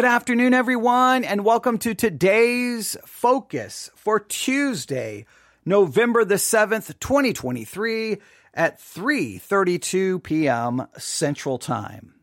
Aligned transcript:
Good 0.00 0.06
afternoon, 0.06 0.54
everyone, 0.54 1.24
and 1.24 1.44
welcome 1.44 1.76
to 1.80 1.92
today's 1.92 2.96
focus 3.04 3.90
for 3.94 4.18
Tuesday, 4.18 5.26
November 5.66 6.24
the 6.24 6.36
7th, 6.36 6.98
2023 7.00 8.16
at 8.54 8.80
3:32 8.80 10.22
p.m. 10.22 10.86
Central 10.96 11.58
Time. 11.58 12.14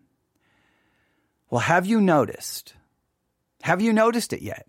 Well, 1.52 1.62
have 1.62 1.86
you 1.86 2.02
noticed? 2.02 2.74
Have 3.62 3.80
you 3.80 3.94
noticed 3.94 4.34
it 4.34 4.42
yet? 4.42 4.66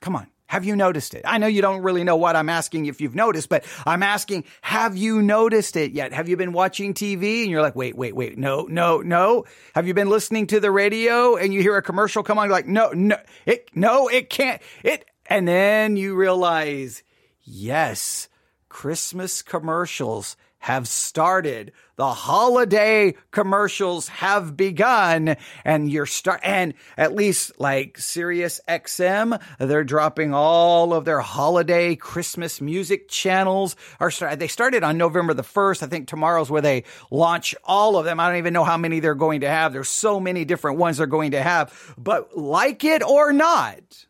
Come 0.00 0.14
on. 0.14 0.28
Have 0.48 0.64
you 0.64 0.74
noticed 0.76 1.12
it? 1.12 1.22
I 1.26 1.36
know 1.36 1.46
you 1.46 1.60
don't 1.60 1.82
really 1.82 2.04
know 2.04 2.16
what 2.16 2.34
I'm 2.34 2.48
asking 2.48 2.86
if 2.86 3.02
you've 3.02 3.14
noticed, 3.14 3.50
but 3.50 3.64
I'm 3.86 4.02
asking, 4.02 4.44
have 4.62 4.96
you 4.96 5.20
noticed 5.20 5.76
it 5.76 5.92
yet? 5.92 6.14
Have 6.14 6.28
you 6.28 6.38
been 6.38 6.52
watching 6.52 6.94
TV 6.94 7.42
and 7.42 7.50
you're 7.50 7.60
like, 7.60 7.76
wait, 7.76 7.96
wait, 7.96 8.16
wait, 8.16 8.38
no, 8.38 8.62
no, 8.62 9.00
no. 9.00 9.44
Have 9.74 9.86
you 9.86 9.92
been 9.92 10.08
listening 10.08 10.46
to 10.48 10.58
the 10.58 10.70
radio 10.70 11.36
and 11.36 11.52
you 11.52 11.60
hear 11.60 11.76
a 11.76 11.82
commercial 11.82 12.22
come 12.22 12.38
on, 12.38 12.46
you're 12.46 12.56
like, 12.56 12.66
no, 12.66 12.90
no, 12.92 13.18
it, 13.44 13.68
no, 13.74 14.08
it 14.08 14.30
can't, 14.30 14.62
it, 14.82 15.04
and 15.26 15.46
then 15.46 15.96
you 15.96 16.16
realize, 16.16 17.02
yes, 17.44 18.28
Christmas 18.70 19.42
commercials 19.42 20.36
have 20.58 20.88
started. 20.88 21.72
The 21.96 22.12
holiday 22.12 23.14
commercials 23.30 24.08
have 24.08 24.56
begun 24.56 25.36
and 25.64 25.90
you're 25.90 26.06
start 26.06 26.40
and 26.44 26.74
at 26.96 27.14
least 27.14 27.58
like 27.58 27.98
Sirius 27.98 28.60
XM, 28.68 29.40
they're 29.58 29.84
dropping 29.84 30.34
all 30.34 30.92
of 30.92 31.04
their 31.04 31.20
holiday 31.20 31.96
Christmas 31.96 32.60
music 32.60 33.08
channels 33.08 33.76
are 34.00 34.10
start, 34.10 34.38
they 34.38 34.48
started 34.48 34.82
on 34.82 34.98
November 34.98 35.34
the 35.34 35.42
1st. 35.42 35.82
I 35.82 35.86
think 35.86 36.08
tomorrow's 36.08 36.50
where 36.50 36.62
they 36.62 36.84
launch 37.10 37.54
all 37.64 37.96
of 37.96 38.04
them. 38.04 38.20
I 38.20 38.28
don't 38.28 38.38
even 38.38 38.52
know 38.52 38.64
how 38.64 38.76
many 38.76 39.00
they're 39.00 39.14
going 39.14 39.40
to 39.40 39.48
have. 39.48 39.72
There's 39.72 39.88
so 39.88 40.20
many 40.20 40.44
different 40.44 40.78
ones 40.78 40.98
they're 40.98 41.06
going 41.06 41.32
to 41.32 41.42
have, 41.42 41.94
but 41.96 42.36
like 42.36 42.84
it 42.84 43.02
or 43.02 43.32
not, 43.32 44.06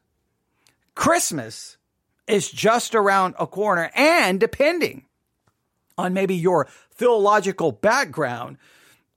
Christmas 0.94 1.76
is 2.26 2.50
just 2.50 2.94
around 2.94 3.34
a 3.38 3.46
corner 3.46 3.90
and 3.94 4.38
depending 4.38 5.04
on 5.98 6.14
maybe 6.14 6.34
your 6.34 6.68
theological 6.94 7.72
background, 7.72 8.56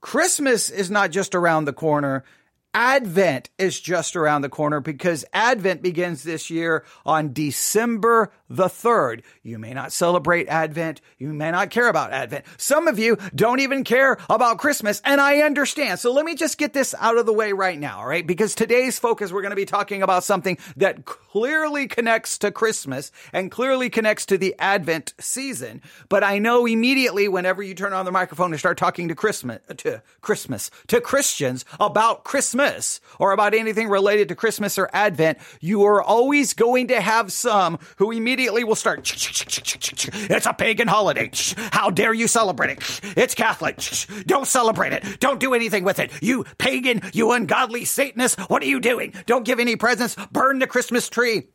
Christmas 0.02 0.70
is 0.70 0.92
not 0.92 1.12
just 1.12 1.36
around 1.36 1.66
the 1.66 1.74
corner. 1.74 2.24
Advent 2.74 3.50
is 3.58 3.80
just 3.80 4.16
around 4.16 4.42
the 4.42 4.50
corner 4.50 4.80
because 4.80 5.26
Advent 5.34 5.82
begins 5.82 6.24
this 6.24 6.50
year 6.50 6.86
on 7.06 7.34
December 7.34 8.32
the 8.50 8.68
3rd. 8.68 9.24
You 9.44 9.60
may 9.60 9.74
not 9.74 9.92
celebrate 9.92 10.48
Advent. 10.48 11.02
You 11.18 11.34
may 11.34 11.52
not 11.52 11.70
care 11.70 11.90
about 11.90 12.14
Advent. 12.14 12.46
Some 12.58 12.88
of 12.88 12.98
you 12.98 13.18
don't 13.36 13.60
even 13.60 13.84
care 13.84 14.18
about 14.30 14.58
Christmas, 14.58 15.02
and 15.04 15.20
I 15.20 15.40
understand. 15.40 16.00
So 16.00 16.14
let 16.14 16.26
me 16.26 16.36
just 16.36 16.58
get 16.58 16.74
this 16.74 16.96
out 17.00 17.18
of 17.18 17.26
the 17.26 17.34
way 17.34 17.52
right 17.54 17.80
now, 17.80 18.00
all 18.00 18.08
right? 18.08 18.26
Because 18.26 18.56
today's 18.56 19.00
focus, 19.00 19.32
we're 19.32 19.42
going 19.42 19.52
to 19.52 19.56
be 19.56 19.66
talking 19.66 20.02
about 20.02 20.24
something 20.24 20.58
that 20.78 21.06
clearly 21.06 21.88
connects 21.88 22.38
to 22.40 22.52
Christmas 22.52 23.12
and 23.34 23.52
clearly 23.52 23.90
connects 23.90 24.26
to 24.28 24.38
the 24.38 24.56
Advent 24.60 25.14
season. 25.20 25.82
But 26.08 26.24
I 26.24 26.40
know 26.40 26.66
immediately 26.66 27.28
whenever 27.28 27.62
you 27.62 27.74
turn 27.74 27.94
on 27.94 28.06
the 28.06 28.12
microphone 28.12 28.52
and 28.52 28.60
start 28.60 28.78
talking 28.78 29.10
to 29.10 29.16
Christmas, 29.16 29.60
to 29.78 30.02
Christmas, 30.22 30.72
to 30.88 31.02
Christians 31.02 31.66
about 31.80 32.24
Christmas, 32.24 32.61
Christmas 32.62 33.02
or 33.18 33.32
about 33.32 33.56
anything 33.56 33.90
related 33.90 34.30
to 34.30 34.36
Christmas 34.36 34.78
or 34.78 34.88
Advent, 34.94 35.40
you 35.62 35.84
are 35.84 36.02
always 36.02 36.54
going 36.54 36.90
to 36.90 37.02
have 37.02 37.32
some 37.32 37.80
who 37.98 38.12
immediately 38.12 38.64
will 38.64 38.76
start, 38.76 39.00
it's 39.12 40.46
a 40.46 40.54
pagan 40.54 40.88
holiday. 40.88 41.32
How 41.72 41.90
dare 41.90 42.14
you 42.14 42.28
celebrate 42.28 42.78
it? 42.78 43.02
It's 43.18 43.34
Catholic. 43.34 43.80
Don't 44.28 44.48
celebrate 44.48 44.94
it. 44.94 45.20
Don't 45.20 45.40
do 45.40 45.56
anything 45.56 45.84
with 45.84 45.98
it. 45.98 46.12
You 46.22 46.46
pagan, 46.60 47.02
you 47.14 47.32
ungodly 47.32 47.86
Satanist, 47.86 48.40
what 48.42 48.62
are 48.62 48.68
you 48.68 48.80
doing? 48.80 49.14
Don't 49.26 49.44
give 49.46 49.60
any 49.60 49.76
presents. 49.76 50.16
Burn 50.32 50.60
the 50.60 50.68
Christmas 50.68 51.10
tree 51.10 51.48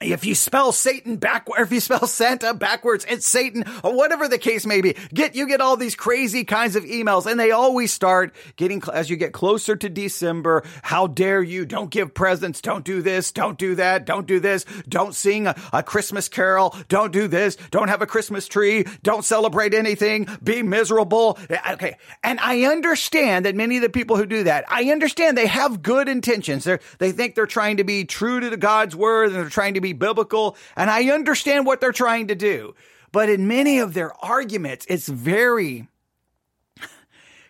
if 0.00 0.24
you 0.24 0.34
spell 0.34 0.72
Satan 0.72 1.16
backward, 1.16 1.60
if 1.60 1.72
you 1.72 1.80
spell 1.80 2.06
Santa 2.06 2.54
backwards, 2.54 3.04
it's 3.08 3.28
Satan, 3.28 3.64
or 3.84 3.94
whatever 3.94 4.26
the 4.26 4.38
case 4.38 4.64
may 4.64 4.80
be. 4.80 4.96
Get, 5.12 5.34
you 5.34 5.46
get 5.46 5.60
all 5.60 5.76
these 5.76 5.94
crazy 5.94 6.44
kinds 6.44 6.74
of 6.74 6.84
emails 6.84 7.26
and 7.26 7.38
they 7.38 7.50
always 7.50 7.92
start 7.92 8.34
getting, 8.56 8.82
as 8.92 9.10
you 9.10 9.16
get 9.16 9.32
closer 9.32 9.76
to 9.76 9.88
December, 9.88 10.64
how 10.82 11.06
dare 11.06 11.42
you? 11.42 11.66
Don't 11.66 11.90
give 11.90 12.14
presents. 12.14 12.60
Don't 12.60 12.84
do 12.84 13.02
this. 13.02 13.30
Don't 13.32 13.58
do 13.58 13.74
that. 13.74 14.06
Don't 14.06 14.26
do 14.26 14.40
this. 14.40 14.64
Don't 14.88 15.14
sing 15.14 15.46
a, 15.46 15.54
a 15.72 15.82
Christmas 15.82 16.28
carol. 16.28 16.74
Don't 16.88 17.12
do 17.12 17.28
this. 17.28 17.56
Don't 17.70 17.88
have 17.88 18.00
a 18.00 18.06
Christmas 18.06 18.48
tree. 18.48 18.86
Don't 19.02 19.24
celebrate 19.24 19.74
anything. 19.74 20.26
Be 20.42 20.62
miserable. 20.62 21.38
Eh, 21.50 21.72
okay. 21.74 21.96
And 22.24 22.40
I 22.40 22.62
understand 22.62 23.44
that 23.44 23.54
many 23.54 23.76
of 23.76 23.82
the 23.82 23.90
people 23.90 24.16
who 24.16 24.24
do 24.24 24.44
that, 24.44 24.64
I 24.68 24.84
understand 24.84 25.36
they 25.36 25.46
have 25.46 25.82
good 25.82 26.08
intentions. 26.08 26.64
They 26.64 26.78
they 26.98 27.16
think 27.16 27.34
they're 27.34 27.46
trying 27.46 27.78
to 27.78 27.84
be 27.84 28.04
true 28.04 28.38
to 28.38 28.56
God's 28.56 28.94
word 28.94 29.26
and 29.26 29.34
they're 29.34 29.48
trying 29.48 29.74
to 29.74 29.80
be 29.80 29.89
biblical, 29.92 30.56
and 30.76 30.90
I 30.90 31.10
understand 31.10 31.66
what 31.66 31.80
they're 31.80 31.92
trying 31.92 32.28
to 32.28 32.34
do. 32.34 32.74
But 33.12 33.28
in 33.28 33.48
many 33.48 33.78
of 33.78 33.94
their 33.94 34.12
arguments, 34.24 34.86
it's 34.88 35.08
very 35.08 35.88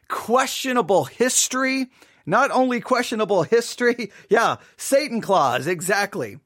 questionable 0.08 1.04
history. 1.04 1.90
Not 2.26 2.50
only 2.50 2.80
questionable 2.80 3.42
history, 3.42 4.12
yeah, 4.28 4.56
Satan 4.76 5.20
clause, 5.20 5.66
exactly. 5.66 6.38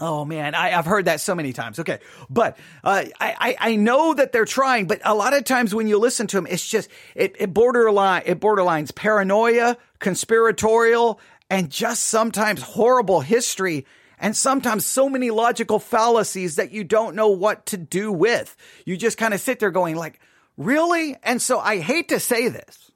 Oh 0.00 0.24
man, 0.24 0.54
I, 0.54 0.68
have 0.68 0.86
heard 0.86 1.06
that 1.06 1.20
so 1.20 1.34
many 1.34 1.52
times. 1.52 1.80
Okay, 1.80 1.98
but 2.30 2.56
uh, 2.84 3.04
I, 3.20 3.56
I 3.58 3.76
know 3.76 4.14
that 4.14 4.30
they're 4.30 4.44
trying, 4.44 4.86
but 4.86 5.00
a 5.04 5.14
lot 5.14 5.36
of 5.36 5.42
times 5.42 5.74
when 5.74 5.88
you 5.88 5.98
listen 5.98 6.28
to 6.28 6.36
them, 6.36 6.46
it's 6.48 6.68
just 6.68 6.88
it, 7.16 7.34
it 7.38 7.52
borderline 7.52 8.22
it 8.24 8.38
borderlines 8.38 8.94
paranoia, 8.94 9.76
conspiratorial, 9.98 11.20
and 11.50 11.68
just 11.68 12.04
sometimes 12.04 12.62
horrible 12.62 13.20
history 13.20 13.86
and 14.20 14.36
sometimes 14.36 14.84
so 14.84 15.08
many 15.08 15.30
logical 15.30 15.78
fallacies 15.78 16.56
that 16.56 16.72
you 16.72 16.84
don't 16.84 17.14
know 17.14 17.28
what 17.28 17.66
to 17.66 17.76
do 17.76 18.12
with. 18.12 18.56
You 18.84 18.96
just 18.96 19.18
kind 19.18 19.34
of 19.34 19.40
sit 19.40 19.60
there 19.60 19.70
going 19.70 19.96
like, 19.96 20.20
really? 20.56 21.16
And 21.22 21.40
so 21.40 21.58
I 21.58 21.78
hate 21.78 22.08
to 22.08 22.20
say 22.20 22.48
this. 22.48 22.90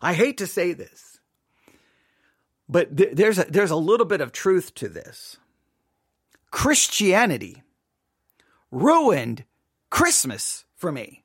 I 0.00 0.14
hate 0.14 0.38
to 0.38 0.46
say 0.46 0.72
this. 0.72 1.20
But 2.68 2.96
th- 2.96 3.10
there's 3.12 3.38
a, 3.38 3.44
there's 3.44 3.70
a 3.70 3.76
little 3.76 4.06
bit 4.06 4.20
of 4.20 4.32
truth 4.32 4.74
to 4.76 4.88
this. 4.88 5.38
Christianity 6.50 7.62
ruined 8.70 9.44
Christmas 9.90 10.64
for 10.76 10.90
me. 10.90 11.22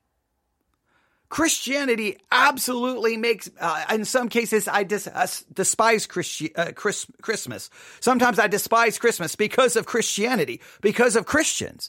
Christianity 1.32 2.18
absolutely 2.30 3.16
makes, 3.16 3.48
uh, 3.58 3.86
in 3.90 4.04
some 4.04 4.28
cases, 4.28 4.68
I 4.68 4.82
dis- 4.82 5.06
uh, 5.06 5.26
despise 5.50 6.06
Christi- 6.06 6.54
uh, 6.54 6.72
Chris- 6.72 7.06
Christmas. 7.22 7.70
Sometimes 8.00 8.38
I 8.38 8.48
despise 8.48 8.98
Christmas 8.98 9.34
because 9.34 9.74
of 9.74 9.86
Christianity, 9.86 10.60
because 10.82 11.16
of 11.16 11.24
Christians. 11.24 11.88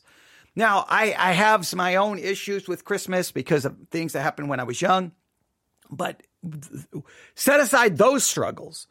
Now, 0.56 0.86
I, 0.88 1.14
I 1.18 1.34
have 1.34 1.76
my 1.76 1.96
own 1.98 2.20
issues 2.20 2.70
with 2.70 2.86
Christmas 2.86 3.34
because 3.34 3.66
of 3.66 3.76
things 3.92 4.14
that 4.14 4.22
happened 4.22 4.48
when 4.48 4.62
I 4.62 4.64
was 4.64 4.82
young, 4.82 5.12
but 5.92 6.24
set 7.36 7.60
aside 7.60 7.98
those 7.98 8.24
struggles 8.24 8.88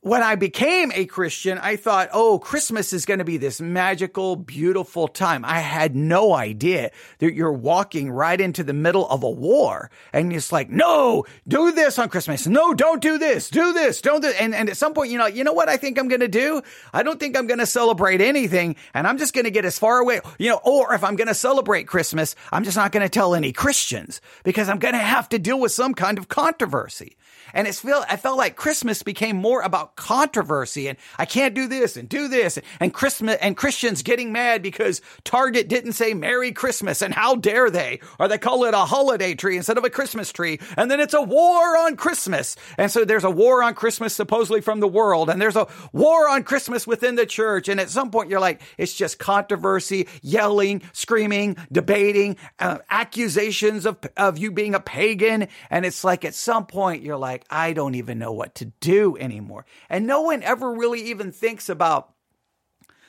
when 0.00 0.22
I 0.22 0.36
became 0.36 0.92
a 0.94 1.06
Christian, 1.06 1.58
I 1.58 1.74
thought, 1.74 2.10
oh, 2.12 2.38
Christmas 2.38 2.92
is 2.92 3.04
going 3.04 3.18
to 3.18 3.24
be 3.24 3.36
this 3.36 3.60
magical, 3.60 4.36
beautiful 4.36 5.08
time. 5.08 5.44
I 5.44 5.58
had 5.58 5.96
no 5.96 6.34
idea 6.34 6.92
that 7.18 7.34
you're 7.34 7.52
walking 7.52 8.08
right 8.08 8.40
into 8.40 8.62
the 8.62 8.72
middle 8.72 9.08
of 9.08 9.24
a 9.24 9.30
war. 9.30 9.90
And 10.12 10.32
it's 10.32 10.52
like, 10.52 10.70
no, 10.70 11.24
do 11.48 11.72
this 11.72 11.98
on 11.98 12.10
Christmas. 12.10 12.46
No, 12.46 12.74
don't 12.74 13.02
do 13.02 13.18
this. 13.18 13.50
Do 13.50 13.72
this. 13.72 14.00
Don't 14.00 14.20
do. 14.22 14.28
And, 14.28 14.54
and 14.54 14.70
at 14.70 14.76
some 14.76 14.94
point, 14.94 15.10
you 15.10 15.18
know, 15.18 15.26
you 15.26 15.42
know 15.42 15.52
what 15.52 15.68
I 15.68 15.76
think 15.76 15.98
I'm 15.98 16.08
going 16.08 16.20
to 16.20 16.28
do? 16.28 16.62
I 16.92 17.02
don't 17.02 17.18
think 17.18 17.36
I'm 17.36 17.48
going 17.48 17.58
to 17.58 17.66
celebrate 17.66 18.20
anything. 18.20 18.76
And 18.94 19.04
I'm 19.04 19.18
just 19.18 19.34
going 19.34 19.46
to 19.46 19.50
get 19.50 19.64
as 19.64 19.80
far 19.80 19.98
away, 19.98 20.20
you 20.38 20.50
know, 20.50 20.60
or 20.62 20.94
if 20.94 21.02
I'm 21.02 21.16
going 21.16 21.28
to 21.28 21.34
celebrate 21.34 21.88
Christmas, 21.88 22.36
I'm 22.52 22.62
just 22.62 22.76
not 22.76 22.92
going 22.92 23.04
to 23.04 23.08
tell 23.08 23.34
any 23.34 23.52
Christians 23.52 24.20
because 24.44 24.68
I'm 24.68 24.78
going 24.78 24.94
to 24.94 25.00
have 25.00 25.28
to 25.30 25.40
deal 25.40 25.58
with 25.58 25.72
some 25.72 25.92
kind 25.92 26.18
of 26.18 26.28
controversy. 26.28 27.16
And 27.54 27.66
it's 27.66 27.80
feel, 27.80 28.04
I 28.08 28.16
felt 28.16 28.38
like 28.38 28.56
Christmas 28.56 29.02
became 29.02 29.36
more 29.36 29.62
about 29.62 29.96
controversy 29.96 30.88
and 30.88 30.98
I 31.18 31.24
can't 31.24 31.54
do 31.54 31.66
this 31.66 31.96
and 31.96 32.08
do 32.08 32.28
this 32.28 32.58
and 32.80 32.92
Christmas 32.92 33.36
and 33.40 33.56
Christians 33.56 34.02
getting 34.02 34.32
mad 34.32 34.62
because 34.62 35.00
Target 35.24 35.68
didn't 35.68 35.92
say 35.92 36.14
Merry 36.14 36.52
Christmas 36.52 37.02
and 37.02 37.14
how 37.14 37.36
dare 37.36 37.70
they? 37.70 38.00
Or 38.18 38.28
they 38.28 38.38
call 38.38 38.64
it 38.64 38.74
a 38.74 38.78
holiday 38.78 39.34
tree 39.34 39.56
instead 39.56 39.78
of 39.78 39.84
a 39.84 39.90
Christmas 39.90 40.32
tree. 40.32 40.60
And 40.76 40.90
then 40.90 41.00
it's 41.00 41.14
a 41.14 41.22
war 41.22 41.76
on 41.78 41.96
Christmas. 41.96 42.56
And 42.76 42.90
so 42.90 43.04
there's 43.04 43.24
a 43.24 43.30
war 43.30 43.62
on 43.62 43.74
Christmas 43.74 44.14
supposedly 44.14 44.60
from 44.60 44.80
the 44.80 44.88
world 44.88 45.30
and 45.30 45.40
there's 45.40 45.56
a 45.56 45.66
war 45.92 46.28
on 46.28 46.44
Christmas 46.44 46.86
within 46.86 47.14
the 47.14 47.26
church. 47.26 47.68
And 47.68 47.80
at 47.80 47.90
some 47.90 48.10
point 48.10 48.30
you're 48.30 48.40
like, 48.40 48.62
it's 48.76 48.94
just 48.94 49.18
controversy, 49.18 50.08
yelling, 50.22 50.82
screaming, 50.92 51.56
debating, 51.70 52.36
uh, 52.58 52.78
accusations 52.90 53.86
of, 53.86 53.98
of 54.16 54.38
you 54.38 54.50
being 54.50 54.74
a 54.74 54.80
pagan. 54.80 55.48
And 55.70 55.84
it's 55.84 56.04
like 56.04 56.24
at 56.24 56.34
some 56.34 56.66
point 56.66 57.02
you're 57.02 57.16
like, 57.16 57.37
like, 57.38 57.46
I 57.50 57.72
don't 57.72 57.94
even 57.94 58.18
know 58.18 58.32
what 58.32 58.56
to 58.56 58.66
do 58.80 59.16
anymore. 59.16 59.64
And 59.88 60.06
no 60.06 60.22
one 60.22 60.42
ever 60.42 60.72
really 60.72 61.02
even 61.02 61.30
thinks 61.30 61.68
about 61.68 62.12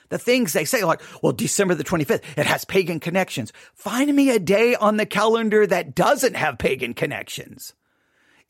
the 0.10 0.20
things 0.20 0.54
they 0.54 0.66
say, 0.66 0.84
like, 0.84 1.02
well, 1.22 1.34
December 1.34 1.76
the 1.76 1.84
25th, 1.84 2.24
it 2.38 2.46
has 2.46 2.66
pagan 2.66 3.00
connections. 3.00 3.52
Find 3.74 4.16
me 4.16 4.30
a 4.30 4.40
day 4.40 4.76
on 4.76 4.98
the 4.98 5.06
calendar 5.06 5.66
that 5.66 5.96
doesn't 5.96 6.36
have 6.36 6.58
pagan 6.58 6.94
connections. 6.94 7.74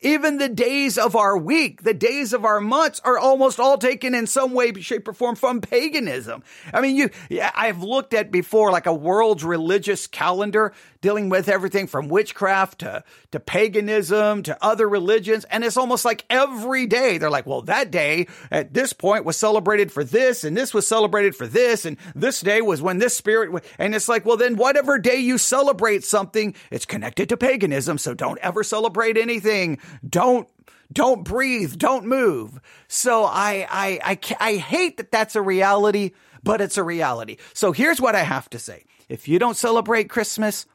Even 0.02 0.38
the 0.38 0.48
days 0.48 0.96
of 0.96 1.14
our 1.14 1.36
week, 1.36 1.82
the 1.82 1.92
days 1.92 2.32
of 2.32 2.46
our 2.46 2.58
months 2.60 3.00
are 3.04 3.18
almost 3.18 3.60
all 3.60 3.76
taken 3.76 4.14
in 4.14 4.26
some 4.26 4.52
way, 4.52 4.72
shape, 4.80 5.06
or 5.06 5.12
form 5.12 5.36
from 5.36 5.60
paganism. 5.60 6.42
I 6.72 6.80
mean, 6.80 6.96
you, 6.96 7.10
I've 7.54 7.82
looked 7.82 8.14
at 8.14 8.30
before 8.30 8.70
like 8.70 8.86
a 8.86 8.94
world's 8.94 9.44
religious 9.44 10.06
calendar 10.06 10.72
dealing 11.00 11.28
with 11.28 11.48
everything 11.48 11.86
from 11.86 12.08
witchcraft 12.08 12.80
to, 12.80 13.02
to 13.30 13.40
paganism 13.40 14.42
to 14.42 14.64
other 14.64 14.88
religions. 14.88 15.44
And 15.44 15.64
it's 15.64 15.76
almost 15.76 16.04
like 16.04 16.24
every 16.28 16.86
day 16.86 17.18
they're 17.18 17.30
like, 17.30 17.46
well, 17.46 17.62
that 17.62 17.90
day 17.90 18.26
at 18.50 18.74
this 18.74 18.92
point 18.92 19.24
was 19.24 19.36
celebrated 19.36 19.90
for 19.90 20.04
this 20.04 20.44
and 20.44 20.56
this 20.56 20.74
was 20.74 20.86
celebrated 20.86 21.34
for 21.34 21.46
this. 21.46 21.84
And 21.84 21.96
this 22.14 22.40
day 22.40 22.60
was 22.60 22.82
when 22.82 22.98
this 22.98 23.16
spirit, 23.16 23.64
and 23.78 23.94
it's 23.94 24.08
like, 24.08 24.24
well, 24.24 24.36
then 24.36 24.56
whatever 24.56 24.98
day 24.98 25.16
you 25.16 25.38
celebrate 25.38 26.04
something, 26.04 26.54
it's 26.70 26.86
connected 26.86 27.28
to 27.30 27.36
paganism. 27.36 27.98
So 27.98 28.14
don't 28.14 28.38
ever 28.38 28.62
celebrate 28.62 29.16
anything. 29.16 29.78
Don't 30.08 30.48
don't 30.92 31.24
breathe, 31.24 31.78
don't 31.78 32.04
move. 32.06 32.60
So 32.88 33.24
I, 33.24 33.66
I, 33.70 34.00
I, 34.02 34.36
I 34.40 34.56
hate 34.56 34.96
that 34.96 35.12
that's 35.12 35.36
a 35.36 35.42
reality, 35.42 36.12
but 36.42 36.60
it's 36.60 36.78
a 36.78 36.82
reality. 36.82 37.36
So 37.54 37.72
here's 37.72 38.00
what 38.00 38.16
I 38.16 38.22
have 38.22 38.50
to 38.50 38.58
say. 38.58 38.84
If 39.08 39.28
you 39.28 39.38
don't 39.38 39.56
celebrate 39.56 40.10
Christmas, 40.10 40.66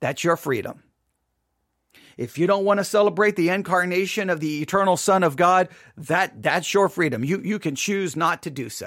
that's 0.00 0.22
your 0.22 0.36
freedom. 0.36 0.82
If 2.16 2.38
you 2.38 2.46
don't 2.46 2.64
want 2.64 2.78
to 2.78 2.84
celebrate 2.84 3.36
the 3.36 3.48
incarnation 3.48 4.30
of 4.30 4.40
the 4.40 4.62
eternal 4.62 4.96
Son 4.96 5.22
of 5.22 5.36
God, 5.36 5.68
that 5.96 6.42
that's 6.42 6.72
your 6.72 6.88
freedom. 6.88 7.24
You 7.24 7.40
you 7.40 7.58
can 7.58 7.74
choose 7.74 8.14
not 8.14 8.42
to 8.42 8.50
do 8.50 8.68
so. 8.68 8.86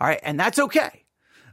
All 0.00 0.06
right, 0.06 0.20
and 0.22 0.38
that's 0.38 0.58
okay. 0.58 1.04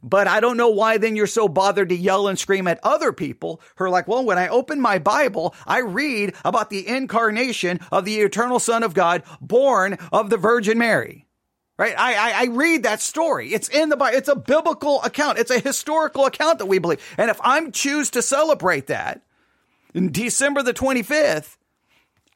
But 0.03 0.27
I 0.27 0.39
don't 0.39 0.57
know 0.57 0.69
why 0.69 0.97
then 0.97 1.15
you're 1.15 1.27
so 1.27 1.47
bothered 1.47 1.89
to 1.89 1.95
yell 1.95 2.27
and 2.27 2.37
scream 2.37 2.67
at 2.67 2.79
other 2.83 3.11
people 3.11 3.61
who 3.75 3.85
are 3.85 3.89
like, 3.89 4.07
well, 4.07 4.23
when 4.23 4.37
I 4.37 4.47
open 4.47 4.79
my 4.79 4.99
Bible, 4.99 5.55
I 5.65 5.79
read 5.79 6.33
about 6.43 6.69
the 6.69 6.87
incarnation 6.87 7.79
of 7.91 8.05
the 8.05 8.17
eternal 8.17 8.59
Son 8.59 8.83
of 8.83 8.93
God 8.93 9.23
born 9.41 9.97
of 10.11 10.29
the 10.29 10.37
Virgin 10.37 10.77
Mary. 10.77 11.25
Right? 11.77 11.95
I, 11.97 12.13
I, 12.13 12.41
I, 12.43 12.45
read 12.45 12.83
that 12.83 13.01
story. 13.01 13.53
It's 13.53 13.67
in 13.67 13.89
the 13.89 13.97
Bible. 13.97 14.17
It's 14.17 14.29
a 14.29 14.35
biblical 14.35 15.03
account. 15.03 15.39
It's 15.39 15.51
a 15.51 15.59
historical 15.59 16.25
account 16.25 16.59
that 16.59 16.67
we 16.67 16.79
believe. 16.79 17.03
And 17.17 17.29
if 17.29 17.37
I'm 17.43 17.73
choose 17.73 18.09
to 18.11 18.21
celebrate 18.21 18.87
that 18.87 19.23
in 19.93 20.13
December 20.13 20.63
the 20.63 20.73
25th, 20.73 21.57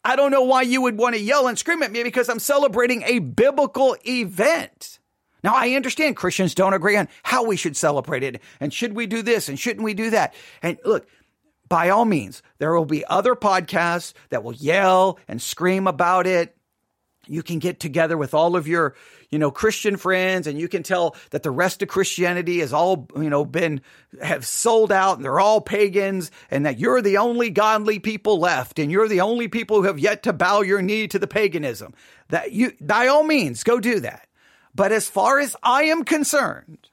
I 0.03 0.15
don't 0.17 0.31
know 0.31 0.44
why 0.44 0.63
you 0.63 0.81
would 0.81 0.97
want 0.97 1.15
to 1.15 1.21
yell 1.21 1.47
and 1.47 1.57
scream 1.57 1.83
at 1.83 1.91
me 1.91 2.03
because 2.03 2.29
I'm 2.29 2.39
celebrating 2.39 3.03
a 3.03 3.19
biblical 3.19 3.95
event. 4.05 4.99
Now, 5.44 5.53
I 5.56 5.71
understand 5.71 6.15
Christians 6.15 6.56
don't 6.56 6.74
agree 6.74 6.97
on 6.97 7.07
how 7.24 7.45
we 7.45 7.56
should 7.56 7.77
celebrate 7.77 8.24
it 8.24 8.41
and 8.59 8.74
should 8.74 8.94
we 8.94 9.07
do 9.07 9.21
this 9.21 9.50
and 9.50 9.59
shouldn't 9.59 9.83
we 9.83 9.94
do 9.94 10.09
that. 10.09 10.33
And 10.62 10.77
look, 10.83 11.07
by 11.68 11.89
all 11.89 12.06
means, 12.06 12.41
there 12.57 12.74
will 12.74 12.86
be 12.86 13.06
other 13.06 13.36
podcasts 13.36 14.13
that 14.30 14.44
will 14.44 14.53
yell 14.53 15.19
and 15.27 15.41
scream 15.41 15.88
about 15.88 16.27
it. 16.27 16.56
You 17.27 17.44
can 17.44 17.59
get 17.59 17.80
together 17.80 18.18
with 18.18 18.33
all 18.33 18.56
of 18.56 18.68
your 18.68 18.95
you 19.30 19.38
know, 19.38 19.51
Christian 19.51 19.97
friends 19.97 20.47
and 20.47 20.59
you 20.59 20.68
can 20.68 20.83
tell 20.83 21.15
that 21.30 21.44
the 21.44 21.51
rest 21.51 21.81
of 21.81 21.88
Christianity 21.88 22.59
has 22.59 22.74
all, 22.74 23.07
you 23.15 23.30
know, 23.30 23.45
been, 23.45 23.81
have 24.21 24.45
sold 24.45 24.91
out 24.91 25.18
and 25.18 25.24
they're 25.24 25.39
all 25.39 25.62
pagans 25.62 26.31
and 26.50 26.65
that 26.65 26.80
you're 26.80 27.01
the 27.01 27.18
only 27.18 27.50
godly 27.50 28.00
people 28.00 28.39
left 28.39 28.80
and 28.80 28.91
you're 28.91 29.07
the 29.07 29.21
only 29.21 29.47
people 29.47 29.77
who 29.77 29.83
have 29.83 30.00
yet 30.00 30.24
to 30.24 30.33
bow 30.33 30.62
your 30.62 30.81
knee 30.81 31.07
to 31.07 31.19
the 31.19 31.27
paganism. 31.27 31.94
That 32.30 32.51
you, 32.51 32.74
by 32.81 33.07
all 33.07 33.24
means, 33.24 33.63
go 33.63 33.80
do 33.80 34.00
that. 34.01 34.27
But 34.75 34.92
as 34.92 35.10
far 35.10 35.39
as 35.39 35.56
I 35.63 35.83
am 35.83 36.04
concerned, 36.04 36.89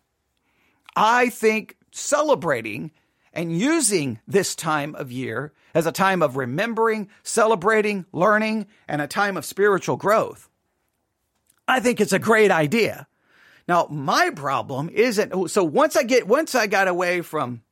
I 0.94 1.28
think 1.28 1.76
celebrating 1.92 2.90
and 3.32 3.56
using 3.56 4.18
this 4.26 4.54
time 4.54 4.94
of 4.94 5.12
year 5.12 5.52
as 5.74 5.86
a 5.86 5.92
time 5.92 6.22
of 6.22 6.36
remembering, 6.36 7.08
celebrating, 7.22 8.06
learning, 8.12 8.66
and 8.88 9.02
a 9.02 9.06
time 9.06 9.36
of 9.36 9.44
spiritual 9.44 9.96
growth 9.96 10.48
I 11.68 11.80
think 11.80 12.00
it's 12.00 12.12
a 12.12 12.18
great 12.18 12.50
idea. 12.50 13.06
Now, 13.68 13.88
my 13.90 14.30
problem 14.30 14.88
isn't 14.90 15.50
so 15.50 15.64
once 15.64 15.96
I 15.96 16.04
get 16.04 16.28
once 16.28 16.54
I 16.54 16.66
got 16.68 16.86
away 16.88 17.20
from 17.22 17.62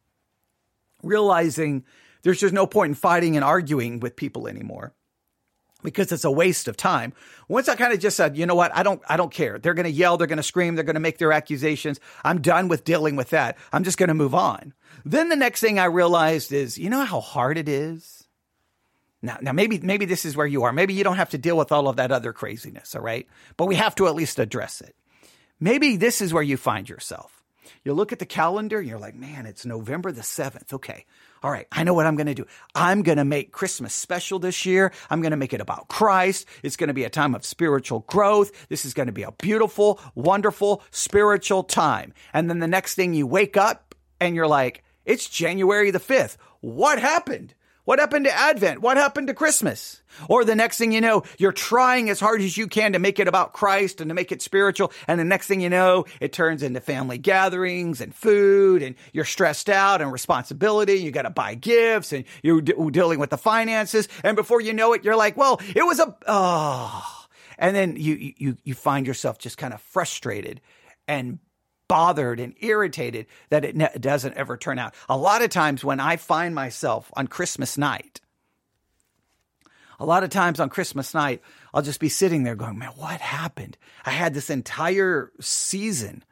realizing 1.02 1.84
there's 2.22 2.40
just 2.40 2.54
no 2.54 2.66
point 2.66 2.90
in 2.90 2.94
fighting 2.94 3.36
and 3.36 3.44
arguing 3.44 4.00
with 4.00 4.16
people 4.16 4.48
anymore 4.48 4.92
because 5.84 6.10
it's 6.10 6.24
a 6.24 6.30
waste 6.30 6.66
of 6.66 6.76
time. 6.76 7.12
Once 7.46 7.68
I 7.68 7.76
kind 7.76 7.92
of 7.92 8.00
just 8.00 8.16
said, 8.16 8.36
you 8.36 8.46
know 8.46 8.56
what, 8.56 8.74
I 8.74 8.82
don't 8.82 9.00
I 9.08 9.16
don't 9.16 9.32
care. 9.32 9.60
They're 9.60 9.74
going 9.74 9.84
to 9.84 9.90
yell, 9.92 10.16
they're 10.16 10.26
going 10.26 10.38
to 10.38 10.42
scream, 10.42 10.74
they're 10.74 10.82
going 10.82 10.94
to 10.94 11.00
make 11.00 11.18
their 11.18 11.32
accusations. 11.32 12.00
I'm 12.24 12.40
done 12.40 12.66
with 12.66 12.82
dealing 12.82 13.14
with 13.14 13.30
that. 13.30 13.56
I'm 13.72 13.84
just 13.84 13.98
going 13.98 14.08
to 14.08 14.14
move 14.14 14.34
on. 14.34 14.74
Then 15.04 15.28
the 15.28 15.36
next 15.36 15.60
thing 15.60 15.78
I 15.78 15.84
realized 15.84 16.52
is, 16.52 16.76
you 16.78 16.90
know 16.90 17.04
how 17.04 17.20
hard 17.20 17.58
it 17.58 17.68
is 17.68 18.24
now, 19.24 19.38
now 19.40 19.52
maybe 19.52 19.78
maybe 19.78 20.04
this 20.04 20.24
is 20.24 20.36
where 20.36 20.46
you 20.46 20.64
are. 20.64 20.72
Maybe 20.72 20.94
you 20.94 21.02
don't 21.02 21.16
have 21.16 21.30
to 21.30 21.38
deal 21.38 21.56
with 21.56 21.72
all 21.72 21.88
of 21.88 21.96
that 21.96 22.12
other 22.12 22.32
craziness, 22.32 22.94
all 22.94 23.02
right? 23.02 23.26
But 23.56 23.66
we 23.66 23.76
have 23.76 23.94
to 23.96 24.06
at 24.06 24.14
least 24.14 24.38
address 24.38 24.80
it. 24.80 24.94
Maybe 25.58 25.96
this 25.96 26.20
is 26.20 26.34
where 26.34 26.42
you 26.42 26.56
find 26.56 26.88
yourself. 26.88 27.43
You 27.84 27.94
look 27.94 28.12
at 28.12 28.18
the 28.18 28.26
calendar 28.26 28.78
and 28.78 28.88
you're 28.88 28.98
like, 28.98 29.14
man, 29.14 29.46
it's 29.46 29.66
November 29.66 30.12
the 30.12 30.22
7th. 30.22 30.72
Okay. 30.72 31.06
All 31.42 31.50
right. 31.50 31.66
I 31.70 31.84
know 31.84 31.92
what 31.92 32.06
I'm 32.06 32.16
going 32.16 32.26
to 32.26 32.34
do. 32.34 32.46
I'm 32.74 33.02
going 33.02 33.18
to 33.18 33.24
make 33.24 33.52
Christmas 33.52 33.92
special 33.92 34.38
this 34.38 34.64
year. 34.64 34.92
I'm 35.10 35.20
going 35.20 35.32
to 35.32 35.36
make 35.36 35.52
it 35.52 35.60
about 35.60 35.88
Christ. 35.88 36.46
It's 36.62 36.76
going 36.76 36.88
to 36.88 36.94
be 36.94 37.04
a 37.04 37.10
time 37.10 37.34
of 37.34 37.44
spiritual 37.44 38.00
growth. 38.00 38.68
This 38.68 38.84
is 38.84 38.94
going 38.94 39.08
to 39.08 39.12
be 39.12 39.24
a 39.24 39.32
beautiful, 39.32 40.00
wonderful 40.14 40.82
spiritual 40.90 41.62
time. 41.62 42.14
And 42.32 42.48
then 42.48 42.60
the 42.60 42.66
next 42.66 42.94
thing 42.94 43.12
you 43.12 43.26
wake 43.26 43.56
up 43.56 43.94
and 44.20 44.34
you're 44.34 44.46
like, 44.46 44.82
it's 45.04 45.28
January 45.28 45.90
the 45.90 46.00
5th. 46.00 46.38
What 46.60 46.98
happened? 46.98 47.54
What 47.84 47.98
happened 47.98 48.24
to 48.24 48.32
Advent? 48.32 48.80
What 48.80 48.96
happened 48.96 49.26
to 49.26 49.34
Christmas? 49.34 50.02
Or 50.28 50.44
the 50.44 50.54
next 50.54 50.78
thing 50.78 50.92
you 50.92 51.02
know, 51.02 51.24
you're 51.38 51.52
trying 51.52 52.08
as 52.08 52.18
hard 52.18 52.40
as 52.40 52.56
you 52.56 52.66
can 52.66 52.94
to 52.94 52.98
make 52.98 53.18
it 53.18 53.28
about 53.28 53.52
Christ 53.52 54.00
and 54.00 54.08
to 54.08 54.14
make 54.14 54.32
it 54.32 54.40
spiritual. 54.40 54.90
And 55.06 55.20
the 55.20 55.24
next 55.24 55.48
thing 55.48 55.60
you 55.60 55.68
know, 55.68 56.06
it 56.18 56.32
turns 56.32 56.62
into 56.62 56.80
family 56.80 57.18
gatherings 57.18 58.00
and 58.00 58.14
food 58.14 58.82
and 58.82 58.94
you're 59.12 59.26
stressed 59.26 59.68
out 59.68 60.00
and 60.00 60.10
responsibility. 60.10 60.94
You 60.94 61.10
got 61.10 61.22
to 61.22 61.30
buy 61.30 61.54
gifts 61.54 62.12
and 62.12 62.24
you're 62.42 62.62
d- 62.62 62.74
dealing 62.90 63.18
with 63.18 63.30
the 63.30 63.38
finances. 63.38 64.08
And 64.22 64.34
before 64.34 64.62
you 64.62 64.72
know 64.72 64.94
it, 64.94 65.04
you're 65.04 65.16
like, 65.16 65.36
well, 65.36 65.60
it 65.74 65.84
was 65.84 66.00
a, 66.00 66.16
oh, 66.26 67.26
and 67.58 67.76
then 67.76 67.96
you, 67.96 68.32
you, 68.38 68.56
you 68.64 68.74
find 68.74 69.06
yourself 69.06 69.38
just 69.38 69.58
kind 69.58 69.74
of 69.74 69.80
frustrated 69.82 70.62
and 71.06 71.38
bothered 71.88 72.40
and 72.40 72.54
irritated 72.60 73.26
that 73.50 73.64
it 73.64 73.76
ne- 73.76 73.90
doesn't 73.98 74.34
ever 74.34 74.56
turn 74.56 74.78
out. 74.78 74.94
A 75.08 75.16
lot 75.16 75.42
of 75.42 75.50
times 75.50 75.84
when 75.84 76.00
I 76.00 76.16
find 76.16 76.54
myself 76.54 77.10
on 77.16 77.26
Christmas 77.26 77.76
night, 77.78 78.20
a 79.98 80.04
lot 80.04 80.24
of 80.24 80.30
times 80.30 80.60
on 80.60 80.70
Christmas 80.70 81.14
night, 81.14 81.42
I'll 81.72 81.82
just 81.82 82.00
be 82.00 82.08
sitting 82.08 82.42
there 82.42 82.56
going, 82.56 82.78
man, 82.78 82.92
what 82.96 83.20
happened? 83.20 83.76
I 84.04 84.10
had 84.10 84.34
this 84.34 84.50
entire 84.50 85.30
season 85.40 86.24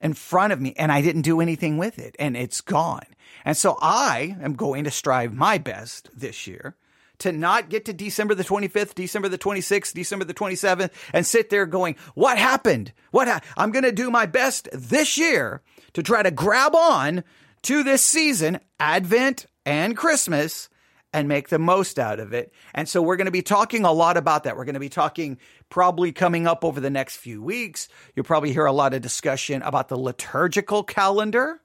in 0.00 0.12
front 0.12 0.52
of 0.52 0.60
me 0.60 0.74
and 0.76 0.92
I 0.92 1.00
didn't 1.02 1.22
do 1.22 1.40
anything 1.40 1.78
with 1.78 1.98
it 1.98 2.14
and 2.18 2.36
it's 2.36 2.60
gone. 2.60 3.06
And 3.44 3.56
so 3.56 3.76
I 3.80 4.36
am 4.40 4.54
going 4.54 4.84
to 4.84 4.90
strive 4.90 5.34
my 5.34 5.58
best 5.58 6.10
this 6.14 6.46
year 6.46 6.76
to 7.18 7.32
not 7.32 7.68
get 7.68 7.84
to 7.86 7.92
December 7.92 8.34
the 8.34 8.44
25th, 8.44 8.94
December 8.94 9.28
the 9.28 9.38
26th, 9.38 9.92
December 9.92 10.24
the 10.24 10.34
27th, 10.34 10.90
and 11.12 11.26
sit 11.26 11.50
there 11.50 11.66
going, 11.66 11.96
what 12.14 12.38
happened? 12.38 12.92
What 13.10 13.28
ha-? 13.28 13.40
I'm 13.56 13.70
going 13.70 13.84
to 13.84 13.92
do 13.92 14.10
my 14.10 14.26
best 14.26 14.68
this 14.72 15.16
year 15.16 15.62
to 15.94 16.02
try 16.02 16.22
to 16.22 16.30
grab 16.30 16.74
on 16.74 17.24
to 17.62 17.82
this 17.82 18.02
season, 18.02 18.60
Advent 18.78 19.46
and 19.64 19.96
Christmas, 19.96 20.68
and 21.12 21.28
make 21.28 21.48
the 21.48 21.60
most 21.60 21.98
out 21.98 22.18
of 22.18 22.32
it. 22.32 22.52
And 22.74 22.88
so 22.88 23.00
we're 23.00 23.16
going 23.16 23.26
to 23.26 23.30
be 23.30 23.42
talking 23.42 23.84
a 23.84 23.92
lot 23.92 24.16
about 24.16 24.44
that. 24.44 24.56
We're 24.56 24.64
going 24.64 24.74
to 24.74 24.80
be 24.80 24.88
talking 24.88 25.38
probably 25.70 26.10
coming 26.10 26.46
up 26.46 26.64
over 26.64 26.80
the 26.80 26.90
next 26.90 27.16
few 27.16 27.40
weeks. 27.40 27.88
You'll 28.14 28.24
probably 28.24 28.52
hear 28.52 28.66
a 28.66 28.72
lot 28.72 28.94
of 28.94 29.00
discussion 29.00 29.62
about 29.62 29.88
the 29.88 29.96
liturgical 29.96 30.82
calendar 30.82 31.60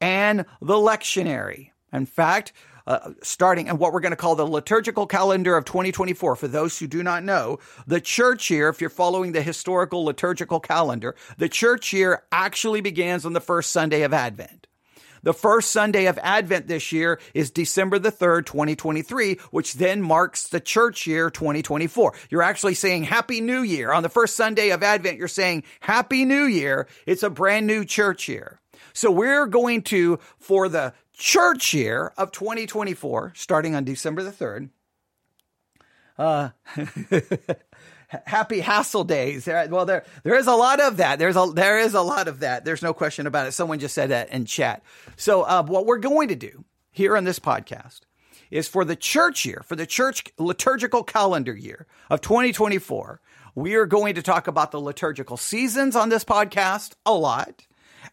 and 0.00 0.44
the 0.60 0.74
lectionary. 0.74 1.70
In 1.92 2.04
fact, 2.06 2.52
uh, 2.86 3.12
starting 3.22 3.68
and 3.68 3.78
what 3.78 3.92
we're 3.92 4.00
going 4.00 4.12
to 4.12 4.16
call 4.16 4.36
the 4.36 4.46
liturgical 4.46 5.06
calendar 5.06 5.56
of 5.56 5.64
2024. 5.64 6.36
For 6.36 6.48
those 6.48 6.78
who 6.78 6.86
do 6.86 7.02
not 7.02 7.24
know, 7.24 7.58
the 7.86 8.00
church 8.00 8.50
year, 8.50 8.68
if 8.68 8.80
you're 8.80 8.90
following 8.90 9.32
the 9.32 9.42
historical 9.42 10.04
liturgical 10.04 10.60
calendar, 10.60 11.14
the 11.38 11.48
church 11.48 11.92
year 11.92 12.22
actually 12.32 12.80
begins 12.80 13.24
on 13.24 13.32
the 13.32 13.40
first 13.40 13.70
Sunday 13.70 14.02
of 14.02 14.12
Advent. 14.12 14.66
The 15.24 15.32
first 15.32 15.70
Sunday 15.70 16.04
of 16.04 16.18
Advent 16.18 16.66
this 16.66 16.92
year 16.92 17.18
is 17.32 17.50
December 17.50 17.98
the 17.98 18.12
3rd, 18.12 18.44
2023, 18.44 19.38
which 19.52 19.72
then 19.72 20.02
marks 20.02 20.48
the 20.48 20.60
church 20.60 21.06
year 21.06 21.30
2024. 21.30 22.12
You're 22.28 22.42
actually 22.42 22.74
saying 22.74 23.04
Happy 23.04 23.40
New 23.40 23.62
Year. 23.62 23.90
On 23.90 24.02
the 24.02 24.10
first 24.10 24.36
Sunday 24.36 24.68
of 24.68 24.82
Advent, 24.82 25.16
you're 25.16 25.26
saying 25.26 25.64
Happy 25.80 26.26
New 26.26 26.44
Year. 26.44 26.88
It's 27.06 27.22
a 27.22 27.30
brand 27.30 27.66
new 27.66 27.86
church 27.86 28.28
year. 28.28 28.60
So 28.92 29.10
we're 29.10 29.46
going 29.46 29.82
to, 29.84 30.18
for 30.38 30.68
the 30.68 30.92
church 31.14 31.72
year 31.72 32.12
of 32.16 32.32
2024, 32.32 33.32
starting 33.36 33.74
on 33.74 33.84
December 33.84 34.22
the 34.22 34.30
3rd. 34.30 34.68
Uh, 36.16 36.50
happy 38.26 38.60
hassle 38.60 39.04
days. 39.04 39.46
Well, 39.46 39.84
there 39.84 40.04
there 40.22 40.36
is 40.36 40.46
a 40.46 40.54
lot 40.54 40.80
of 40.80 40.98
that. 40.98 41.18
There's 41.18 41.36
a 41.36 41.50
there 41.52 41.78
is 41.78 41.94
a 41.94 42.02
lot 42.02 42.28
of 42.28 42.40
that. 42.40 42.64
There's 42.64 42.82
no 42.82 42.94
question 42.94 43.26
about 43.26 43.46
it. 43.46 43.52
Someone 43.52 43.78
just 43.78 43.94
said 43.94 44.10
that 44.10 44.30
in 44.30 44.44
chat. 44.44 44.82
So, 45.16 45.42
uh, 45.42 45.64
what 45.64 45.86
we're 45.86 45.98
going 45.98 46.28
to 46.28 46.36
do 46.36 46.64
here 46.90 47.16
on 47.16 47.24
this 47.24 47.38
podcast 47.38 48.00
is 48.50 48.68
for 48.68 48.84
the 48.84 48.96
church 48.96 49.44
year, 49.44 49.62
for 49.64 49.74
the 49.74 49.86
church 49.86 50.24
liturgical 50.38 51.02
calendar 51.02 51.56
year 51.56 51.86
of 52.10 52.20
2024. 52.20 53.20
We 53.56 53.74
are 53.74 53.86
going 53.86 54.16
to 54.16 54.22
talk 54.22 54.48
about 54.48 54.72
the 54.72 54.80
liturgical 54.80 55.36
seasons 55.36 55.94
on 55.94 56.08
this 56.08 56.24
podcast 56.24 56.94
a 57.06 57.12
lot, 57.12 57.66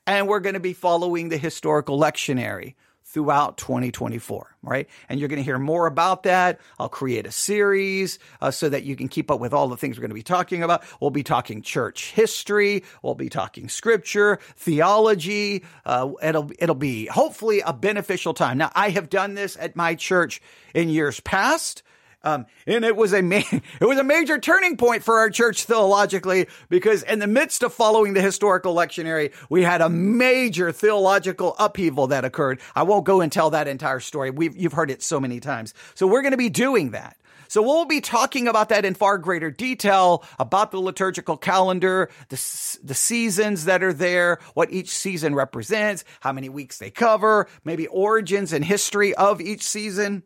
and 0.06 0.28
we're 0.28 0.40
going 0.40 0.54
to 0.54 0.60
be 0.60 0.74
following 0.74 1.30
the 1.30 1.38
historical 1.38 2.00
lectionary 2.00 2.76
throughout 3.12 3.58
2024, 3.58 4.56
right? 4.64 4.88
And 5.10 5.20
you're 5.20 5.28
going 5.28 5.38
to 5.38 5.44
hear 5.44 5.60
more 5.60 5.86
about 5.86 6.24
that. 6.24 6.62
I'll 6.80 6.88
create 6.88 7.28
a 7.28 7.32
series 7.32 8.20
uh, 8.40 8.52
so 8.52 8.70
that 8.70 8.84
you 8.84 8.96
can 8.96 9.10
keep 9.10 9.30
up 9.30 9.42
with 9.42 9.54
all 9.54 9.68
the 9.68 9.76
things 9.76 9.98
we're 9.98 10.02
going 10.02 10.12
to 10.12 10.16
be 10.16 10.24
talking 10.24 10.64
about. 10.64 10.84
We'll 11.02 11.12
be 11.12 11.24
talking 11.24 11.62
church 11.62 12.12
history. 12.12 12.84
We'll 13.04 13.16
be 13.16 13.28
talking 13.28 13.68
scripture, 13.68 14.40
theology. 14.56 15.64
Uh, 15.86 16.12
it'll 16.24 16.52
it'll 16.58 16.74
be 16.74 17.08
hopefully 17.08 17.62
a 17.66 17.74
beneficial 17.74 18.34
time. 18.34 18.58
Now, 18.58 18.72
I 18.76 18.90
have 18.92 19.10
done 19.10 19.34
this 19.34 19.58
at 19.60 19.76
my 19.76 19.96
church 19.96 20.42
in 20.74 20.90
years 20.90 21.20
past. 21.20 21.84
Um, 22.24 22.46
and 22.68 22.86
it 22.86 22.96
was 22.96 23.14
a 23.14 23.22
ma- 23.22 23.42
it 23.52 23.86
was 23.86 23.98
a 23.98 24.04
major 24.04 24.38
turning 24.38 24.78
point 24.78 25.04
for 25.04 25.20
our 25.20 25.30
church 25.30 25.64
theologically 25.64 26.48
because 26.70 27.04
in 27.04 27.20
the 27.20 27.28
midst 27.28 27.64
of 27.64 27.74
following 27.74 28.14
the 28.14 28.22
historical 28.22 28.76
lectionary, 28.76 29.34
we 29.50 29.64
had 29.64 29.82
a 29.82 29.90
major 29.90 30.72
theological 30.72 31.56
upheaval 31.58 32.08
that 32.08 32.26
occurred. 32.26 32.60
I 32.76 32.84
won't 32.84 33.06
go 33.06 33.22
and 33.22 33.32
tell 33.32 33.50
that 33.52 33.68
entire 33.68 34.00
story. 34.00 34.30
We've 34.30 34.56
you've 34.56 34.74
heard 34.74 34.92
it 34.92 35.02
so 35.02 35.20
many 35.20 35.40
times. 35.40 35.74
So 35.96 36.08
we're 36.08 36.22
going 36.22 36.32
to 36.32 36.38
be 36.38 36.50
doing 36.50 36.92
that. 36.92 37.18
So 37.52 37.62
we'll 37.62 37.84
be 37.84 38.00
talking 38.00 38.48
about 38.48 38.70
that 38.70 38.86
in 38.86 38.94
far 38.94 39.18
greater 39.18 39.52
detail 39.52 40.24
about 40.40 40.72
the 40.72 40.80
liturgical 40.80 41.36
calendar, 41.36 42.10
the, 42.30 42.78
the 42.82 42.94
seasons 42.94 43.66
that 43.66 43.84
are 43.84 43.92
there, 43.92 44.40
what 44.54 44.72
each 44.72 44.88
season 44.88 45.36
represents, 45.36 46.06
how 46.22 46.32
many 46.32 46.48
weeks 46.48 46.78
they 46.78 46.92
cover, 46.92 47.50
maybe 47.66 47.88
origins 47.88 48.54
and 48.54 48.64
history 48.64 49.14
of 49.16 49.42
each 49.42 49.64
season. 49.64 50.24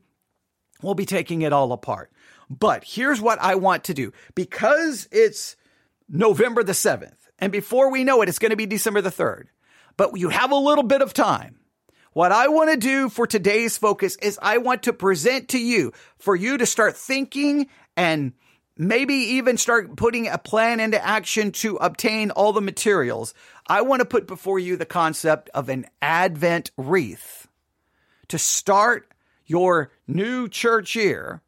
We'll 0.82 0.94
be 0.94 1.06
taking 1.06 1.42
it 1.42 1.54
all 1.54 1.72
apart. 1.72 2.12
But 2.50 2.84
here's 2.84 3.22
what 3.22 3.40
I 3.40 3.56
want 3.56 3.86
to 3.86 3.94
do 3.94 4.12
because 4.36 5.08
it's 5.12 5.56
November 6.08 6.64
the 6.64 6.74
7th, 6.74 7.16
and 7.40 7.52
before 7.52 7.92
we 7.92 8.04
know 8.04 8.22
it, 8.22 8.30
it's 8.30 8.40
going 8.40 8.52
to 8.52 8.56
be 8.56 8.66
December 8.66 9.02
the 9.02 9.10
3rd. 9.10 9.46
But 9.98 10.18
you 10.18 10.30
have 10.30 10.52
a 10.52 10.56
little 10.56 10.84
bit 10.84 11.02
of 11.02 11.14
time. 11.14 11.60
What 12.14 12.32
I 12.32 12.48
want 12.48 12.72
to 12.72 12.78
do 12.78 13.10
for 13.10 13.28
today's 13.28 13.78
focus 13.78 14.16
is 14.22 14.40
I 14.42 14.60
want 14.60 14.84
to 14.84 14.94
present 14.94 15.50
to 15.50 15.60
you 15.60 15.92
for 16.18 16.36
you 16.36 16.58
to 16.58 16.66
start 16.66 16.96
thinking 16.96 17.68
and 17.98 18.34
maybe 18.78 19.14
even 19.14 19.58
start 19.58 19.96
putting 19.96 20.28
a 20.28 20.38
plan 20.38 20.80
into 20.80 21.04
action 21.04 21.52
to 21.52 21.76
obtain 21.78 22.32
all 22.32 22.54
the 22.54 22.62
materials. 22.62 23.34
I 23.68 23.82
want 23.82 24.00
to 24.00 24.06
put 24.06 24.28
before 24.28 24.60
you 24.60 24.78
the 24.78 24.86
concept 24.86 25.50
of 25.54 25.70
an 25.70 25.88
Advent 26.02 26.72
wreath 26.78 27.48
to 28.30 28.38
start 28.38 29.12
your 29.46 29.92
new 30.08 30.48
church 30.48 30.96
year 30.96 31.42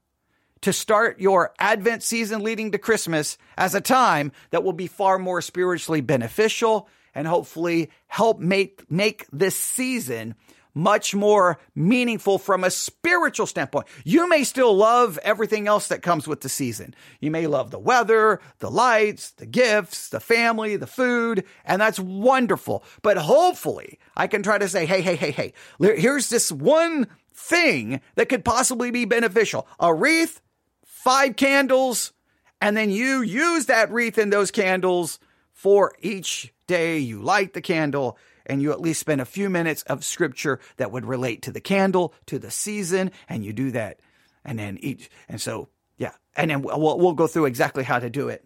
to 0.62 0.74
start 0.74 1.20
your 1.20 1.54
Advent 1.60 2.04
season 2.04 2.44
leading 2.44 2.72
to 2.72 2.78
Christmas 2.78 3.38
as 3.58 3.76
a 3.76 3.82
time 3.82 4.32
that 4.50 4.64
will 4.64 4.74
be 4.74 4.88
far 4.88 5.20
more 5.20 5.42
spiritually 5.42 6.02
beneficial 6.02 6.90
and 7.14 7.28
hopefully 7.28 7.90
help 8.08 8.40
make, 8.40 8.90
make 8.92 9.26
this 9.32 9.56
season 9.56 10.36
much 10.78 11.16
more 11.16 11.58
meaningful 11.74 12.38
from 12.38 12.64
a 12.64 12.70
spiritual 12.70 13.48
standpoint. 13.48 13.88
You 14.06 14.30
may 14.30 14.44
still 14.44 14.76
love 14.76 15.18
everything 15.24 15.68
else 15.68 15.88
that 15.88 16.04
comes 16.04 16.28
with 16.28 16.42
the 16.42 16.50
season. 16.50 16.94
You 17.20 17.32
may 17.32 17.48
love 17.48 17.72
the 17.72 17.80
weather, 17.80 18.40
the 18.60 18.70
lights, 18.70 19.32
the 19.32 19.48
gifts, 19.48 20.10
the 20.10 20.20
family, 20.20 20.76
the 20.76 20.86
food, 20.86 21.46
and 21.66 21.82
that's 21.82 22.00
wonderful. 22.00 22.84
But 23.02 23.18
hopefully 23.18 23.98
I 24.16 24.28
can 24.28 24.44
try 24.44 24.60
to 24.60 24.70
say, 24.70 24.86
hey, 24.86 25.02
hey, 25.02 25.16
hey, 25.16 25.32
hey, 25.32 25.54
here's 25.80 26.30
this 26.30 26.52
one 26.52 27.08
thing 27.38 28.02
that 28.16 28.30
could 28.30 28.44
possibly 28.44 28.92
be 28.92 29.06
beneficial. 29.06 29.68
A 29.80 29.94
wreath, 29.94 30.42
five 30.84 31.36
candles, 31.36 32.12
and 32.60 32.76
then 32.76 32.90
you 32.90 33.22
use 33.22 33.68
that 33.68 33.92
wreath 33.92 34.18
and 34.18 34.34
those 34.34 34.52
candles 34.52 35.20
for 35.54 35.94
each 36.02 36.54
day 36.66 36.98
you 36.98 37.22
light 37.22 37.54
the 37.54 37.62
candle 37.62 38.18
and 38.46 38.62
you 38.62 38.72
at 38.72 38.82
least 38.82 39.00
spend 39.00 39.22
a 39.22 39.26
few 39.26 39.50
minutes 39.50 39.84
of 39.84 40.04
scripture 40.04 40.60
that 40.78 40.92
would 40.92 41.06
relate 41.06 41.42
to 41.44 41.52
the 41.52 41.62
candle, 41.62 42.14
to 42.26 42.40
the 42.40 42.52
season, 42.52 43.12
and 43.30 43.46
you 43.46 43.54
do 43.54 43.72
that. 43.72 44.00
And 44.44 44.58
then 44.58 44.78
each, 44.82 45.10
and 45.28 45.40
so, 45.40 45.68
yeah. 45.98 46.14
And 46.36 46.50
then 46.50 46.62
we'll, 46.62 46.98
we'll 46.98 47.14
go 47.14 47.28
through 47.28 47.46
exactly 47.46 47.84
how 47.84 48.00
to 48.00 48.10
do 48.10 48.30
it. 48.30 48.46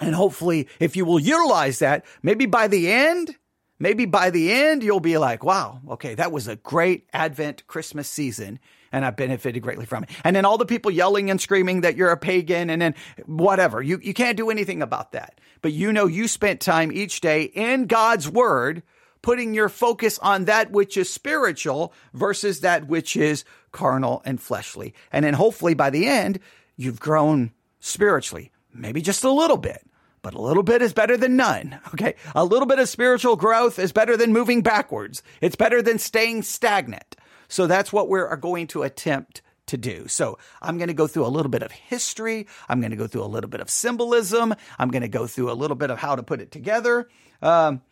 And 0.00 0.14
hopefully, 0.14 0.68
if 0.78 0.96
you 0.96 1.04
will 1.04 1.20
utilize 1.20 1.80
that, 1.80 2.06
maybe 2.22 2.46
by 2.46 2.68
the 2.68 2.90
end, 2.90 3.36
maybe 3.80 4.04
by 4.04 4.30
the 4.30 4.52
end, 4.52 4.84
you'll 4.84 5.00
be 5.00 5.18
like, 5.18 5.42
wow, 5.42 5.80
okay, 5.88 6.14
that 6.14 6.30
was 6.30 6.46
a 6.46 6.56
great 6.56 7.08
Advent 7.12 7.66
Christmas 7.66 8.08
season. 8.08 8.60
And 8.92 9.04
I 9.04 9.10
benefited 9.10 9.62
greatly 9.62 9.86
from 9.86 10.04
it. 10.04 10.10
And 10.24 10.36
then 10.36 10.44
all 10.44 10.58
the 10.58 10.66
people 10.66 10.90
yelling 10.90 11.30
and 11.30 11.40
screaming 11.40 11.80
that 11.80 11.96
you're 11.96 12.10
a 12.10 12.16
pagan 12.16 12.70
and 12.70 12.82
then 12.82 12.94
whatever. 13.24 13.82
You, 13.82 13.98
you 14.02 14.14
can't 14.14 14.36
do 14.36 14.50
anything 14.50 14.82
about 14.82 15.12
that. 15.12 15.40
But 15.62 15.72
you 15.72 15.92
know, 15.92 16.06
you 16.06 16.28
spent 16.28 16.60
time 16.60 16.92
each 16.92 17.20
day 17.20 17.44
in 17.44 17.86
God's 17.86 18.28
word, 18.28 18.82
putting 19.22 19.54
your 19.54 19.68
focus 19.68 20.18
on 20.18 20.46
that 20.46 20.70
which 20.70 20.96
is 20.96 21.12
spiritual 21.12 21.92
versus 22.14 22.60
that 22.60 22.88
which 22.88 23.16
is 23.16 23.44
carnal 23.70 24.22
and 24.24 24.40
fleshly. 24.40 24.94
And 25.12 25.24
then 25.24 25.34
hopefully 25.34 25.74
by 25.74 25.90
the 25.90 26.06
end, 26.06 26.40
you've 26.76 27.00
grown 27.00 27.52
spiritually, 27.78 28.50
maybe 28.74 29.00
just 29.00 29.22
a 29.22 29.30
little 29.30 29.56
bit 29.56 29.86
but 30.22 30.34
a 30.34 30.40
little 30.40 30.62
bit 30.62 30.82
is 30.82 30.92
better 30.92 31.16
than 31.16 31.36
none. 31.36 31.78
Okay. 31.94 32.14
A 32.34 32.44
little 32.44 32.66
bit 32.66 32.78
of 32.78 32.88
spiritual 32.88 33.36
growth 33.36 33.78
is 33.78 33.92
better 33.92 34.16
than 34.16 34.32
moving 34.32 34.62
backwards. 34.62 35.22
It's 35.40 35.56
better 35.56 35.82
than 35.82 35.98
staying 35.98 36.42
stagnant. 36.42 37.16
So 37.48 37.66
that's 37.66 37.92
what 37.92 38.08
we're 38.08 38.34
going 38.36 38.68
to 38.68 38.82
attempt 38.82 39.42
to 39.66 39.76
do. 39.76 40.06
So 40.08 40.38
I'm 40.62 40.78
going 40.78 40.88
to 40.88 40.94
go 40.94 41.06
through 41.06 41.26
a 41.26 41.28
little 41.28 41.50
bit 41.50 41.62
of 41.62 41.72
history. 41.72 42.46
I'm 42.68 42.80
going 42.80 42.90
to 42.90 42.96
go 42.96 43.06
through 43.06 43.24
a 43.24 43.26
little 43.26 43.50
bit 43.50 43.60
of 43.60 43.70
symbolism. 43.70 44.54
I'm 44.78 44.90
going 44.90 45.02
to 45.02 45.08
go 45.08 45.26
through 45.26 45.50
a 45.50 45.54
little 45.54 45.76
bit 45.76 45.90
of 45.90 45.98
how 45.98 46.16
to 46.16 46.22
put 46.22 46.40
it 46.40 46.50
together. 46.50 47.08
Um, 47.42 47.82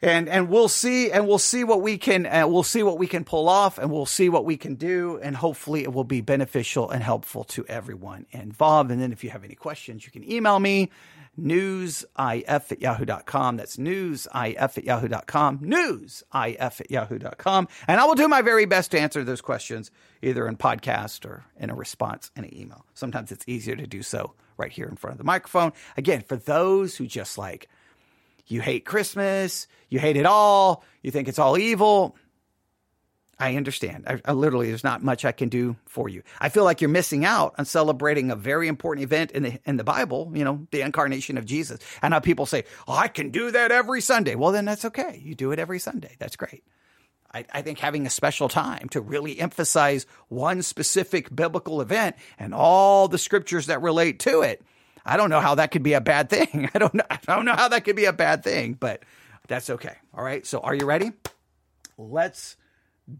and 0.00 0.28
and 0.28 0.48
we'll 0.48 0.68
see 0.68 1.10
and 1.10 1.26
we'll 1.26 1.38
see 1.38 1.64
what 1.64 1.82
we 1.82 1.98
can 1.98 2.26
uh, 2.26 2.46
we'll 2.46 2.62
see 2.62 2.82
what 2.82 2.98
we 2.98 3.06
can 3.06 3.24
pull 3.24 3.48
off 3.48 3.78
and 3.78 3.90
we'll 3.90 4.06
see 4.06 4.28
what 4.28 4.44
we 4.44 4.56
can 4.56 4.74
do 4.74 5.18
and 5.22 5.36
hopefully 5.36 5.82
it 5.82 5.92
will 5.92 6.04
be 6.04 6.20
beneficial 6.20 6.90
and 6.90 7.02
helpful 7.02 7.44
to 7.44 7.66
everyone 7.66 8.26
involved. 8.30 8.90
And 8.90 9.00
then 9.00 9.12
if 9.12 9.24
you 9.24 9.30
have 9.30 9.44
any 9.44 9.54
questions 9.54 10.04
you 10.04 10.12
can 10.12 10.28
email 10.30 10.58
me 10.60 10.90
newsif 11.40 12.04
at 12.16 12.80
yahoo.com 12.80 13.56
that's 13.56 13.76
newsif 13.76 14.56
at 14.58 14.84
yahoo.com 14.84 15.58
newsif 15.60 16.24
at 16.58 16.90
yahoo.com 16.90 17.68
and 17.86 18.00
i 18.00 18.04
will 18.04 18.16
do 18.16 18.26
my 18.26 18.42
very 18.42 18.64
best 18.64 18.90
to 18.90 18.98
answer 18.98 19.22
those 19.22 19.40
questions 19.40 19.92
either 20.20 20.48
in 20.48 20.56
podcast 20.56 21.24
or 21.24 21.44
in 21.56 21.70
a 21.70 21.74
response 21.74 22.30
in 22.36 22.44
an 22.44 22.56
email. 22.56 22.84
Sometimes 22.94 23.30
it's 23.30 23.44
easier 23.46 23.76
to 23.76 23.86
do 23.86 24.02
so 24.02 24.34
right 24.56 24.72
here 24.72 24.88
in 24.88 24.96
front 24.96 25.12
of 25.12 25.18
the 25.18 25.24
microphone. 25.24 25.72
Again 25.96 26.22
for 26.22 26.36
those 26.36 26.96
who 26.96 27.06
just 27.06 27.38
like 27.38 27.68
you 28.48 28.60
hate 28.60 28.84
Christmas, 28.84 29.66
you 29.88 29.98
hate 29.98 30.16
it 30.16 30.26
all, 30.26 30.84
you 31.02 31.10
think 31.10 31.28
it's 31.28 31.38
all 31.38 31.56
evil. 31.56 32.16
I 33.40 33.54
understand. 33.54 34.04
I, 34.08 34.20
I, 34.24 34.32
literally, 34.32 34.68
there's 34.68 34.82
not 34.82 35.02
much 35.02 35.24
I 35.24 35.30
can 35.30 35.48
do 35.48 35.76
for 35.86 36.08
you. 36.08 36.24
I 36.40 36.48
feel 36.48 36.64
like 36.64 36.80
you're 36.80 36.90
missing 36.90 37.24
out 37.24 37.54
on 37.56 37.66
celebrating 37.66 38.32
a 38.32 38.36
very 38.36 38.66
important 38.66 39.04
event 39.04 39.30
in 39.30 39.44
the 39.44 39.60
in 39.64 39.76
the 39.76 39.84
Bible. 39.84 40.32
You 40.34 40.44
know, 40.44 40.66
the 40.72 40.80
incarnation 40.80 41.38
of 41.38 41.46
Jesus. 41.46 41.78
And 42.02 42.10
now 42.10 42.18
people 42.18 42.46
say, 42.46 42.64
"Oh, 42.88 42.94
I 42.94 43.06
can 43.06 43.30
do 43.30 43.52
that 43.52 43.70
every 43.70 44.00
Sunday." 44.00 44.34
Well, 44.34 44.50
then 44.50 44.64
that's 44.64 44.84
okay. 44.86 45.20
You 45.22 45.36
do 45.36 45.52
it 45.52 45.60
every 45.60 45.78
Sunday. 45.78 46.16
That's 46.18 46.34
great. 46.34 46.64
I, 47.32 47.44
I 47.52 47.62
think 47.62 47.78
having 47.78 48.06
a 48.06 48.10
special 48.10 48.48
time 48.48 48.88
to 48.90 49.00
really 49.00 49.38
emphasize 49.38 50.06
one 50.28 50.62
specific 50.62 51.34
biblical 51.34 51.80
event 51.80 52.16
and 52.38 52.54
all 52.54 53.06
the 53.06 53.18
scriptures 53.18 53.66
that 53.66 53.82
relate 53.82 54.18
to 54.20 54.40
it 54.40 54.62
I 55.08 55.16
don't 55.16 55.30
know 55.30 55.40
how 55.40 55.54
that 55.54 55.70
could 55.70 55.82
be 55.82 55.94
a 55.94 56.00
bad 56.02 56.28
thing. 56.28 56.68
I 56.74 56.78
don't 56.78 56.92
know. 56.92 57.04
I 57.10 57.18
don't 57.26 57.46
know 57.46 57.54
how 57.54 57.68
that 57.68 57.84
could 57.84 57.96
be 57.96 58.04
a 58.04 58.12
bad 58.12 58.44
thing, 58.44 58.74
but 58.74 59.02
that's 59.48 59.70
okay. 59.70 59.96
All 60.14 60.22
right. 60.22 60.46
So 60.46 60.60
are 60.60 60.74
you 60.74 60.84
ready? 60.84 61.12
Let's 61.96 62.56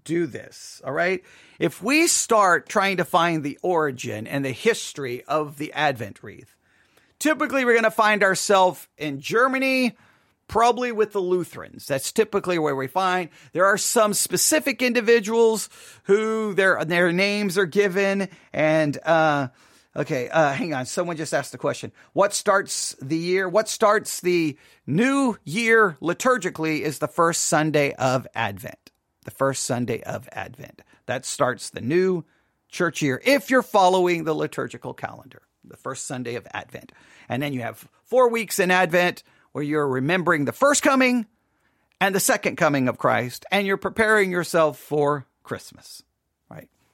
do 0.04 0.26
this. 0.26 0.82
All 0.84 0.92
right. 0.92 1.24
If 1.58 1.82
we 1.82 2.06
start 2.06 2.68
trying 2.68 2.98
to 2.98 3.04
find 3.04 3.42
the 3.42 3.58
origin 3.62 4.26
and 4.26 4.44
the 4.44 4.52
history 4.52 5.24
of 5.24 5.56
the 5.56 5.72
Advent 5.72 6.22
wreath, 6.22 6.54
typically 7.18 7.64
we're 7.64 7.72
going 7.72 7.84
to 7.84 7.90
find 7.90 8.22
ourselves 8.22 8.86
in 8.98 9.20
Germany, 9.20 9.96
probably 10.46 10.92
with 10.92 11.12
the 11.12 11.20
Lutherans. 11.20 11.86
That's 11.86 12.12
typically 12.12 12.58
where 12.58 12.76
we 12.76 12.86
find. 12.86 13.30
There 13.52 13.64
are 13.64 13.78
some 13.78 14.12
specific 14.12 14.82
individuals 14.82 15.70
who 16.04 16.52
their 16.52 16.84
their 16.84 17.12
names 17.12 17.56
are 17.56 17.66
given 17.66 18.28
and 18.52 18.98
uh 19.04 19.48
Okay, 19.98 20.28
uh, 20.28 20.52
hang 20.52 20.72
on. 20.74 20.86
Someone 20.86 21.16
just 21.16 21.34
asked 21.34 21.50
the 21.50 21.58
question. 21.58 21.90
What 22.12 22.32
starts 22.32 22.94
the 23.02 23.16
year? 23.16 23.48
What 23.48 23.68
starts 23.68 24.20
the 24.20 24.56
new 24.86 25.36
year 25.44 25.96
liturgically 26.00 26.82
is 26.82 27.00
the 27.00 27.08
first 27.08 27.46
Sunday 27.46 27.94
of 27.94 28.24
Advent. 28.32 28.92
The 29.24 29.32
first 29.32 29.64
Sunday 29.64 30.00
of 30.02 30.28
Advent. 30.30 30.82
That 31.06 31.26
starts 31.26 31.70
the 31.70 31.80
new 31.80 32.24
church 32.68 33.02
year 33.02 33.20
if 33.24 33.50
you're 33.50 33.62
following 33.62 34.22
the 34.22 34.34
liturgical 34.34 34.94
calendar, 34.94 35.42
the 35.64 35.76
first 35.76 36.06
Sunday 36.06 36.36
of 36.36 36.46
Advent. 36.54 36.92
And 37.28 37.42
then 37.42 37.52
you 37.52 37.62
have 37.62 37.88
four 38.04 38.28
weeks 38.28 38.60
in 38.60 38.70
Advent 38.70 39.24
where 39.50 39.64
you're 39.64 39.88
remembering 39.88 40.44
the 40.44 40.52
first 40.52 40.82
coming 40.84 41.26
and 42.00 42.14
the 42.14 42.20
second 42.20 42.54
coming 42.54 42.86
of 42.86 42.98
Christ, 42.98 43.44
and 43.50 43.66
you're 43.66 43.76
preparing 43.76 44.30
yourself 44.30 44.78
for 44.78 45.26
Christmas? 45.42 46.04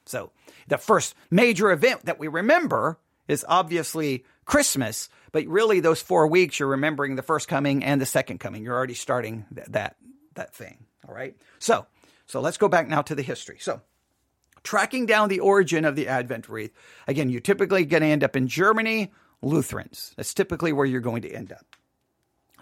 So 0.05 0.31
the 0.67 0.77
first 0.77 1.15
major 1.31 1.71
event 1.71 2.05
that 2.05 2.19
we 2.19 2.27
remember 2.27 2.99
is 3.27 3.45
obviously 3.47 4.23
Christmas, 4.45 5.09
but 5.31 5.45
really 5.47 5.79
those 5.79 6.01
four 6.01 6.27
weeks 6.27 6.59
you're 6.59 6.69
remembering 6.69 7.15
the 7.15 7.23
first 7.23 7.47
coming 7.47 7.83
and 7.83 7.99
the 7.99 8.05
second 8.05 8.39
coming. 8.39 8.63
You're 8.63 8.75
already 8.75 8.93
starting 8.93 9.45
th- 9.53 9.67
that 9.69 9.95
that 10.35 10.53
thing. 10.53 10.85
All 11.07 11.15
right. 11.15 11.35
So 11.59 11.85
so 12.27 12.41
let's 12.41 12.57
go 12.57 12.67
back 12.67 12.87
now 12.87 13.01
to 13.03 13.15
the 13.15 13.23
history. 13.23 13.57
So 13.59 13.81
tracking 14.63 15.05
down 15.05 15.29
the 15.29 15.39
origin 15.39 15.85
of 15.85 15.95
the 15.95 16.07
Advent 16.07 16.49
wreath. 16.49 16.73
Again, 17.07 17.29
you're 17.29 17.41
typically 17.41 17.85
going 17.85 18.01
to 18.01 18.07
end 18.07 18.23
up 18.23 18.35
in 18.35 18.47
Germany, 18.47 19.11
Lutherans. 19.41 20.13
That's 20.17 20.33
typically 20.33 20.73
where 20.73 20.85
you're 20.85 21.01
going 21.01 21.21
to 21.21 21.31
end 21.31 21.51
up. 21.51 21.65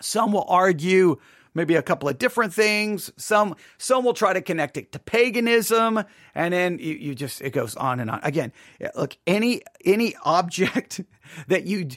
Some 0.02 0.34
will 0.34 0.46
argue 0.48 1.20
maybe 1.54 1.76
a 1.76 1.82
couple 1.82 2.10
of 2.10 2.18
different 2.18 2.54
things. 2.54 3.12
Some 3.18 3.56
some 3.78 4.04
will 4.04 4.14
try 4.14 4.34
to 4.34 4.42
connect 4.42 4.78
it 4.78 4.92
to 4.94 5.00
paganism, 5.00 6.04
and 6.36 6.54
then 6.54 6.80
you, 6.80 6.96
you 6.96 7.16
just 7.16 7.42
it 7.42 7.52
goes 7.52 7.76
on 7.76 8.00
and 8.00 8.10
on. 8.10 8.20
Again, 8.24 8.52
look 8.96 9.18
any 9.28 9.62
any 9.86 10.16
object 10.24 11.02
that 11.48 11.66
you 11.66 11.90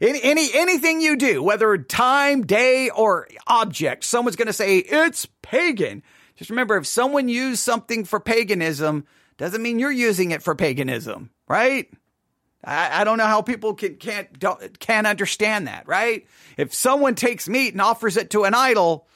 any, 0.00 0.22
any 0.22 0.50
anything 0.54 1.00
you 1.00 1.16
do, 1.16 1.42
whether 1.42 1.76
time, 1.78 2.46
day, 2.46 2.90
or 2.90 3.28
object, 3.46 4.04
someone's 4.04 4.36
going 4.36 4.46
to 4.46 4.52
say 4.52 4.78
it's 4.78 5.26
pagan. 5.42 6.02
Just 6.36 6.50
remember, 6.50 6.76
if 6.76 6.86
someone 6.86 7.28
used 7.28 7.60
something 7.60 8.04
for 8.04 8.20
paganism, 8.20 9.06
doesn't 9.38 9.62
mean 9.62 9.78
you're 9.78 9.90
using 9.90 10.32
it 10.32 10.42
for 10.42 10.54
paganism, 10.54 11.30
right? 11.48 11.88
I, 12.64 13.02
I 13.02 13.04
don't 13.04 13.18
know 13.18 13.26
how 13.26 13.42
people 13.42 13.74
can, 13.74 13.96
can't 13.96 14.28
can't 14.78 15.06
understand 15.06 15.68
that, 15.68 15.86
right? 15.86 16.26
If 16.56 16.74
someone 16.74 17.14
takes 17.14 17.48
meat 17.48 17.74
and 17.74 17.80
offers 17.80 18.16
it 18.16 18.30
to 18.30 18.44
an 18.44 18.54
idol, 18.54 19.06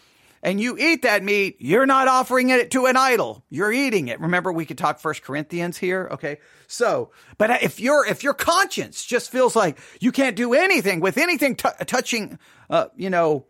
and 0.42 0.61
you 0.61 0.78
eat 0.78 1.02
that 1.02 1.23
meat, 1.23 1.56
you're 1.59 1.87
not 1.87 2.09
offering 2.09 2.49
it 2.50 2.70
to 2.70 2.87
an 2.87 2.97
idol. 2.97 3.44
You're 3.50 3.73
eating 3.73 4.09
it. 4.09 4.20
Remember, 4.20 4.52
we 4.52 4.64
could 4.64 4.78
talk 4.78 4.99
First 4.99 5.23
Corinthians 5.23 5.76
here, 5.76 6.09
okay? 6.12 6.38
So, 6.66 7.11
but 7.37 7.62
if 7.62 7.78
your 7.80 8.06
if 8.06 8.23
your 8.23 8.35
conscience 8.35 9.04
just 9.04 9.30
feels 9.30 9.54
like 9.54 9.78
you 10.00 10.12
can't 10.12 10.37
do 10.37 10.54
anything 10.54 11.00
with 11.00 11.18
anything 11.18 11.56
t- 11.56 11.68
touching, 11.87 12.38
uh, 12.70 12.87
you 12.97 13.11
know, 13.11 13.47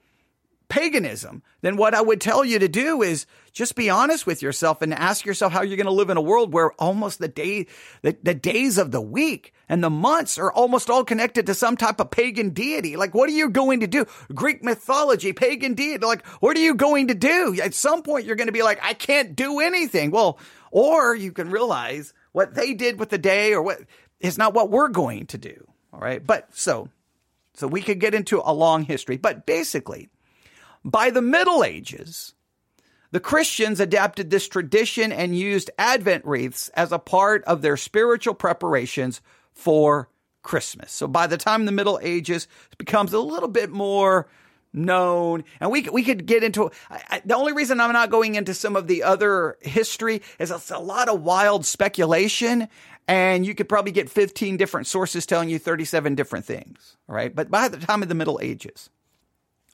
paganism, 0.70 1.42
then 1.60 1.76
what 1.76 1.92
I 1.92 2.00
would 2.00 2.20
tell 2.20 2.44
you 2.44 2.58
to 2.58 2.68
do 2.68 3.02
is 3.02 3.26
just 3.52 3.74
be 3.74 3.90
honest 3.90 4.26
with 4.26 4.40
yourself 4.40 4.80
and 4.80 4.94
ask 4.94 5.26
yourself 5.26 5.52
how 5.52 5.62
you're 5.62 5.76
going 5.76 5.86
to 5.86 5.92
live 5.92 6.08
in 6.08 6.16
a 6.16 6.22
world 6.22 6.54
where 6.54 6.72
almost 6.78 7.18
the 7.18 7.28
day, 7.28 7.66
the, 8.02 8.16
the 8.22 8.34
days 8.34 8.78
of 8.78 8.90
the 8.92 9.00
week 9.00 9.52
and 9.68 9.84
the 9.84 9.90
months 9.90 10.38
are 10.38 10.52
almost 10.52 10.88
all 10.88 11.04
connected 11.04 11.46
to 11.46 11.54
some 11.54 11.76
type 11.76 12.00
of 12.00 12.10
pagan 12.10 12.50
deity. 12.50 12.96
Like, 12.96 13.14
what 13.14 13.28
are 13.28 13.32
you 13.32 13.50
going 13.50 13.80
to 13.80 13.86
do? 13.86 14.06
Greek 14.32 14.62
mythology, 14.62 15.32
pagan 15.32 15.74
deity. 15.74 16.06
Like, 16.06 16.26
what 16.40 16.56
are 16.56 16.60
you 16.60 16.74
going 16.74 17.08
to 17.08 17.14
do? 17.14 17.58
At 17.62 17.74
some 17.74 18.02
point, 18.02 18.24
you're 18.24 18.36
going 18.36 18.46
to 18.46 18.52
be 18.52 18.62
like, 18.62 18.78
I 18.82 18.94
can't 18.94 19.34
do 19.34 19.60
anything. 19.60 20.12
Well, 20.12 20.38
or 20.70 21.14
you 21.14 21.32
can 21.32 21.50
realize 21.50 22.14
what 22.32 22.54
they 22.54 22.74
did 22.74 23.00
with 23.00 23.10
the 23.10 23.18
day 23.18 23.52
or 23.52 23.62
what 23.62 23.80
is 24.20 24.38
not 24.38 24.54
what 24.54 24.70
we're 24.70 24.88
going 24.88 25.26
to 25.26 25.38
do. 25.38 25.66
All 25.92 26.00
right. 26.00 26.24
But 26.24 26.54
so, 26.56 26.88
so 27.54 27.66
we 27.66 27.82
could 27.82 27.98
get 27.98 28.14
into 28.14 28.40
a 28.44 28.52
long 28.52 28.84
history, 28.84 29.16
but 29.16 29.46
basically, 29.46 30.09
by 30.84 31.10
the 31.10 31.22
Middle 31.22 31.64
Ages, 31.64 32.34
the 33.10 33.20
Christians 33.20 33.80
adapted 33.80 34.30
this 34.30 34.48
tradition 34.48 35.12
and 35.12 35.36
used 35.36 35.70
Advent 35.78 36.24
wreaths 36.24 36.68
as 36.70 36.92
a 36.92 36.98
part 36.98 37.42
of 37.44 37.62
their 37.62 37.76
spiritual 37.76 38.34
preparations 38.34 39.20
for 39.52 40.08
Christmas. 40.42 40.92
So 40.92 41.06
by 41.06 41.26
the 41.26 41.36
time 41.36 41.64
the 41.64 41.72
Middle 41.72 41.98
Ages 42.02 42.48
becomes 42.78 43.12
a 43.12 43.20
little 43.20 43.48
bit 43.48 43.70
more 43.70 44.28
known, 44.72 45.44
and 45.58 45.70
we 45.70 45.82
we 45.90 46.04
could 46.04 46.26
get 46.26 46.44
into 46.44 46.70
I, 46.88 47.02
I, 47.08 47.22
the 47.24 47.36
only 47.36 47.52
reason 47.52 47.80
I'm 47.80 47.92
not 47.92 48.10
going 48.10 48.36
into 48.36 48.54
some 48.54 48.76
of 48.76 48.86
the 48.86 49.02
other 49.02 49.58
history 49.60 50.22
is 50.38 50.50
it's 50.50 50.70
a 50.70 50.78
lot 50.78 51.08
of 51.08 51.22
wild 51.22 51.66
speculation, 51.66 52.68
and 53.08 53.44
you 53.44 53.54
could 53.54 53.68
probably 53.68 53.92
get 53.92 54.08
15 54.08 54.56
different 54.56 54.86
sources 54.86 55.26
telling 55.26 55.50
you 55.50 55.58
37 55.58 56.14
different 56.14 56.44
things. 56.44 56.96
All 57.08 57.16
right, 57.16 57.34
but 57.34 57.50
by 57.50 57.68
the 57.68 57.78
time 57.78 58.02
of 58.02 58.08
the 58.08 58.14
Middle 58.14 58.38
Ages. 58.40 58.88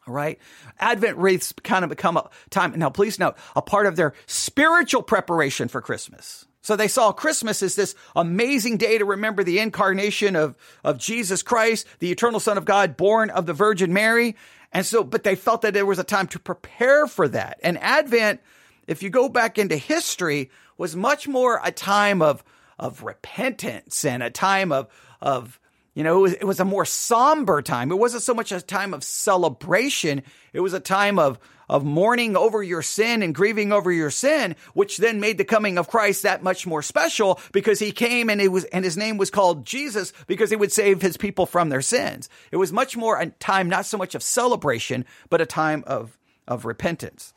All 0.07 0.14
right. 0.14 0.38
Advent 0.79 1.19
wreaths 1.19 1.53
kind 1.64 1.83
of 1.83 1.90
become 1.90 2.16
a 2.16 2.31
time. 2.51 2.79
Now, 2.79 2.90
please 2.90 3.19
note, 3.19 3.37
a 3.57 3.62
part 3.62 3.87
of 3.87 3.97
their 3.97 4.14
spiritual 4.27 5.03
preparation 5.03 5.69
for 5.69 5.81
Christmas. 5.81 6.47
So 6.62 6.77
they 6.77 6.88
saw 6.88 7.12
Christmas 7.12 7.62
as 7.62 7.77
this 7.77 7.95
amazing 8.14 8.77
day 8.77 8.99
to 8.99 9.05
remember 9.05 9.45
the 9.45 9.59
incarnation 9.61 10.35
of, 10.35 10.57
of 10.83 10.99
Jesus 10.99 11.42
Christ, 11.42 11.87
the 12.01 12.11
eternal 12.11 12.40
Son 12.40 12.59
of 12.59 12.64
God, 12.64 12.97
born 12.97 13.31
of 13.31 13.47
the 13.47 13.53
Virgin 13.53 13.92
Mary. 13.92 14.37
And 14.73 14.85
so, 14.85 15.05
but 15.05 15.23
they 15.23 15.37
felt 15.37 15.62
that 15.62 15.75
there 15.75 15.87
was 15.87 15.99
a 15.99 16.05
time 16.05 16.27
to 16.29 16.38
prepare 16.38 17.07
for 17.07 17.29
that. 17.29 17.59
And 17.62 17.79
Advent, 17.79 18.40
if 18.87 19.03
you 19.03 19.11
go 19.11 19.29
back 19.29 19.59
into 19.59 19.77
history, 19.77 20.51
was 20.77 20.95
much 20.95 21.29
more 21.29 21.61
a 21.64 21.71
time 21.71 22.21
of, 22.21 22.45
of 22.79 23.03
repentance 23.03 24.05
and 24.05 24.23
a 24.23 24.31
time 24.31 24.73
of, 24.73 24.88
of, 25.21 25.61
you 25.97 26.03
know, 26.03 26.19
it 26.19 26.21
was, 26.21 26.33
it 26.35 26.45
was 26.45 26.61
a 26.61 26.65
more 26.67 26.85
somber 26.85 27.63
time. 27.63 27.91
It 27.91 27.99
wasn't 27.99 28.23
so 28.23 28.35
much 28.35 28.53
a 28.53 28.61
time 28.61 28.93
of 28.93 29.03
celebration. 29.03 30.23
It 30.53 30.61
was 30.61 30.75
a 30.75 30.79
time 30.79 31.19
of, 31.19 31.39
of 31.71 31.87
mourning 31.87 32.37
over 32.37 32.63
your 32.63 32.83
sin 32.83 33.23
and 33.23 33.35
grieving 33.35 33.73
over 33.73 33.91
your 33.91 34.11
sin, 34.11 34.57
which 34.75 34.99
then 34.99 35.21
made 35.21 35.39
the 35.39 35.45
coming 35.45 35.79
of 35.79 35.89
Christ 35.89 36.25
that 36.25 36.43
much 36.43 36.67
more 36.67 36.83
special 36.83 37.41
because 37.51 37.79
he 37.79 37.93
came 37.93 38.29
and 38.29 38.43
it 38.43 38.49
was, 38.49 38.65
and 38.67 38.85
his 38.85 38.99
name 38.99 39.17
was 39.17 39.31
called 39.31 39.65
Jesus 39.65 40.13
because 40.27 40.51
he 40.51 40.57
would 40.57 40.71
save 40.71 41.01
his 41.01 41.17
people 41.17 41.47
from 41.47 41.71
their 41.71 41.81
sins. 41.81 42.29
It 42.53 42.59
was 42.59 42.75
much 42.75 42.95
more 42.95 43.19
a 43.19 43.31
time, 43.31 43.71
not 43.71 43.87
so 43.87 43.97
much 43.97 44.15
of 44.15 44.23
celebration, 44.23 45.07
but 45.31 45.41
a 45.41 45.47
time 45.47 45.83
of, 45.87 46.19
of 46.47 46.67
repentance. 46.67 47.33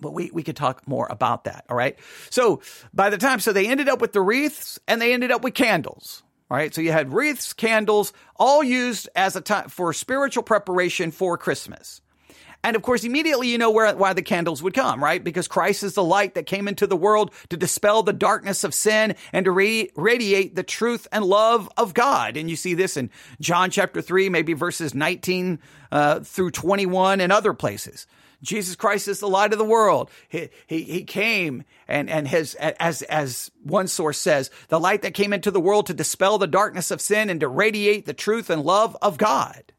But 0.00 0.14
we, 0.14 0.32
we 0.32 0.42
could 0.42 0.56
talk 0.56 0.88
more 0.88 1.06
about 1.08 1.44
that. 1.44 1.64
All 1.70 1.76
right. 1.76 1.96
So 2.28 2.60
by 2.92 3.08
the 3.08 3.18
time, 3.18 3.38
so 3.38 3.52
they 3.52 3.68
ended 3.68 3.88
up 3.88 4.00
with 4.00 4.12
the 4.12 4.20
wreaths 4.20 4.80
and 4.88 5.00
they 5.00 5.12
ended 5.12 5.30
up 5.30 5.44
with 5.44 5.54
candles. 5.54 6.24
All 6.52 6.58
right. 6.58 6.74
So 6.74 6.82
you 6.82 6.92
had 6.92 7.14
wreaths, 7.14 7.54
candles, 7.54 8.12
all 8.36 8.62
used 8.62 9.08
as 9.16 9.36
a 9.36 9.40
time 9.40 9.70
for 9.70 9.94
spiritual 9.94 10.42
preparation 10.42 11.10
for 11.10 11.38
Christmas. 11.38 12.02
And 12.62 12.76
of 12.76 12.82
course, 12.82 13.04
immediately 13.04 13.48
you 13.48 13.56
know 13.56 13.70
where, 13.70 13.96
why 13.96 14.12
the 14.12 14.20
candles 14.20 14.62
would 14.62 14.74
come, 14.74 15.02
right? 15.02 15.24
Because 15.24 15.48
Christ 15.48 15.82
is 15.82 15.94
the 15.94 16.04
light 16.04 16.34
that 16.34 16.44
came 16.44 16.68
into 16.68 16.86
the 16.86 16.94
world 16.94 17.32
to 17.48 17.56
dispel 17.56 18.02
the 18.02 18.12
darkness 18.12 18.64
of 18.64 18.74
sin 18.74 19.16
and 19.32 19.46
to 19.46 19.50
re- 19.50 19.90
radiate 19.96 20.54
the 20.54 20.62
truth 20.62 21.08
and 21.10 21.24
love 21.24 21.70
of 21.78 21.94
God. 21.94 22.36
And 22.36 22.50
you 22.50 22.56
see 22.56 22.74
this 22.74 22.98
in 22.98 23.08
John 23.40 23.70
chapter 23.70 24.02
3, 24.02 24.28
maybe 24.28 24.52
verses 24.52 24.94
19 24.94 25.58
uh, 25.90 26.20
through 26.20 26.50
21 26.50 27.22
and 27.22 27.32
other 27.32 27.54
places. 27.54 28.06
Jesus 28.42 28.74
Christ 28.74 29.08
is 29.08 29.20
the 29.20 29.28
light 29.28 29.52
of 29.52 29.58
the 29.58 29.64
world. 29.64 30.10
He, 30.28 30.50
he, 30.66 30.82
he 30.82 31.04
came 31.04 31.64
and, 31.86 32.10
and 32.10 32.26
his, 32.26 32.54
as, 32.56 33.02
as 33.02 33.50
one 33.62 33.86
source 33.86 34.18
says, 34.18 34.50
the 34.68 34.80
light 34.80 35.02
that 35.02 35.14
came 35.14 35.32
into 35.32 35.50
the 35.50 35.60
world 35.60 35.86
to 35.86 35.94
dispel 35.94 36.38
the 36.38 36.46
darkness 36.46 36.90
of 36.90 37.00
sin 37.00 37.30
and 37.30 37.40
to 37.40 37.48
radiate 37.48 38.04
the 38.04 38.12
truth 38.12 38.50
and 38.50 38.62
love 38.62 38.96
of 39.00 39.16
God. 39.16 39.72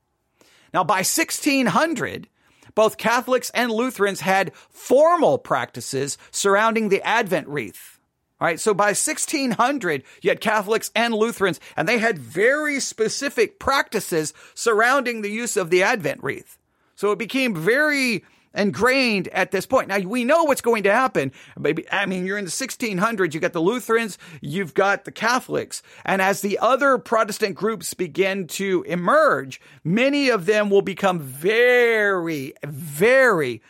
Now, 0.73 0.83
by 0.83 0.99
1600, 0.99 2.29
both 2.73 2.97
Catholics 2.97 3.51
and 3.53 3.71
Lutherans 3.71 4.21
had 4.21 4.55
formal 4.69 5.37
practices 5.37 6.17
surrounding 6.31 6.89
the 6.89 7.01
Advent 7.03 7.47
wreath. 7.47 7.99
All 8.41 8.47
right. 8.47 8.59
So 8.59 8.73
by 8.73 8.87
1600, 8.87 10.03
you 10.21 10.29
had 10.29 10.41
Catholics 10.41 10.91
and 10.95 11.13
Lutherans, 11.13 11.59
and 11.77 11.87
they 11.87 11.99
had 11.99 12.17
very 12.17 12.79
specific 12.79 13.59
practices 13.59 14.33
surrounding 14.53 15.21
the 15.21 15.29
use 15.29 15.55
of 15.55 15.69
the 15.69 15.83
Advent 15.83 16.23
wreath. 16.23 16.57
So 16.95 17.11
it 17.11 17.19
became 17.19 17.55
very 17.55 18.23
ingrained 18.53 19.27
at 19.29 19.51
this 19.51 19.65
point. 19.65 19.87
Now 19.87 19.99
we 19.99 20.23
know 20.23 20.43
what's 20.43 20.61
going 20.61 20.83
to 20.83 20.91
happen. 20.91 21.31
Maybe 21.57 21.85
I 21.91 22.05
mean 22.05 22.25
you're 22.25 22.37
in 22.37 22.45
the 22.45 22.51
1600s. 22.51 23.33
You 23.33 23.39
got 23.39 23.53
the 23.53 23.61
Lutherans, 23.61 24.17
you've 24.41 24.73
got 24.73 25.05
the 25.05 25.11
Catholics, 25.11 25.81
and 26.05 26.21
as 26.21 26.41
the 26.41 26.59
other 26.59 26.97
Protestant 26.97 27.55
groups 27.55 27.93
begin 27.93 28.47
to 28.47 28.83
emerge, 28.83 29.61
many 29.83 30.29
of 30.29 30.45
them 30.45 30.69
will 30.69 30.81
become 30.81 31.19
very, 31.19 32.53
very 32.63 33.61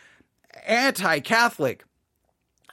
anti-Catholic. 0.66 1.84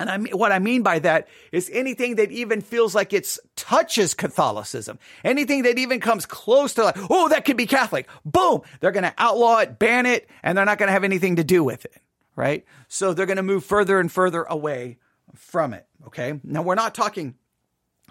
And 0.02 0.10
I 0.10 0.18
mean, 0.18 0.36
what 0.36 0.52
I 0.52 0.58
mean 0.58 0.82
by 0.82 0.98
that 1.00 1.28
is 1.52 1.70
anything 1.72 2.16
that 2.16 2.32
even 2.32 2.62
feels 2.62 2.96
like 2.96 3.14
it 3.14 3.38
touches 3.56 4.16
Catholicism, 4.16 4.98
anything 5.24 5.62
that 5.64 5.78
even 5.78 6.00
comes 6.00 6.26
close 6.26 6.74
to 6.74 6.84
like, 6.84 6.98
oh, 7.12 7.30
that 7.30 7.46
could 7.46 7.56
be 7.56 7.68
Catholic. 7.68 8.10
Boom. 8.26 8.64
They're 8.80 8.92
going 8.92 9.04
to 9.04 9.14
outlaw 9.20 9.60
it, 9.60 9.78
ban 9.78 10.08
it, 10.08 10.28
and 10.42 10.58
they're 10.58 10.66
not 10.66 10.80
going 10.80 10.88
to 10.88 10.94
have 10.94 11.04
anything 11.04 11.36
to 11.36 11.44
do 11.44 11.64
with 11.64 11.86
it. 11.86 12.02
Right. 12.36 12.66
So 12.88 13.14
they're 13.14 13.28
going 13.28 13.38
to 13.38 13.44
move 13.44 13.64
further 13.64 14.00
and 14.00 14.12
further 14.12 14.42
away 14.42 14.98
from 15.36 15.76
it. 15.76 15.86
Okay. 16.08 16.40
Now 16.44 16.64
we're 16.64 16.74
not 16.74 16.96
talking 16.96 17.36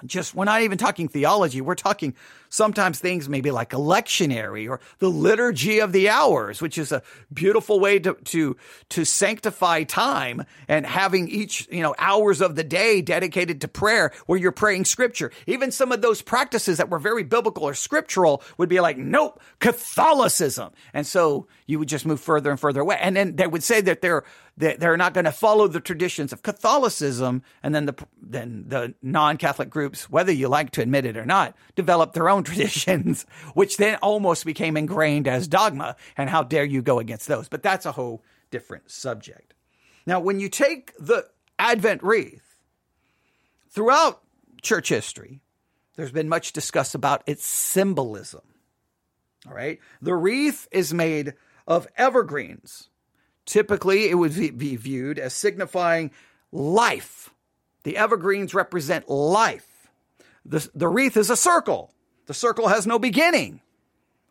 just, 0.07 0.35
we're 0.35 0.45
not 0.45 0.63
even 0.63 0.79
talking 0.79 1.09
theology. 1.09 1.61
We're 1.61 1.75
talking 1.75 2.15
sometimes 2.51 2.99
things 2.99 3.29
maybe 3.29 3.51
like 3.51 3.73
a 3.73 3.77
lectionary 3.77 4.69
or 4.69 4.81
the 4.99 5.09
liturgy 5.09 5.79
of 5.79 5.93
the 5.93 6.11
hours, 6.11 6.61
which 6.61 6.77
is 6.77 6.93
a 6.93 7.03
beautiful 7.33 7.81
way 7.81 7.99
to, 7.99 8.15
to, 8.25 8.57
to 8.91 9.05
sanctify 9.05 9.85
time 9.85 10.45
and 10.69 10.85
having 10.85 11.29
each, 11.29 11.67
you 11.71 11.83
know, 11.83 11.95
hours 11.99 12.43
of 12.43 12.57
the 12.57 12.65
day 12.65 13.01
dedicated 13.01 13.63
to 13.63 13.69
prayer 13.69 14.13
where 14.27 14.39
you're 14.39 14.53
praying 14.53 14.85
scripture. 14.85 15.31
Even 15.47 15.71
some 15.71 15.93
of 15.93 16.03
those 16.03 16.21
practices 16.21 16.77
that 16.79 16.91
were 16.91 16.99
very 16.99 17.23
biblical 17.23 17.65
or 17.65 17.75
scriptural 17.75 18.43
would 18.59 18.69
be 18.69 18.81
like, 18.81 18.99
nope, 18.99 19.41
Catholicism. 19.61 20.73
And 20.93 21.07
so 21.07 21.47
you 21.67 21.79
would 21.79 21.89
just 21.89 22.05
move 22.05 22.21
further 22.21 22.51
and 22.51 22.59
further 22.59 22.81
away. 22.81 22.99
And 23.01 23.17
then 23.17 23.37
they 23.37 23.47
would 23.47 23.63
say 23.63 23.81
that 23.81 24.03
they're, 24.03 24.25
they're 24.57 24.97
not 24.97 25.15
going 25.15 25.25
to 25.25 25.33
follow 25.33 25.69
the 25.69 25.81
traditions 25.81 26.33
of 26.33 26.43
Catholicism. 26.43 27.43
And 27.63 27.75
then 27.75 27.87
the, 27.87 27.95
then 28.21 28.65
the 28.67 28.95
non-Catholic 29.03 29.71
groups, 29.71 30.11
whether 30.11 30.33
you 30.33 30.49
like 30.49 30.73
to 30.73 30.83
admit 30.83 31.07
it 31.07 31.17
or 31.17 31.25
not, 31.25 31.57
develop 31.77 32.13
their 32.13 32.29
own 32.29 32.40
traditions, 32.43 33.27
which 33.55 33.77
then 33.77 33.97
almost 33.97 34.45
became 34.45 34.77
ingrained 34.77 35.29
as 35.29 35.49
dogma. 35.49 35.97
And 36.17 36.31
how 36.31 36.43
dare 36.43 36.65
you 36.65 36.83
go 36.83 36.99
against 36.99 37.29
those? 37.29 37.49
But 37.49 37.63
that's 37.63 37.87
a 37.87 37.93
whole 37.93 38.23
different 38.51 38.91
subject. 38.91 39.55
Now, 40.07 40.21
when 40.21 40.41
you 40.41 40.49
take 40.49 40.93
the 40.99 41.27
Advent 41.59 42.03
wreath 42.03 42.61
throughout 43.71 44.23
church 44.63 44.89
history, 44.89 45.41
there's 45.97 46.13
been 46.13 46.29
much 46.29 46.53
discussed 46.53 46.95
about 46.95 47.23
its 47.27 47.45
symbolism. 47.45 48.43
All 49.47 49.55
right. 49.55 49.79
The 50.03 50.15
wreath 50.15 50.69
is 50.71 50.93
made 50.93 51.35
of 51.67 51.87
evergreens. 51.97 52.89
Typically, 53.47 54.09
it 54.09 54.15
would 54.15 54.59
be 54.59 54.77
viewed 54.77 55.19
as 55.19 55.35
signifying 55.35 56.11
life. 56.53 57.31
The 57.85 57.97
evergreens 57.97 58.55
represent 58.55 59.09
life. 59.09 59.91
The, 60.45 60.69
the 60.75 60.89
wreath 60.89 61.17
is 61.17 61.31
a 61.31 61.37
circle. 61.37 61.93
The 62.27 62.35
circle 62.35 62.69
has 62.69 62.87
no 62.87 62.99
beginning 62.99 63.61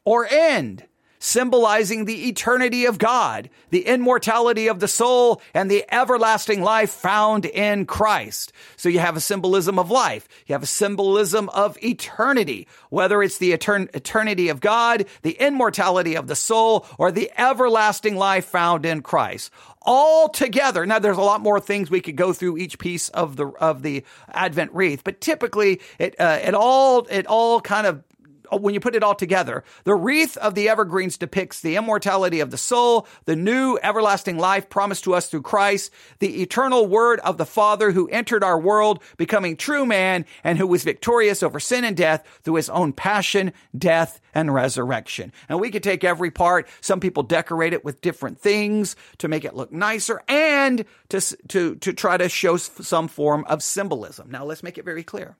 or 0.05 0.27
end 0.27 0.85
symbolizing 1.19 2.05
the 2.05 2.27
eternity 2.27 2.85
of 2.85 2.97
God, 2.97 3.49
the 3.69 3.85
immortality 3.85 4.67
of 4.67 4.79
the 4.79 4.87
soul, 4.87 5.41
and 5.53 5.69
the 5.69 5.85
everlasting 5.93 6.63
life 6.63 6.89
found 6.89 7.45
in 7.45 7.85
Christ. 7.85 8.53
So 8.77 8.89
you 8.89 8.99
have 8.99 9.17
a 9.17 9.21
symbolism 9.21 9.77
of 9.77 9.91
life. 9.91 10.27
You 10.47 10.53
have 10.53 10.63
a 10.63 10.67
symbolism 10.67 11.49
of 11.49 11.77
eternity, 11.83 12.67
whether 12.89 13.21
it's 13.21 13.37
the 13.37 13.51
etern- 13.51 13.93
eternity 13.93 14.49
of 14.49 14.61
God, 14.61 15.05
the 15.21 15.37
immortality 15.39 16.15
of 16.15 16.27
the 16.27 16.35
soul, 16.35 16.85
or 16.97 17.11
the 17.11 17.31
everlasting 17.37 18.15
life 18.15 18.45
found 18.45 18.85
in 18.85 19.01
Christ 19.01 19.51
all 19.81 20.29
together. 20.29 20.85
Now, 20.85 20.99
there's 20.99 21.17
a 21.17 21.21
lot 21.21 21.41
more 21.41 21.59
things 21.59 21.89
we 21.89 22.01
could 22.01 22.15
go 22.15 22.33
through 22.33 22.57
each 22.57 22.79
piece 22.79 23.09
of 23.09 23.37
the 23.37 23.47
of 23.47 23.81
the 23.81 24.03
Advent 24.29 24.71
wreath, 24.73 25.03
but 25.03 25.21
typically 25.21 25.81
it 25.97 26.19
uh, 26.19 26.39
it 26.43 26.53
all 26.53 27.07
it 27.09 27.25
all 27.27 27.61
kind 27.61 27.87
of 27.87 28.03
Uh, 28.51 28.57
when 28.57 28.73
you 28.73 28.79
put 28.79 28.95
it 28.95 29.03
all 29.03 29.15
together, 29.15 29.63
the 29.83 29.95
wreath 29.95 30.37
of 30.37 30.55
the 30.55 30.69
evergreens 30.69 31.17
depicts 31.17 31.61
the 31.61 31.75
immortality 31.75 32.39
of 32.39 32.51
the 32.51 32.57
soul, 32.57 33.07
the 33.25 33.35
new 33.35 33.77
everlasting 33.81 34.37
life 34.37 34.69
promised 34.69 35.03
to 35.03 35.13
us 35.13 35.27
through 35.27 35.41
Christ, 35.41 35.91
the 36.19 36.41
eternal 36.41 36.85
word 36.85 37.19
of 37.21 37.37
the 37.37 37.45
Father 37.45 37.91
who 37.91 38.07
entered 38.09 38.43
our 38.43 38.59
world, 38.59 39.01
becoming 39.17 39.55
true 39.55 39.85
man, 39.85 40.25
and 40.43 40.57
who 40.57 40.67
was 40.67 40.83
victorious 40.83 41.41
over 41.43 41.59
sin 41.59 41.83
and 41.83 41.97
death 41.97 42.23
through 42.43 42.55
his 42.55 42.69
own 42.69 42.93
passion, 42.93 43.53
death, 43.77 44.21
and 44.33 44.53
resurrection. 44.53 45.33
And 45.47 45.59
we 45.59 45.71
could 45.71 45.83
take 45.83 46.03
every 46.03 46.31
part. 46.31 46.67
Some 46.81 46.99
people 46.99 47.23
decorate 47.23 47.73
it 47.73 47.83
with 47.83 48.01
different 48.01 48.39
things 48.39 48.95
to 49.17 49.27
make 49.27 49.43
it 49.45 49.55
look 49.55 49.71
nicer 49.71 50.21
and 50.27 50.85
to, 51.09 51.21
to, 51.47 51.75
to 51.75 51.93
try 51.93 52.17
to 52.17 52.29
show 52.29 52.57
some 52.57 53.07
form 53.07 53.45
of 53.47 53.63
symbolism. 53.63 54.29
Now 54.29 54.45
let's 54.45 54.63
make 54.63 54.77
it 54.77 54.85
very 54.85 55.03
clear. 55.03 55.37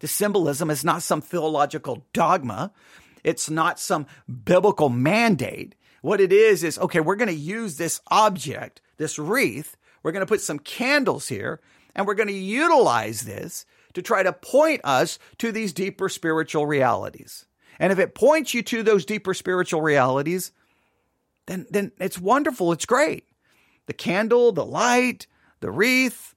The 0.00 0.08
symbolism 0.08 0.70
is 0.70 0.84
not 0.84 1.02
some 1.02 1.20
theological 1.20 2.06
dogma. 2.12 2.72
It's 3.24 3.50
not 3.50 3.80
some 3.80 4.06
biblical 4.44 4.88
mandate. 4.88 5.74
What 6.02 6.20
it 6.20 6.32
is 6.32 6.62
is, 6.62 6.78
okay, 6.78 7.00
we're 7.00 7.16
going 7.16 7.28
to 7.28 7.34
use 7.34 7.76
this 7.76 8.00
object, 8.08 8.80
this 8.96 9.18
wreath. 9.18 9.76
We're 10.02 10.12
going 10.12 10.24
to 10.24 10.30
put 10.30 10.40
some 10.40 10.58
candles 10.58 11.28
here 11.28 11.60
and 11.94 12.06
we're 12.06 12.14
going 12.14 12.28
to 12.28 12.32
utilize 12.32 13.22
this 13.22 13.66
to 13.94 14.02
try 14.02 14.22
to 14.22 14.32
point 14.32 14.80
us 14.84 15.18
to 15.38 15.50
these 15.50 15.72
deeper 15.72 16.08
spiritual 16.08 16.66
realities. 16.66 17.46
And 17.80 17.92
if 17.92 17.98
it 17.98 18.14
points 18.14 18.54
you 18.54 18.62
to 18.62 18.82
those 18.82 19.04
deeper 19.04 19.34
spiritual 19.34 19.82
realities, 19.82 20.52
then, 21.46 21.66
then 21.70 21.92
it's 21.98 22.18
wonderful. 22.18 22.72
It's 22.72 22.86
great. 22.86 23.24
The 23.86 23.92
candle, 23.92 24.52
the 24.52 24.64
light, 24.64 25.26
the 25.60 25.70
wreath, 25.70 26.34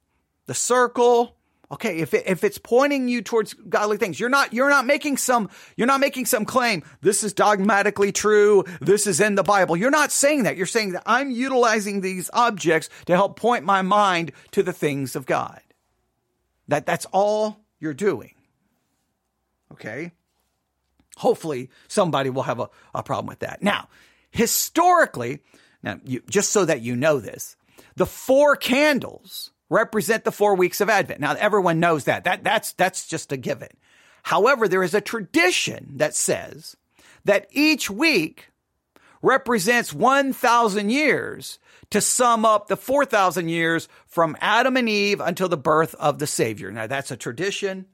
the 0.47 0.53
circle, 0.53 1.35
Okay, 1.71 1.99
if 1.99 2.13
it, 2.13 2.25
if 2.27 2.43
it's 2.43 2.57
pointing 2.57 3.07
you 3.07 3.21
towards 3.21 3.53
godly 3.53 3.95
things, 3.95 4.19
you're 4.19 4.29
not 4.29 4.53
you're 4.53 4.69
not 4.69 4.85
making 4.85 5.15
some 5.15 5.49
you're 5.77 5.87
not 5.87 6.01
making 6.01 6.25
some 6.25 6.43
claim 6.43 6.83
this 6.99 7.23
is 7.23 7.31
dogmatically 7.31 8.11
true, 8.11 8.65
this 8.81 9.07
is 9.07 9.21
in 9.21 9.35
the 9.35 9.43
Bible. 9.43 9.77
You're 9.77 9.89
not 9.89 10.11
saying 10.11 10.43
that. 10.43 10.57
You're 10.57 10.65
saying 10.65 10.91
that 10.91 11.03
I'm 11.05 11.31
utilizing 11.31 12.01
these 12.01 12.29
objects 12.33 12.89
to 13.05 13.15
help 13.15 13.39
point 13.39 13.63
my 13.63 13.81
mind 13.83 14.33
to 14.51 14.63
the 14.63 14.73
things 14.73 15.15
of 15.15 15.25
God. 15.25 15.61
That 16.67 16.85
that's 16.85 17.05
all 17.13 17.61
you're 17.79 17.93
doing. 17.93 18.33
Okay? 19.71 20.11
Hopefully 21.17 21.69
somebody 21.87 22.29
will 22.29 22.43
have 22.43 22.59
a, 22.59 22.69
a 22.93 23.01
problem 23.01 23.27
with 23.27 23.39
that. 23.39 23.63
Now, 23.63 23.87
historically, 24.31 25.39
now 25.83 26.01
you, 26.03 26.21
just 26.29 26.51
so 26.51 26.65
that 26.65 26.81
you 26.81 26.97
know 26.97 27.19
this, 27.19 27.55
the 27.95 28.05
four 28.05 28.57
candles 28.57 29.50
represent 29.71 30.25
the 30.25 30.31
four 30.33 30.53
weeks 30.53 30.81
of 30.81 30.89
Advent. 30.89 31.21
Now, 31.21 31.33
everyone 31.39 31.79
knows 31.79 32.03
that. 32.03 32.25
That, 32.25 32.43
that's, 32.43 32.73
that's 32.73 33.07
just 33.07 33.31
a 33.31 33.37
given. 33.37 33.69
However, 34.21 34.67
there 34.67 34.83
is 34.83 34.93
a 34.93 35.01
tradition 35.01 35.93
that 35.95 36.13
says 36.13 36.75
that 37.23 37.47
each 37.51 37.89
week 37.89 38.49
represents 39.21 39.93
1,000 39.93 40.89
years 40.89 41.57
to 41.89 42.01
sum 42.01 42.45
up 42.45 42.67
the 42.67 42.75
4,000 42.75 43.47
years 43.47 43.87
from 44.07 44.35
Adam 44.41 44.75
and 44.75 44.89
Eve 44.89 45.21
until 45.21 45.47
the 45.47 45.57
birth 45.57 45.95
of 45.95 46.19
the 46.19 46.27
Savior. 46.27 46.69
Now, 46.69 46.87
that's 46.87 47.11
a 47.11 47.17
tradition. 47.17 47.85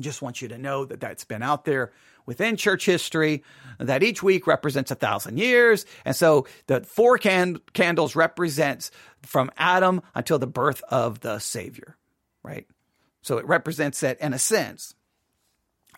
Just 0.00 0.22
want 0.22 0.40
you 0.40 0.48
to 0.48 0.58
know 0.58 0.86
that 0.86 1.00
that's 1.00 1.24
been 1.24 1.42
out 1.42 1.66
there 1.66 1.92
within 2.26 2.56
church 2.56 2.84
history 2.84 3.42
that 3.78 4.02
each 4.02 4.22
week 4.22 4.46
represents 4.46 4.90
a 4.90 4.94
thousand 4.94 5.38
years. 5.38 5.86
And 6.04 6.14
so 6.14 6.46
the 6.66 6.80
four 6.80 7.18
can- 7.18 7.60
candles 7.72 8.16
represents 8.16 8.90
from 9.22 9.50
Adam 9.56 10.02
until 10.14 10.38
the 10.38 10.46
birth 10.46 10.82
of 10.88 11.20
the 11.20 11.38
Savior, 11.38 11.96
right? 12.42 12.66
So 13.22 13.38
it 13.38 13.46
represents 13.46 14.00
that 14.00 14.20
in 14.20 14.32
a 14.32 14.38
sense, 14.38 14.94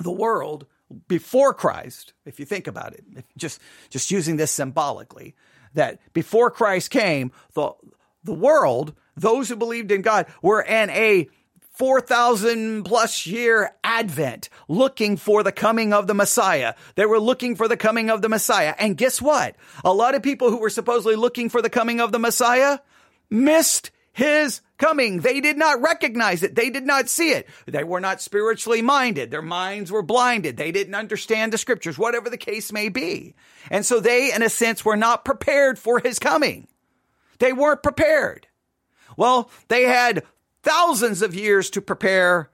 the 0.01 0.13
world 0.13 0.67
before 1.07 1.53
Christ, 1.53 2.15
if 2.25 2.41
you 2.41 2.47
think 2.47 2.67
about 2.67 2.95
it, 2.95 3.05
just, 3.37 3.61
just 3.91 4.11
using 4.11 4.37
this 4.37 4.51
symbolically, 4.51 5.35
that 5.75 6.01
before 6.13 6.51
Christ 6.51 6.91
came, 6.91 7.31
the, 7.55 7.73
the 8.25 8.33
world, 8.33 8.95
those 9.17 9.49
who 9.49 9.57
believed 9.57 9.93
in 9.93 10.03
God 10.03 10.27
were 10.41 10.63
in 10.63 10.89
a 10.91 11.29
4,000 11.79 12.85
plus 12.85 13.25
year 13.25 13.71
advent 13.85 14.49
looking 14.67 15.17
for 15.17 15.45
the 15.45 15.53
coming 15.53 15.93
of 15.93 16.09
the 16.09 16.15
Messiah. 16.15 16.75
They 16.97 17.07
were 17.07 17.21
looking 17.21 17.55
for 17.55 17.69
the 17.69 17.77
coming 17.77 18.11
of 18.11 18.21
the 18.21 18.29
Messiah. 18.29 18.75
And 18.77 18.97
guess 18.97 19.23
what? 19.23 19.55
A 19.85 19.93
lot 19.93 20.17
of 20.17 20.23
people 20.23 20.51
who 20.51 20.59
were 20.59 20.71
supposedly 20.71 21.15
looking 21.15 21.49
for 21.49 21.63
the 21.63 21.71
coming 21.71 22.01
of 22.01 22.11
the 22.11 22.19
Messiah 22.19 22.81
missed 23.31 23.93
his 24.13 24.61
coming. 24.77 25.21
They 25.21 25.41
did 25.41 25.57
not 25.57 25.81
recognize 25.81 26.43
it. 26.43 26.57
They 26.57 26.69
did 26.69 26.85
not 26.85 27.09
see 27.09 27.31
it. 27.31 27.49
They 27.67 27.85
were 27.85 28.01
not 28.01 28.21
spiritually 28.21 28.83
minded. 28.83 29.31
Their 29.31 29.41
minds 29.41 29.93
were 29.93 30.03
blinded. 30.03 30.57
They 30.57 30.73
didn't 30.73 30.97
understand 30.97 31.53
the 31.53 31.59
scriptures, 31.59 31.97
whatever 31.97 32.29
the 32.29 32.37
case 32.37 32.73
may 32.73 32.89
be. 32.89 33.37
And 33.71 33.87
so 33.87 34.01
they, 34.01 34.35
in 34.35 34.43
a 34.43 34.49
sense, 34.49 34.85
were 34.85 34.97
not 34.97 35.25
prepared 35.25 35.79
for 35.79 36.01
his 36.01 36.19
coming. 36.19 36.67
They 37.39 37.53
weren't 37.53 37.85
prepared. 37.85 38.49
Well, 39.17 39.51
they 39.69 39.85
had 39.85 40.25
thousands 40.69 41.23
of 41.23 41.35
years 41.35 41.71
to 41.71 41.81
prepare. 41.81 42.51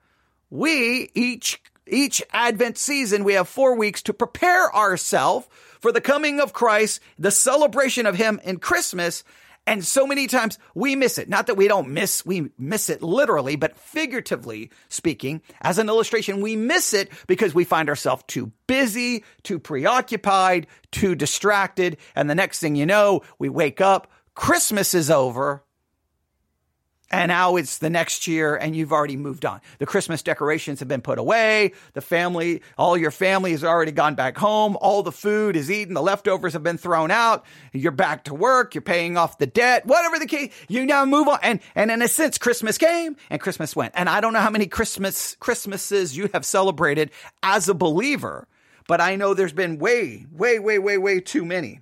We 0.49 1.11
each 1.13 1.61
each 1.85 2.23
Advent 2.31 2.77
season, 2.77 3.25
we 3.25 3.33
have 3.33 3.47
four 3.47 3.75
weeks 3.75 4.01
to 4.03 4.13
prepare 4.13 4.73
ourselves 4.73 5.47
for 5.81 5.91
the 5.91 6.01
coming 6.01 6.39
of 6.39 6.53
Christ, 6.53 7.01
the 7.19 7.29
celebration 7.29 8.05
of 8.05 8.15
Him 8.15 8.39
in 8.43 8.57
Christmas. 8.57 9.23
And 9.67 9.83
so 9.83 10.07
many 10.07 10.27
times 10.27 10.57
we 10.73 10.95
miss 10.95 11.17
it. 11.17 11.27
Not 11.27 11.47
that 11.47 11.57
we 11.57 11.67
don't 11.67 11.89
miss, 11.89 12.25
we 12.25 12.51
miss 12.57 12.89
it 12.89 13.03
literally, 13.03 13.57
but 13.57 13.75
figuratively 13.75 14.71
speaking, 14.87 15.41
as 15.61 15.77
an 15.77 15.89
illustration, 15.89 16.39
we 16.39 16.55
miss 16.55 16.93
it 16.93 17.09
because 17.27 17.53
we 17.53 17.65
find 17.65 17.89
ourselves 17.89 18.23
too 18.27 18.51
busy, 18.65 19.25
too 19.43 19.59
preoccupied, 19.59 20.67
too 20.91 21.15
distracted. 21.15 21.97
And 22.15 22.29
the 22.29 22.35
next 22.35 22.59
thing 22.59 22.77
you 22.77 22.85
know, 22.85 23.23
we 23.39 23.49
wake 23.49 23.81
up, 23.81 24.09
Christmas 24.35 24.93
is 24.93 25.11
over, 25.11 25.64
and 27.15 27.29
now 27.29 27.55
it's 27.55 27.77
the 27.77 27.89
next 27.89 28.27
year 28.27 28.55
and 28.55 28.75
you've 28.75 28.91
already 28.91 29.15
moved 29.15 29.45
on. 29.45 29.61
The 29.79 29.85
Christmas 29.85 30.21
decorations 30.21 30.79
have 30.79 30.87
been 30.87 31.01
put 31.01 31.17
away. 31.17 31.71
The 31.93 32.01
family, 32.01 32.61
all 32.77 32.97
your 32.97 33.11
family 33.11 33.51
has 33.51 33.63
already 33.63 33.91
gone 33.91 34.15
back 34.15 34.37
home. 34.37 34.77
All 34.81 35.01
the 35.01 35.11
food 35.11 35.55
is 35.55 35.71
eaten. 35.71 35.93
The 35.93 36.01
leftovers 36.01 36.53
have 36.53 36.63
been 36.63 36.77
thrown 36.77 37.11
out. 37.11 37.45
You're 37.71 37.91
back 37.91 38.25
to 38.25 38.33
work. 38.33 38.75
You're 38.75 38.81
paying 38.81 39.17
off 39.17 39.37
the 39.37 39.47
debt. 39.47 39.85
Whatever 39.85 40.19
the 40.19 40.25
case, 40.25 40.51
you 40.67 40.85
now 40.85 41.05
move 41.05 41.27
on. 41.27 41.39
And, 41.41 41.59
and 41.73 41.89
in 41.89 42.01
a 42.01 42.07
sense, 42.07 42.37
Christmas 42.37 42.77
came 42.77 43.15
and 43.29 43.39
Christmas 43.39 43.75
went. 43.75 43.93
And 43.95 44.09
I 44.09 44.19
don't 44.19 44.33
know 44.33 44.39
how 44.39 44.49
many 44.49 44.67
Christmas, 44.67 45.35
Christmases 45.39 46.17
you 46.17 46.29
have 46.33 46.45
celebrated 46.45 47.11
as 47.43 47.69
a 47.69 47.73
believer, 47.73 48.47
but 48.87 48.99
I 48.99 49.15
know 49.15 49.33
there's 49.33 49.53
been 49.53 49.79
way, 49.79 50.25
way, 50.31 50.59
way, 50.59 50.79
way, 50.79 50.97
way 50.97 51.19
too 51.21 51.45
many. 51.45 51.81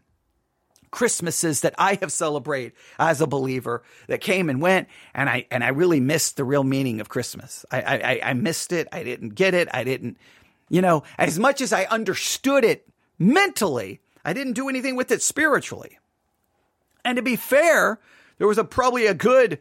Christmases 0.93 1.62
that 1.62 1.73
I 1.79 1.95
have 2.01 2.12
celebrated 2.12 2.73
as 2.99 3.19
a 3.19 3.25
believer 3.25 3.82
that 4.08 4.21
came 4.21 4.47
and 4.47 4.62
went, 4.62 4.88
and 5.15 5.27
I 5.27 5.47
and 5.49 5.63
I 5.63 5.69
really 5.69 5.99
missed 5.99 6.38
the 6.38 6.43
real 6.43 6.63
meaning 6.63 7.01
of 7.01 7.10
Christmas. 7.10 7.65
I 7.71 7.82
I, 7.82 8.19
I 8.29 8.34
missed 8.34 8.71
it. 8.71 8.88
I 8.91 9.03
didn't 9.03 9.29
get 9.29 9.56
it. 9.56 9.67
I 9.73 9.84
didn't, 9.84 10.17
you 10.69 10.84
know, 10.84 11.01
as 11.17 11.39
much 11.39 11.62
as 11.62 11.73
I 11.73 11.86
understood 11.86 12.63
it 12.63 12.88
mentally, 13.17 14.01
I 14.23 14.34
didn't 14.34 14.53
do 14.53 14.69
anything 14.69 14.95
with 14.95 15.12
it 15.12 15.23
spiritually. 15.23 15.97
And 17.03 17.15
to 17.15 17.23
be 17.23 17.38
fair, 17.38 17.99
there 18.38 18.47
was 18.47 18.60
a 18.60 18.63
probably 18.63 19.08
a 19.08 19.15
good 19.15 19.60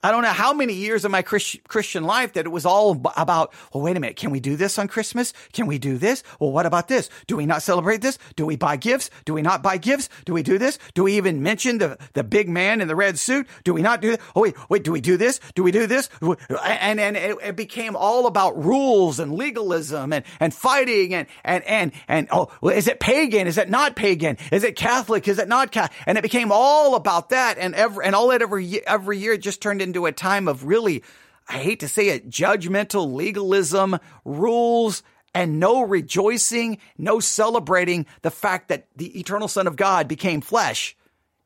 I 0.00 0.12
don't 0.12 0.22
know 0.22 0.28
how 0.28 0.52
many 0.52 0.74
years 0.74 1.04
of 1.04 1.10
my 1.10 1.22
Christian 1.22 2.04
life 2.04 2.34
that 2.34 2.46
it 2.46 2.50
was 2.50 2.64
all 2.64 2.92
about, 3.16 3.52
well, 3.74 3.82
wait 3.82 3.96
a 3.96 4.00
minute. 4.00 4.14
Can 4.14 4.30
we 4.30 4.38
do 4.38 4.54
this 4.54 4.78
on 4.78 4.86
Christmas? 4.86 5.32
Can 5.52 5.66
we 5.66 5.78
do 5.78 5.98
this? 5.98 6.22
Well, 6.38 6.52
what 6.52 6.66
about 6.66 6.86
this? 6.86 7.10
Do 7.26 7.36
we 7.36 7.46
not 7.46 7.62
celebrate 7.62 8.00
this? 8.00 8.16
Do 8.36 8.46
we 8.46 8.54
buy 8.54 8.76
gifts? 8.76 9.10
Do 9.24 9.34
we 9.34 9.42
not 9.42 9.60
buy 9.60 9.76
gifts? 9.76 10.08
Do 10.24 10.34
we 10.34 10.44
do 10.44 10.56
this? 10.56 10.78
Do 10.94 11.02
we 11.02 11.16
even 11.16 11.42
mention 11.42 11.78
the, 11.78 11.98
the 12.12 12.22
big 12.22 12.48
man 12.48 12.80
in 12.80 12.86
the 12.86 12.94
red 12.94 13.18
suit? 13.18 13.48
Do 13.64 13.74
we 13.74 13.82
not 13.82 14.00
do 14.00 14.12
that? 14.12 14.20
Oh, 14.36 14.42
wait, 14.42 14.54
wait, 14.68 14.84
do 14.84 14.92
we 14.92 15.00
do 15.00 15.16
this? 15.16 15.40
Do 15.56 15.64
we 15.64 15.72
do 15.72 15.88
this? 15.88 16.08
And, 16.22 17.00
and 17.00 17.16
it, 17.16 17.36
it 17.42 17.56
became 17.56 17.96
all 17.96 18.28
about 18.28 18.56
rules 18.56 19.18
and 19.18 19.34
legalism 19.34 20.12
and, 20.12 20.24
and 20.38 20.54
fighting 20.54 21.12
and, 21.12 21.26
and, 21.42 21.64
and, 21.64 21.92
and, 22.06 22.28
oh, 22.30 22.50
is 22.68 22.86
it 22.86 23.00
pagan? 23.00 23.48
Is 23.48 23.58
it 23.58 23.68
not 23.68 23.96
pagan? 23.96 24.38
Is 24.52 24.62
it 24.62 24.76
Catholic? 24.76 25.26
Is 25.26 25.40
it 25.40 25.48
not 25.48 25.72
Catholic? 25.72 25.98
And 26.06 26.16
it 26.16 26.22
became 26.22 26.52
all 26.52 26.94
about 26.94 27.30
that. 27.30 27.58
And 27.58 27.74
every, 27.74 28.04
and 28.04 28.14
all 28.14 28.28
that 28.28 28.42
every, 28.42 28.86
every 28.86 29.18
year 29.18 29.36
just 29.36 29.60
turned 29.60 29.82
into 29.82 29.87
into 29.88 30.06
a 30.06 30.12
time 30.12 30.48
of 30.48 30.64
really, 30.64 31.02
I 31.48 31.54
hate 31.54 31.80
to 31.80 31.88
say 31.88 32.10
it, 32.10 32.28
judgmental 32.30 33.12
legalism, 33.12 33.98
rules, 34.24 35.02
and 35.34 35.58
no 35.58 35.82
rejoicing, 35.82 36.78
no 36.96 37.20
celebrating 37.20 38.06
the 38.22 38.30
fact 38.30 38.68
that 38.68 38.86
the 38.96 39.18
eternal 39.18 39.48
Son 39.48 39.66
of 39.66 39.76
God 39.76 40.08
became 40.08 40.40
flesh 40.40 40.96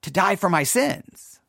to 0.02 0.11
die 0.11 0.37
for 0.37 0.48
my 0.48 0.64
sins. 0.64 1.40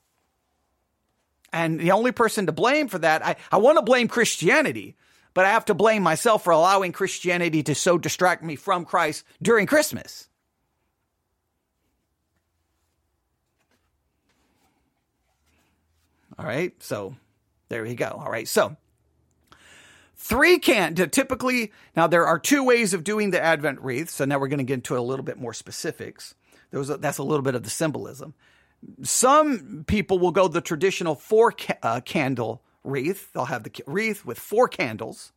And 1.52 1.80
the 1.80 1.92
only 1.92 2.12
person 2.12 2.46
to 2.46 2.52
blame 2.52 2.88
for 2.88 3.00
that, 3.00 3.26
I, 3.26 3.36
I 3.52 3.58
want 3.58 3.78
to 3.78 3.84
blame 3.84 4.08
Christianity, 4.08 4.96
but 5.34 5.46
I 5.46 5.50
have 5.50 5.66
to 5.66 5.74
blame 5.74 6.04
myself 6.04 6.44
for 6.44 6.52
allowing 6.52 6.92
Christianity 6.92 7.64
to 7.64 7.76
so 7.76 7.98
distract 7.98 8.44
me 8.44 8.56
from 8.56 8.86
Christ 8.86 9.24
during 9.42 9.68
Christmas. 9.68 10.30
All 16.44 16.50
right. 16.50 16.74
So 16.84 17.16
there 17.70 17.86
you 17.86 17.96
go. 17.96 18.22
All 18.22 18.30
right. 18.30 18.48
So 18.50 18.76
three 20.18 20.60
can 20.60 20.94
typically 20.94 21.72
now 21.96 22.08
there 22.08 22.28
are 22.28 22.38
two 22.38 22.66
ways 22.66 22.94
of 22.94 23.06
doing 23.06 23.32
the 23.32 23.42
Advent 23.42 23.80
wreath. 23.80 24.10
So 24.10 24.26
now 24.26 24.40
we're 24.40 24.50
going 24.50 24.58
to 24.58 24.66
get 24.66 24.74
into 24.74 24.98
a 24.98 25.00
little 25.00 25.24
bit 25.24 25.40
more 25.40 25.54
specifics. 25.54 26.36
There 26.70 26.80
was 26.82 26.90
a, 26.90 26.98
that's 26.98 27.18
a 27.18 27.24
little 27.24 27.44
bit 27.44 27.56
of 27.56 27.64
the 27.64 27.70
symbolism. 27.70 28.34
Some 29.04 29.86
people 29.88 30.20
will 30.20 30.32
go 30.32 30.50
the 30.50 30.60
traditional 30.60 31.16
four 31.16 31.54
ca- 31.54 31.78
uh, 31.82 32.02
candle 32.02 32.62
wreath. 32.84 33.32
They'll 33.32 33.46
have 33.46 33.64
the 33.64 33.72
wreath 33.88 34.26
with 34.26 34.38
four 34.38 34.68
candles. 34.68 35.32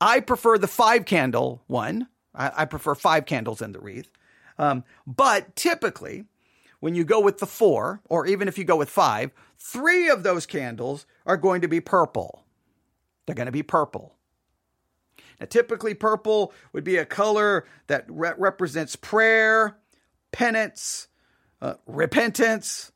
I 0.00 0.20
prefer 0.20 0.58
the 0.58 0.68
five 0.68 1.06
candle 1.06 1.64
one. 1.66 2.06
I, 2.36 2.52
I 2.58 2.64
prefer 2.66 2.94
five 2.94 3.26
candles 3.26 3.60
in 3.60 3.72
the 3.72 3.80
wreath. 3.80 4.12
Um, 4.58 4.84
but 5.08 5.56
typically, 5.56 6.26
when 6.78 6.94
you 6.94 7.02
go 7.04 7.20
with 7.20 7.38
the 7.38 7.46
four, 7.46 8.00
or 8.08 8.26
even 8.26 8.46
if 8.46 8.56
you 8.58 8.64
go 8.64 8.76
with 8.76 8.90
five, 8.90 9.32
three 9.60 10.08
of 10.08 10.22
those 10.22 10.46
candles 10.46 11.06
are 11.26 11.36
going 11.36 11.60
to 11.60 11.68
be 11.68 11.80
purple. 11.80 12.44
They're 13.26 13.34
going 13.34 13.46
to 13.46 13.52
be 13.52 13.62
purple. 13.62 14.16
Now, 15.38 15.46
typically, 15.46 15.94
purple 15.94 16.52
would 16.72 16.84
be 16.84 16.96
a 16.96 17.06
color 17.06 17.66
that 17.86 18.04
re- 18.08 18.32
represents 18.36 18.96
prayer, 18.96 19.76
penance, 20.32 21.08
uh, 21.62 21.74
repentance, 21.86 22.92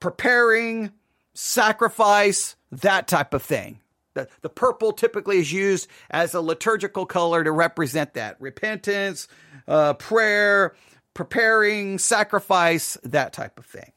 preparing, 0.00 0.92
sacrifice, 1.34 2.56
that 2.70 3.08
type 3.08 3.34
of 3.34 3.42
thing. 3.42 3.80
The, 4.14 4.28
the 4.42 4.48
purple 4.48 4.92
typically 4.92 5.38
is 5.38 5.52
used 5.52 5.88
as 6.10 6.34
a 6.34 6.40
liturgical 6.40 7.06
color 7.06 7.44
to 7.44 7.52
represent 7.52 8.14
that 8.14 8.36
repentance, 8.40 9.28
uh, 9.66 9.94
prayer, 9.94 10.74
preparing, 11.14 11.98
sacrifice, 11.98 12.98
that 13.04 13.32
type 13.32 13.58
of 13.58 13.66
thing. 13.66 13.92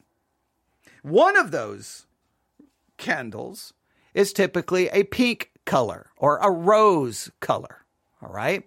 One 1.02 1.36
of 1.36 1.50
those 1.50 2.06
candles 2.96 3.72
is 4.14 4.32
typically 4.32 4.88
a 4.88 5.04
pink 5.04 5.50
color 5.64 6.10
or 6.16 6.38
a 6.38 6.50
rose 6.50 7.30
color. 7.40 7.84
All 8.22 8.32
right. 8.32 8.64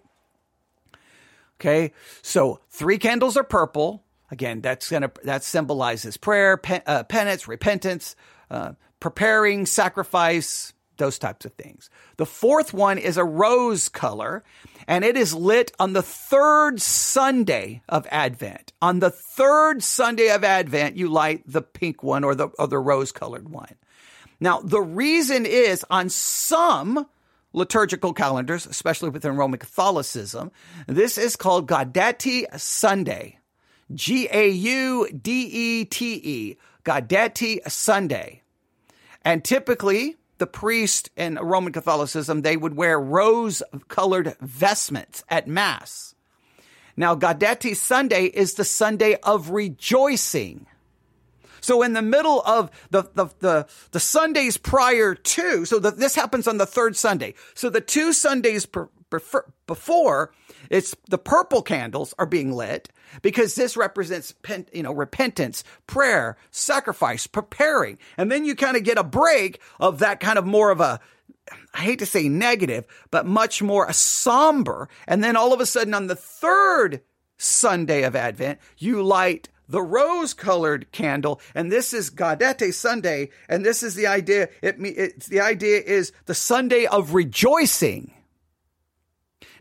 Okay. 1.60 1.92
So 2.22 2.60
three 2.70 2.98
candles 2.98 3.36
are 3.36 3.44
purple. 3.44 4.04
Again, 4.30 4.60
that's 4.60 4.90
gonna 4.90 5.10
that 5.24 5.44
symbolizes 5.44 6.16
prayer, 6.16 6.56
pen, 6.56 6.82
uh, 6.86 7.04
penance, 7.04 7.46
repentance, 7.46 8.16
uh, 8.50 8.72
preparing, 9.00 9.66
sacrifice, 9.66 10.72
those 10.98 11.18
types 11.18 11.44
of 11.44 11.52
things. 11.54 11.90
The 12.16 12.26
fourth 12.26 12.72
one 12.72 12.98
is 12.98 13.16
a 13.16 13.24
rose 13.24 13.88
color, 13.88 14.44
and 14.86 15.04
it 15.04 15.16
is 15.16 15.34
lit 15.34 15.72
on 15.78 15.92
the 15.92 16.02
third 16.02 16.80
Sunday 16.80 17.82
of 17.88 18.06
Advent. 18.10 18.72
On 18.80 19.00
the 19.00 19.10
third 19.10 19.82
Sunday 19.82 20.30
of 20.30 20.44
Advent, 20.44 20.96
you 20.96 21.08
light 21.08 21.42
the 21.46 21.62
pink 21.62 22.02
one 22.02 22.24
or 22.24 22.34
the, 22.34 22.48
or 22.58 22.66
the 22.66 22.78
rose 22.78 23.12
colored 23.12 23.48
one. 23.48 23.74
Now, 24.40 24.60
the 24.60 24.80
reason 24.82 25.46
is 25.46 25.84
on 25.90 26.08
some 26.10 27.06
liturgical 27.52 28.12
calendars, 28.12 28.66
especially 28.66 29.08
within 29.08 29.36
Roman 29.36 29.58
Catholicism, 29.58 30.52
this 30.86 31.18
is 31.18 31.36
called 31.36 31.66
Gaudete 31.66 32.46
Sunday. 32.60 33.38
G 33.94 34.28
A 34.30 34.48
U 34.48 35.08
D 35.10 35.42
E 35.46 35.84
T 35.84 36.20
E. 36.22 36.56
Gaudete 36.84 37.68
Sunday. 37.70 38.42
And 39.24 39.44
typically, 39.44 40.16
the 40.38 40.46
priest 40.46 41.10
in 41.16 41.36
Roman 41.36 41.72
Catholicism, 41.72 42.42
they 42.42 42.56
would 42.56 42.74
wear 42.74 43.00
rose 43.00 43.62
colored 43.88 44.36
vestments 44.40 45.24
at 45.28 45.48
Mass. 45.48 46.14
Now, 46.96 47.14
Gaudete 47.14 47.76
Sunday 47.76 48.24
is 48.24 48.54
the 48.54 48.64
Sunday 48.64 49.16
of 49.22 49.50
rejoicing. 49.50 50.66
So 51.60 51.82
in 51.82 51.94
the 51.94 52.02
middle 52.02 52.42
of 52.42 52.70
the, 52.90 53.02
the, 53.14 53.26
the, 53.40 53.66
the 53.90 54.00
Sundays 54.00 54.56
prior 54.56 55.14
to, 55.14 55.64
so 55.64 55.78
the, 55.78 55.90
this 55.90 56.14
happens 56.14 56.46
on 56.46 56.58
the 56.58 56.66
third 56.66 56.96
Sunday. 56.96 57.34
So 57.54 57.70
the 57.70 57.80
two 57.80 58.12
Sundays 58.12 58.66
per, 58.66 58.88
before, 59.10 60.32
it's 60.70 60.96
the 61.08 61.18
purple 61.18 61.62
candles 61.62 62.14
are 62.18 62.26
being 62.26 62.52
lit 62.52 62.88
because 63.22 63.54
this 63.54 63.76
represents, 63.76 64.34
you 64.72 64.82
know, 64.82 64.92
repentance, 64.92 65.64
prayer, 65.86 66.36
sacrifice, 66.50 67.26
preparing. 67.26 67.98
And 68.16 68.30
then 68.30 68.44
you 68.44 68.54
kind 68.54 68.76
of 68.76 68.84
get 68.84 68.98
a 68.98 69.04
break 69.04 69.60
of 69.78 70.00
that 70.00 70.20
kind 70.20 70.38
of 70.38 70.46
more 70.46 70.70
of 70.70 70.80
a, 70.80 71.00
I 71.74 71.78
hate 71.78 72.00
to 72.00 72.06
say 72.06 72.28
negative, 72.28 72.84
but 73.10 73.26
much 73.26 73.62
more 73.62 73.86
a 73.86 73.92
somber. 73.92 74.88
And 75.06 75.22
then 75.22 75.36
all 75.36 75.52
of 75.52 75.60
a 75.60 75.66
sudden 75.66 75.94
on 75.94 76.08
the 76.08 76.16
third 76.16 77.02
Sunday 77.38 78.02
of 78.02 78.16
Advent, 78.16 78.58
you 78.78 79.02
light 79.02 79.48
the 79.68 79.82
rose 79.82 80.32
colored 80.34 80.90
candle. 80.92 81.40
And 81.54 81.70
this 81.70 81.92
is 81.92 82.10
Gaudete 82.10 82.72
Sunday. 82.72 83.30
And 83.48 83.64
this 83.64 83.82
is 83.82 83.94
the 83.94 84.06
idea. 84.06 84.48
It, 84.62 84.76
it's 84.80 85.26
the 85.26 85.40
idea 85.40 85.80
is 85.80 86.12
the 86.26 86.34
Sunday 86.34 86.86
of 86.86 87.14
rejoicing. 87.14 88.12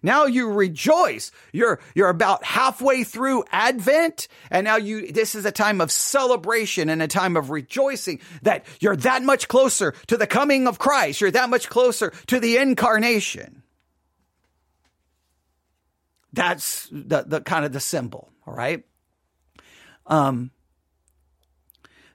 Now 0.05 0.25
you 0.25 0.51
rejoice. 0.51 1.31
You're, 1.51 1.79
you're 1.95 2.09
about 2.09 2.43
halfway 2.43 3.03
through 3.03 3.43
Advent. 3.51 4.27
And 4.51 4.63
now 4.63 4.77
you, 4.77 5.11
this 5.11 5.33
is 5.33 5.45
a 5.45 5.51
time 5.51 5.81
of 5.81 5.91
celebration 5.91 6.89
and 6.89 7.01
a 7.01 7.07
time 7.07 7.35
of 7.35 7.49
rejoicing 7.49 8.19
that 8.43 8.65
you're 8.79 8.95
that 8.97 9.23
much 9.23 9.47
closer 9.47 9.95
to 10.07 10.15
the 10.15 10.27
coming 10.27 10.67
of 10.67 10.77
Christ. 10.77 11.21
You're 11.21 11.31
that 11.31 11.49
much 11.49 11.69
closer 11.69 12.13
to 12.27 12.39
the 12.39 12.57
incarnation. 12.57 13.63
That's 16.31 16.87
the, 16.91 17.23
the 17.25 17.41
kind 17.41 17.65
of 17.65 17.73
the 17.73 17.79
symbol. 17.79 18.29
All 18.45 18.53
right. 18.53 18.85
Um, 20.05 20.51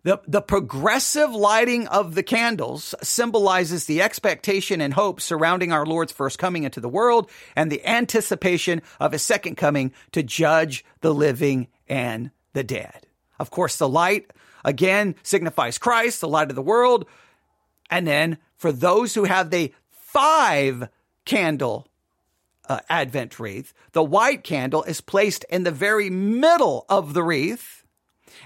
the, 0.02 0.20
the 0.26 0.40
progressive 0.40 1.30
lighting 1.30 1.86
of 1.88 2.14
the 2.14 2.22
candles 2.22 2.94
symbolizes 3.02 3.84
the 3.84 4.00
expectation 4.00 4.80
and 4.80 4.94
hope 4.94 5.20
surrounding 5.20 5.72
our 5.72 5.84
Lord's 5.84 6.12
first 6.12 6.38
coming 6.38 6.64
into 6.64 6.80
the 6.80 6.88
world 6.88 7.30
and 7.54 7.70
the 7.70 7.86
anticipation 7.86 8.80
of 8.98 9.12
his 9.12 9.22
second 9.22 9.56
coming 9.56 9.92
to 10.12 10.22
judge 10.22 10.84
the 11.00 11.12
living 11.12 11.68
and 11.88 12.30
the 12.54 12.64
dead. 12.64 13.06
Of 13.38 13.50
course, 13.50 13.76
the 13.76 13.88
light 13.88 14.30
again 14.64 15.16
signifies 15.22 15.78
Christ, 15.78 16.20
the 16.20 16.28
light 16.28 16.50
of 16.50 16.56
the 16.56 16.62
world. 16.62 17.06
And 17.90 18.06
then 18.06 18.38
for 18.56 18.72
those 18.72 19.14
who 19.14 19.24
have 19.24 19.50
the 19.50 19.74
five 19.90 20.88
candle 21.24 21.88
uh, 22.68 22.80
Advent 22.88 23.38
wreath, 23.38 23.74
the 23.92 24.02
white 24.02 24.44
candle 24.44 24.82
is 24.84 25.00
placed 25.00 25.44
in 25.50 25.64
the 25.64 25.70
very 25.70 26.08
middle 26.08 26.86
of 26.88 27.14
the 27.14 27.22
wreath. 27.22 27.79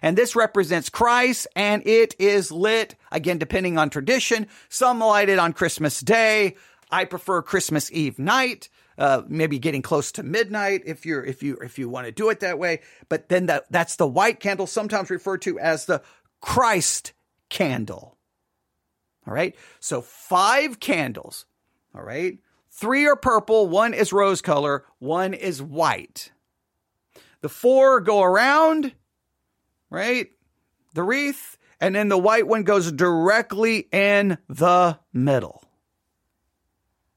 And 0.03 0.17
this 0.17 0.37
represents 0.37 0.89
Christ 0.89 1.47
and 1.57 1.87
it 1.87 2.15
is 2.19 2.51
lit, 2.51 2.95
again, 3.13 3.39
depending 3.39 3.79
on 3.79 3.91
tradition. 3.91 4.47
Some 4.69 5.01
light 5.01 5.29
it 5.29 5.39
on 5.39 5.53
Christmas 5.53 6.01
Day. 6.01 6.57
I 6.91 7.05
prefer 7.05 7.43
Christmas 7.43 7.91
Eve 7.93 8.19
night. 8.19 8.69
Uh, 8.97 9.23
maybe 9.27 9.59
getting 9.59 9.83
close 9.83 10.13
to 10.13 10.23
midnight 10.23 10.83
if 10.87 11.05
you're 11.05 11.25
if 11.25 11.43
you 11.43 11.57
if 11.57 11.81
you 11.81 11.89
want 11.89 12.07
to 12.07 12.13
do 12.13 12.31
it 12.31 12.39
that 12.41 12.61
way. 12.61 12.81
But 13.09 13.29
then 13.29 13.47
that 13.47 13.65
that's 13.69 13.97
the 13.97 14.07
white 14.07 14.39
candle, 14.39 14.69
sometimes 14.69 15.11
referred 15.11 15.43
to 15.43 15.59
as 15.59 15.87
the 15.87 16.01
Christ 16.41 17.13
candle. 17.49 18.17
All 19.27 19.35
right. 19.35 19.57
So 19.81 20.01
five 20.01 20.79
candles. 20.79 21.47
All 21.93 22.03
right. 22.05 22.39
Three 22.77 23.07
are 23.07 23.15
purple, 23.15 23.69
one 23.69 23.95
is 23.95 24.13
rose 24.13 24.43
color, 24.43 24.85
one 24.99 25.33
is 25.33 25.63
white. 25.63 26.33
The 27.41 27.49
four 27.49 28.01
go 28.01 28.21
around, 28.21 28.93
right? 29.95 30.29
The 30.95 31.03
wreath, 31.03 31.57
and 31.81 31.95
then 31.95 32.09
the 32.09 32.19
white 32.19 32.47
one 32.47 32.65
goes 32.65 32.91
directly 32.93 33.89
in 33.93 34.39
the 34.49 34.99
middle. 35.13 35.63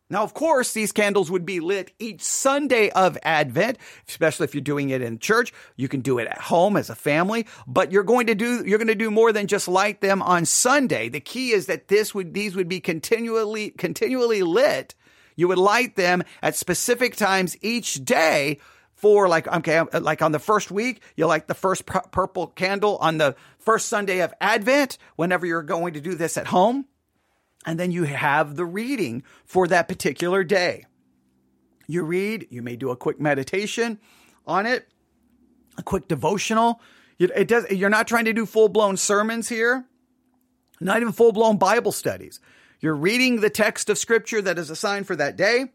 Now, 0.09 0.23
of 0.23 0.33
course, 0.33 0.71
these 0.71 0.93
candles 0.93 1.29
would 1.29 1.45
be 1.45 1.59
lit 1.59 1.91
each 1.99 2.21
Sunday 2.21 2.89
of 2.91 3.17
Advent, 3.23 3.77
especially 4.07 4.45
if 4.45 4.55
you're 4.55 4.61
doing 4.61 4.89
it 4.89 5.01
in 5.01 5.19
church. 5.19 5.51
You 5.75 5.89
can 5.89 5.99
do 5.99 6.17
it 6.17 6.27
at 6.27 6.37
home 6.37 6.77
as 6.77 6.89
a 6.89 6.95
family, 6.95 7.45
but 7.67 7.91
you're 7.91 8.03
going 8.03 8.27
to 8.27 8.35
do, 8.35 8.63
you're 8.65 8.77
going 8.77 8.87
to 8.87 8.95
do 8.95 9.11
more 9.11 9.33
than 9.33 9.47
just 9.47 9.67
light 9.67 9.99
them 9.99 10.21
on 10.21 10.45
Sunday. 10.45 11.09
The 11.09 11.19
key 11.19 11.51
is 11.51 11.65
that 11.65 11.89
this 11.89 12.15
would, 12.15 12.33
these 12.33 12.55
would 12.55 12.69
be 12.69 12.79
continually, 12.79 13.71
continually 13.71 14.43
lit. 14.43 14.95
You 15.35 15.49
would 15.49 15.57
light 15.57 15.97
them 15.97 16.23
at 16.41 16.55
specific 16.55 17.17
times 17.17 17.57
each 17.61 18.05
day 18.05 18.59
for 18.97 19.29
like, 19.29 19.47
okay, 19.47 19.77
um, 19.77 19.88
uh, 19.93 20.01
like 20.01 20.21
on 20.21 20.33
the 20.33 20.39
first 20.39 20.69
week, 20.71 21.01
you 21.15 21.25
like 21.25 21.47
the 21.47 21.53
first 21.53 21.86
purple 21.86 22.47
candle 22.47 22.97
on 22.97 23.17
the 23.17 23.36
first 23.60 23.88
Sunday 23.88 24.19
of 24.19 24.33
Advent, 24.41 24.97
whenever 25.15 25.45
you're 25.45 25.63
going 25.63 25.93
to 25.93 26.01
do 26.01 26.15
this 26.15 26.36
at 26.36 26.47
home 26.47 26.86
and 27.65 27.79
then 27.79 27.91
you 27.91 28.03
have 28.03 28.55
the 28.55 28.65
reading 28.65 29.23
for 29.45 29.67
that 29.67 29.88
particular 29.88 30.43
day. 30.43 30.86
You 31.86 32.03
read, 32.03 32.47
you 32.49 32.62
may 32.62 32.75
do 32.75 32.91
a 32.91 32.95
quick 32.95 33.19
meditation 33.19 33.99
on 34.45 34.65
it, 34.65 34.88
a 35.77 35.83
quick 35.83 36.07
devotional. 36.07 36.81
It 37.19 37.47
does, 37.47 37.69
you're 37.69 37.89
not 37.89 38.07
trying 38.07 38.25
to 38.25 38.33
do 38.33 38.45
full 38.45 38.69
blown 38.69 38.97
sermons 38.97 39.49
here, 39.49 39.86
not 40.79 41.01
even 41.01 41.13
full 41.13 41.31
blown 41.31 41.57
Bible 41.57 41.91
studies. 41.91 42.39
You're 42.79 42.95
reading 42.95 43.41
the 43.41 43.49
text 43.49 43.89
of 43.89 43.97
scripture 43.97 44.41
that 44.41 44.57
is 44.57 44.69
assigned 44.69 45.07
for 45.07 45.15
that 45.15 45.36
day 45.36 45.65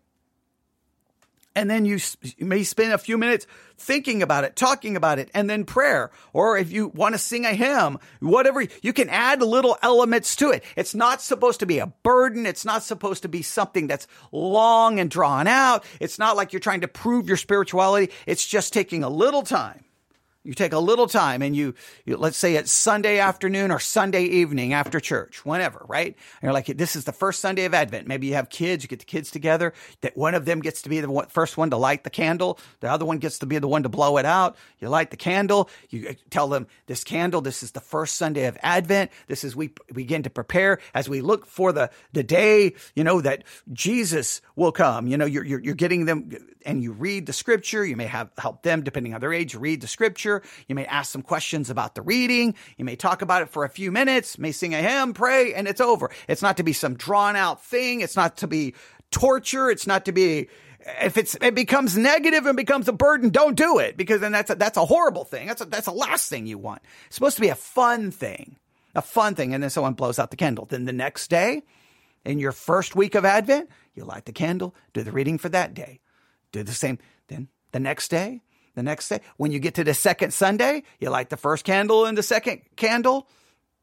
and 1.55 1.71
then 1.71 1.85
you, 1.85 1.99
you, 2.37 2.47
may 2.47 2.63
spend 2.63 2.93
a 2.93 2.99
few 2.99 3.19
minutes 3.19 3.47
thinking 3.77 4.23
about 4.23 4.45
it, 4.45 4.57
talking 4.57 4.97
about 4.97 5.19
it, 5.19 5.31
and 5.35 5.49
then 5.49 5.65
prayer. 5.65 6.11
Or 6.33 6.57
if 6.57 6.73
you 6.73 6.89
want 6.89 7.15
to 7.15 7.19
sing 7.19 7.45
a 7.45 7.55
hymn, 7.55 7.99
whatever, 8.21 8.65
you 8.83 8.93
can 8.93 9.09
add 9.09 9.43
little 9.43 9.77
elements 9.83 10.37
to 10.37 10.51
it. 10.51 10.65
It's 10.77 10.95
not 10.95 11.21
supposed 11.21 11.61
to 11.61 11.67
be 11.67 11.79
a 11.79 11.87
burden. 11.87 12.47
It's 12.47 12.65
not 12.65 12.83
supposed 12.83 13.23
to 13.23 13.29
be 13.29 13.43
something 13.43 13.87
that's 13.87 14.07
long 14.31 14.99
and 14.99 15.11
drawn 15.11 15.47
out. 15.47 15.85
It's 16.01 16.19
not 16.19 16.37
like 16.37 16.53
you're 16.53 16.61
trying 16.61 16.83
to 16.83 16.89
prove 16.89 17.29
your 17.29 17.37
spirituality. 17.37 18.13
It's 18.27 18.47
just 18.47 18.73
taking 18.73 19.05
a 19.05 19.09
little 19.09 19.43
time 19.43 19.85
you 20.45 20.55
take 20.55 20.73
a 20.73 20.79
little 20.79 21.07
time 21.07 21.41
and 21.41 21.55
you, 21.55 21.75
you, 22.05 22.17
let's 22.17 22.37
say 22.37 22.57
it's 22.57 22.73
Sunday 22.73 23.21
afternoon 23.21 23.71
or 23.71 23.79
Sunday 23.79 24.25
evening 24.25 24.73
after 24.73 24.99
church, 24.99 25.45
whenever, 25.47 25.85
right? 25.89 26.09
And 26.09 26.43
you're 26.43 26.53
like, 26.53 26.67
this 26.67 26.97
is 26.97 27.05
the 27.05 27.13
first 27.13 27.41
Sunday 27.41 27.65
of 27.65 27.75
Advent. 27.75 28.09
Maybe 28.09 28.27
you 28.27 28.35
have 28.35 28.49
kids, 28.49 28.83
you 28.83 28.89
get 28.89 28.99
the 28.99 29.05
kids 29.05 29.31
together, 29.31 29.73
that 30.01 30.17
one 30.17 30.35
of 30.35 30.45
them 30.45 30.61
gets 30.61 30.83
to 30.83 30.89
be 30.89 31.01
the 31.01 31.27
first 31.29 31.57
one 31.57 31.71
to 31.71 31.77
light 31.77 32.03
the 32.03 32.11
candle. 32.11 32.59
The 32.81 32.91
other 32.91 33.05
one 33.05 33.19
gets 33.19 33.39
to 33.39 33.47
be 33.47 33.59
the 33.59 33.69
one 33.69 33.85
to 33.85 33.89
blow 33.89 34.17
it 34.17 34.25
out. 34.25 34.57
You 34.81 34.89
light 34.89 35.11
the 35.11 35.17
candle. 35.17 35.71
You 35.91 36.09
uh, 36.09 36.13
tell 36.31 36.49
them 36.49 36.67
this 36.87 37.05
candle, 37.05 37.41
this 37.41 37.63
is 37.63 37.71
the 37.73 37.81
first 37.81 38.17
Sunday 38.17 38.47
of 38.47 38.59
Advent. 38.63 39.13
This 39.29 39.45
is, 39.45 39.55
we 39.55 39.71
begin 39.93 40.25
to 40.25 40.31
prepare 40.31 40.81
as 40.93 41.09
we 41.09 41.21
look 41.21 41.47
for 41.47 41.73
the, 41.73 41.91
the 42.13 42.25
day, 42.25 42.75
you 42.97 43.05
know, 43.05 43.21
that 43.21 43.45
Jesus 43.73 44.41
will 44.57 44.73
come. 44.73 45.07
You 45.07 45.19
know, 45.19 45.27
you're, 45.27 45.45
you're, 45.45 45.61
you're 45.61 45.75
getting 45.75 46.05
them 46.05 46.31
and 46.65 46.83
you 46.83 46.93
read 46.93 47.27
the 47.27 47.33
scripture. 47.33 47.85
You 47.85 47.97
may 47.97 48.07
have 48.07 48.31
help 48.39 48.63
them, 48.63 48.83
depending 48.83 49.15
on 49.15 49.21
their 49.21 49.33
age, 49.33 49.55
read 49.55 49.81
the 49.81 49.89
scripture. 49.89 50.32
You 50.69 50.75
may 50.75 50.87
ask 50.87 51.13
some 51.13 51.23
questions 51.23 51.69
about 51.69 51.95
the 51.95 52.03
reading. 52.03 52.55
You 52.79 52.85
may 52.85 52.97
talk 52.97 53.21
about 53.21 53.43
it 53.43 53.51
for 53.51 53.65
a 53.65 53.69
few 53.69 53.93
minutes, 53.93 54.39
may 54.39 54.53
sing 54.53 54.75
a 54.75 54.79
hymn, 54.79 55.13
pray, 55.13 55.53
and 55.53 55.69
it's 55.69 55.81
over. 55.81 56.11
It's 56.29 56.41
not 56.41 56.57
to 56.57 56.63
be 56.63 56.73
some 56.73 56.95
drawn 56.95 57.37
out 57.37 57.63
thing. 57.63 58.01
It's 58.01 58.17
not 58.17 58.39
to 58.39 58.47
be 58.47 58.75
torture. 59.11 59.71
It's 59.71 59.87
not 59.87 60.07
to 60.07 60.13
be, 60.13 60.49
if 61.03 61.17
it's, 61.17 61.37
it 61.41 61.55
becomes 61.55 61.97
negative 61.97 62.47
and 62.47 62.57
becomes 62.57 62.89
a 62.89 62.93
burden, 62.93 63.29
don't 63.31 63.57
do 63.57 63.79
it 63.79 63.97
because 63.97 64.21
then 64.21 64.33
that's 64.33 64.51
a, 64.51 64.55
that's 64.55 64.79
a 64.79 64.87
horrible 64.87 65.25
thing. 65.25 65.47
That's 65.47 65.61
a, 65.61 65.67
that's 65.67 65.87
the 65.87 65.93
last 65.93 66.29
thing 66.31 66.47
you 66.47 66.59
want. 66.59 66.83
It's 67.07 67.17
supposed 67.17 67.37
to 67.37 67.43
be 67.43 67.49
a 67.49 67.55
fun 67.55 68.11
thing, 68.11 68.57
a 68.95 69.03
fun 69.03 69.35
thing. 69.35 69.53
And 69.53 69.63
then 69.63 69.71
someone 69.71 69.95
blows 69.95 70.19
out 70.19 70.31
the 70.31 70.37
candle. 70.37 70.67
Then 70.67 70.87
the 70.87 70.93
next 70.93 71.29
day, 71.29 71.63
in 72.25 72.39
your 72.39 72.53
first 72.53 72.97
week 72.97 73.15
of 73.15 73.25
Advent, 73.25 73.69
you 73.95 74.05
light 74.05 74.25
the 74.25 74.33
candle, 74.33 74.75
do 74.93 75.03
the 75.03 75.13
reading 75.13 75.39
for 75.39 75.49
that 75.51 75.75
day. 75.75 76.01
Do 76.53 76.63
the 76.63 76.73
same. 76.73 76.99
Then 77.29 77.49
the 77.73 77.81
next 77.81 78.09
day, 78.09 78.43
the 78.75 78.83
next 78.83 79.09
day, 79.09 79.21
when 79.37 79.53
you 79.53 79.59
get 79.59 79.75
to 79.75 79.85
the 79.85 79.95
second 79.95 80.33
Sunday, 80.33 80.83
you 80.99 81.11
light 81.11 81.31
the 81.31 81.37
first 81.37 81.65
candle 81.65 82.07
and 82.07 82.17
the 82.17 82.23
second 82.23 82.63
candle, 82.77 83.29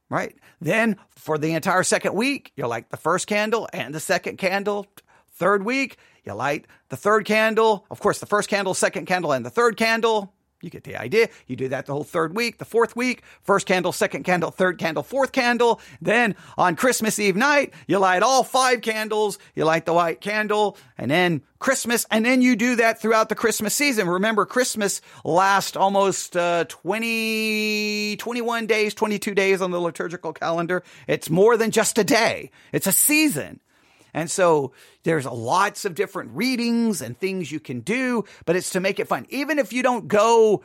right? 0.10 0.36
Then 0.60 0.98
for 1.12 1.38
the 1.38 1.54
entire 1.54 1.84
second 1.84 2.16
week, 2.16 2.52
you 2.56 2.66
light 2.68 2.90
the 2.90 2.98
first 2.98 3.28
candle 3.28 3.70
and 3.72 3.94
the 3.94 4.00
second 4.00 4.38
candle. 4.38 4.88
Third 5.34 5.64
week, 5.64 5.98
you 6.26 6.34
light 6.34 6.66
the 6.90 6.98
third 6.98 7.26
candle. 7.26 7.86
Of 7.92 8.00
course, 8.00 8.20
the 8.20 8.26
first 8.26 8.50
candle, 8.50 8.74
second 8.74 9.06
candle, 9.06 9.32
and 9.32 9.46
the 9.46 9.50
third 9.50 9.78
candle. 9.78 10.34
You 10.62 10.70
get 10.70 10.84
the 10.84 10.98
idea. 10.98 11.30
You 11.48 11.56
do 11.56 11.70
that 11.70 11.86
the 11.86 11.94
whole 11.94 12.04
third 12.04 12.36
week, 12.36 12.58
the 12.58 12.66
fourth 12.66 12.94
week, 12.94 13.24
first 13.42 13.66
candle, 13.66 13.94
second 13.94 14.24
candle, 14.24 14.52
third 14.52 14.78
candle, 14.78 15.04
fourth 15.04 15.32
candle. 15.32 15.80
Then 16.02 16.36
on 16.58 16.76
Christmas 16.76 17.18
Eve 17.18 17.38
night, 17.38 17.74
you 17.88 17.98
light 17.98 18.24
all 18.24 18.44
five 18.44 18.82
candles. 18.82 19.40
You 19.56 19.64
light 19.64 19.86
the 19.86 19.94
white 19.94 20.20
candle 20.20 20.78
and 20.98 21.10
then 21.10 21.44
Christmas. 21.60 22.06
And 22.12 22.26
then 22.26 22.42
you 22.42 22.58
do 22.58 22.76
that 22.76 23.00
throughout 23.02 23.30
the 23.30 23.36
Christmas 23.36 23.74
season. 23.74 24.10
Remember, 24.10 24.46
Christmas 24.46 25.02
lasts 25.24 25.78
almost 25.78 26.36
uh, 26.36 26.66
20, 26.66 28.18
21 28.18 28.66
days, 28.68 28.94
22 28.94 29.34
days 29.34 29.62
on 29.62 29.72
the 29.72 29.80
liturgical 29.80 30.34
calendar. 30.34 30.84
It's 31.08 31.30
more 31.30 31.56
than 31.56 31.72
just 31.72 31.98
a 31.98 32.04
day. 32.04 32.52
It's 32.74 32.88
a 32.88 32.92
season. 32.92 33.62
And 34.14 34.30
so 34.30 34.74
there's 35.04 35.26
lots 35.26 35.86
of 35.86 35.96
different 35.96 36.32
readings 36.32 37.02
and 37.02 37.18
things 37.18 37.52
you 37.52 37.60
can 37.60 37.82
do, 37.82 38.26
but 38.46 38.56
it's 38.56 38.72
to 38.72 38.80
make 38.80 39.00
it 39.00 39.08
fun. 39.08 39.26
Even 39.30 39.60
if 39.60 39.74
you 39.74 39.84
don't 39.84 40.08
go 40.08 40.64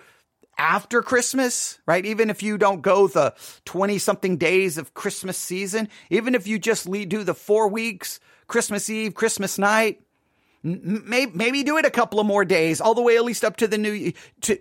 after 0.59 1.03
Christmas, 1.03 1.79
right? 1.87 2.05
Even 2.05 2.31
if 2.31 2.43
you 2.43 2.59
don't 2.59 2.83
go 2.83 3.09
the 3.09 3.35
20 3.65 3.99
something 3.99 4.37
days 4.37 4.79
of 4.79 4.95
Christmas 4.95 5.37
season, 5.37 5.89
even 6.11 6.35
if 6.35 6.47
you 6.47 6.59
just 6.59 6.91
do 6.91 7.25
the 7.25 7.35
four 7.35 7.69
weeks, 7.69 8.21
Christmas 8.47 8.89
Eve, 8.89 9.15
Christmas 9.15 9.59
night, 9.59 10.01
maybe, 10.63 11.63
do 11.63 11.77
it 11.77 11.85
a 11.85 11.91
couple 11.91 12.21
of 12.21 12.27
more 12.27 12.45
days, 12.45 12.81
all 12.81 12.95
the 12.95 13.03
way 13.03 13.17
at 13.17 13.25
least 13.25 13.45
up 13.45 13.57
to 13.57 13.69
the 13.69 13.79
new, 13.79 14.13
to, 14.43 14.59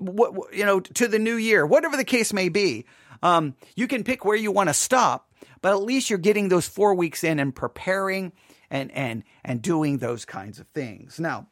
you 0.52 0.66
know, 0.66 0.80
to 0.80 1.08
the 1.08 1.20
new 1.20 1.36
year, 1.36 1.66
whatever 1.66 1.96
the 1.96 2.04
case 2.04 2.34
may 2.34 2.50
be. 2.50 2.86
Um, 3.22 3.56
you 3.76 3.88
can 3.88 4.04
pick 4.04 4.26
where 4.26 4.36
you 4.36 4.52
want 4.52 4.68
to 4.68 4.74
stop, 4.74 5.32
but 5.62 5.72
at 5.72 5.82
least 5.82 6.10
you're 6.10 6.20
getting 6.20 6.50
those 6.50 6.68
four 6.68 6.94
weeks 6.94 7.24
in 7.24 7.40
and 7.40 7.56
preparing 7.56 8.34
and 8.74 8.92
and 8.92 9.24
and 9.46 9.62
doing 9.62 10.00
those 10.00 10.26
kinds 10.26 10.60
of 10.60 10.68
things. 10.70 11.20
Now, 11.20 11.48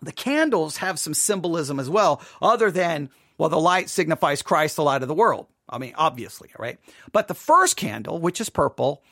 the 0.00 0.12
candles 0.12 0.78
have 0.78 0.98
some 0.98 1.12
symbolism 1.12 1.78
as 1.78 1.90
well, 1.90 2.22
other 2.40 2.70
than 2.70 3.10
well, 3.36 3.50
the 3.50 3.60
light 3.60 3.90
signifies 3.90 4.42
Christ, 4.42 4.76
the 4.76 4.84
light 4.84 5.02
of 5.02 5.08
the 5.08 5.14
world. 5.14 5.48
I 5.68 5.78
mean, 5.78 5.94
obviously, 5.96 6.50
right? 6.58 6.78
But 7.12 7.26
the 7.26 7.34
first 7.34 7.76
candle, 7.76 8.20
which 8.20 8.40
is 8.40 8.48
purple, 8.48 9.02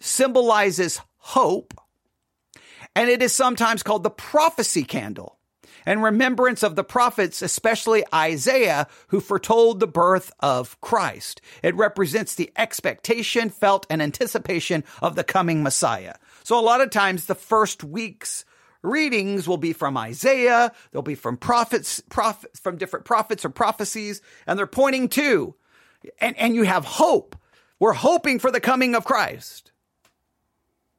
symbolizes 0.00 1.00
hope, 1.18 1.74
and 2.96 3.08
it 3.08 3.22
is 3.22 3.32
sometimes 3.32 3.84
called 3.84 4.02
the 4.02 4.10
prophecy 4.10 4.82
candle 4.82 5.38
and 5.86 6.02
remembrance 6.02 6.62
of 6.62 6.76
the 6.76 6.84
prophets, 6.84 7.40
especially 7.40 8.04
Isaiah, 8.12 8.88
who 9.08 9.20
foretold 9.20 9.80
the 9.80 9.86
birth 9.86 10.32
of 10.40 10.78
Christ. 10.80 11.40
It 11.62 11.76
represents 11.76 12.34
the 12.34 12.50
expectation, 12.56 13.48
felt, 13.48 13.86
and 13.88 14.02
anticipation 14.02 14.84
of 15.00 15.14
the 15.14 15.24
coming 15.24 15.62
Messiah. 15.62 16.14
So 16.48 16.58
a 16.58 16.64
lot 16.64 16.80
of 16.80 16.88
times 16.88 17.26
the 17.26 17.34
first 17.34 17.84
week's 17.84 18.46
readings 18.80 19.46
will 19.46 19.58
be 19.58 19.74
from 19.74 19.98
Isaiah. 19.98 20.72
They'll 20.90 21.02
be 21.02 21.14
from 21.14 21.36
prophets, 21.36 22.00
prophets 22.08 22.58
from 22.58 22.78
different 22.78 23.04
prophets 23.04 23.44
or 23.44 23.50
prophecies, 23.50 24.22
and 24.46 24.58
they're 24.58 24.66
pointing 24.66 25.10
to, 25.10 25.56
and, 26.22 26.34
and 26.38 26.54
you 26.54 26.62
have 26.62 26.86
hope. 26.86 27.36
We're 27.78 27.92
hoping 27.92 28.38
for 28.38 28.50
the 28.50 28.62
coming 28.62 28.94
of 28.94 29.04
Christ. 29.04 29.72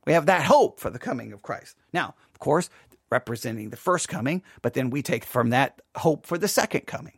We 0.05 0.13
have 0.13 0.27
that 0.27 0.43
hope 0.43 0.79
for 0.79 0.91
the 0.91 0.99
coming 0.99 1.33
of 1.33 1.41
Christ. 1.41 1.75
Now, 1.91 2.13
of 2.31 2.37
course, 2.37 2.69
representing 3.09 3.71
the 3.71 3.75
first 3.75 4.07
coming, 4.07 4.43
but 4.61 4.75
then 4.75 4.91
we 4.91 5.01
take 5.01 5.25
from 5.25 5.49
that 5.49 5.81
hope 5.95 6.27
for 6.27 6.37
the 6.37 6.47
second 6.47 6.85
coming. 6.85 7.17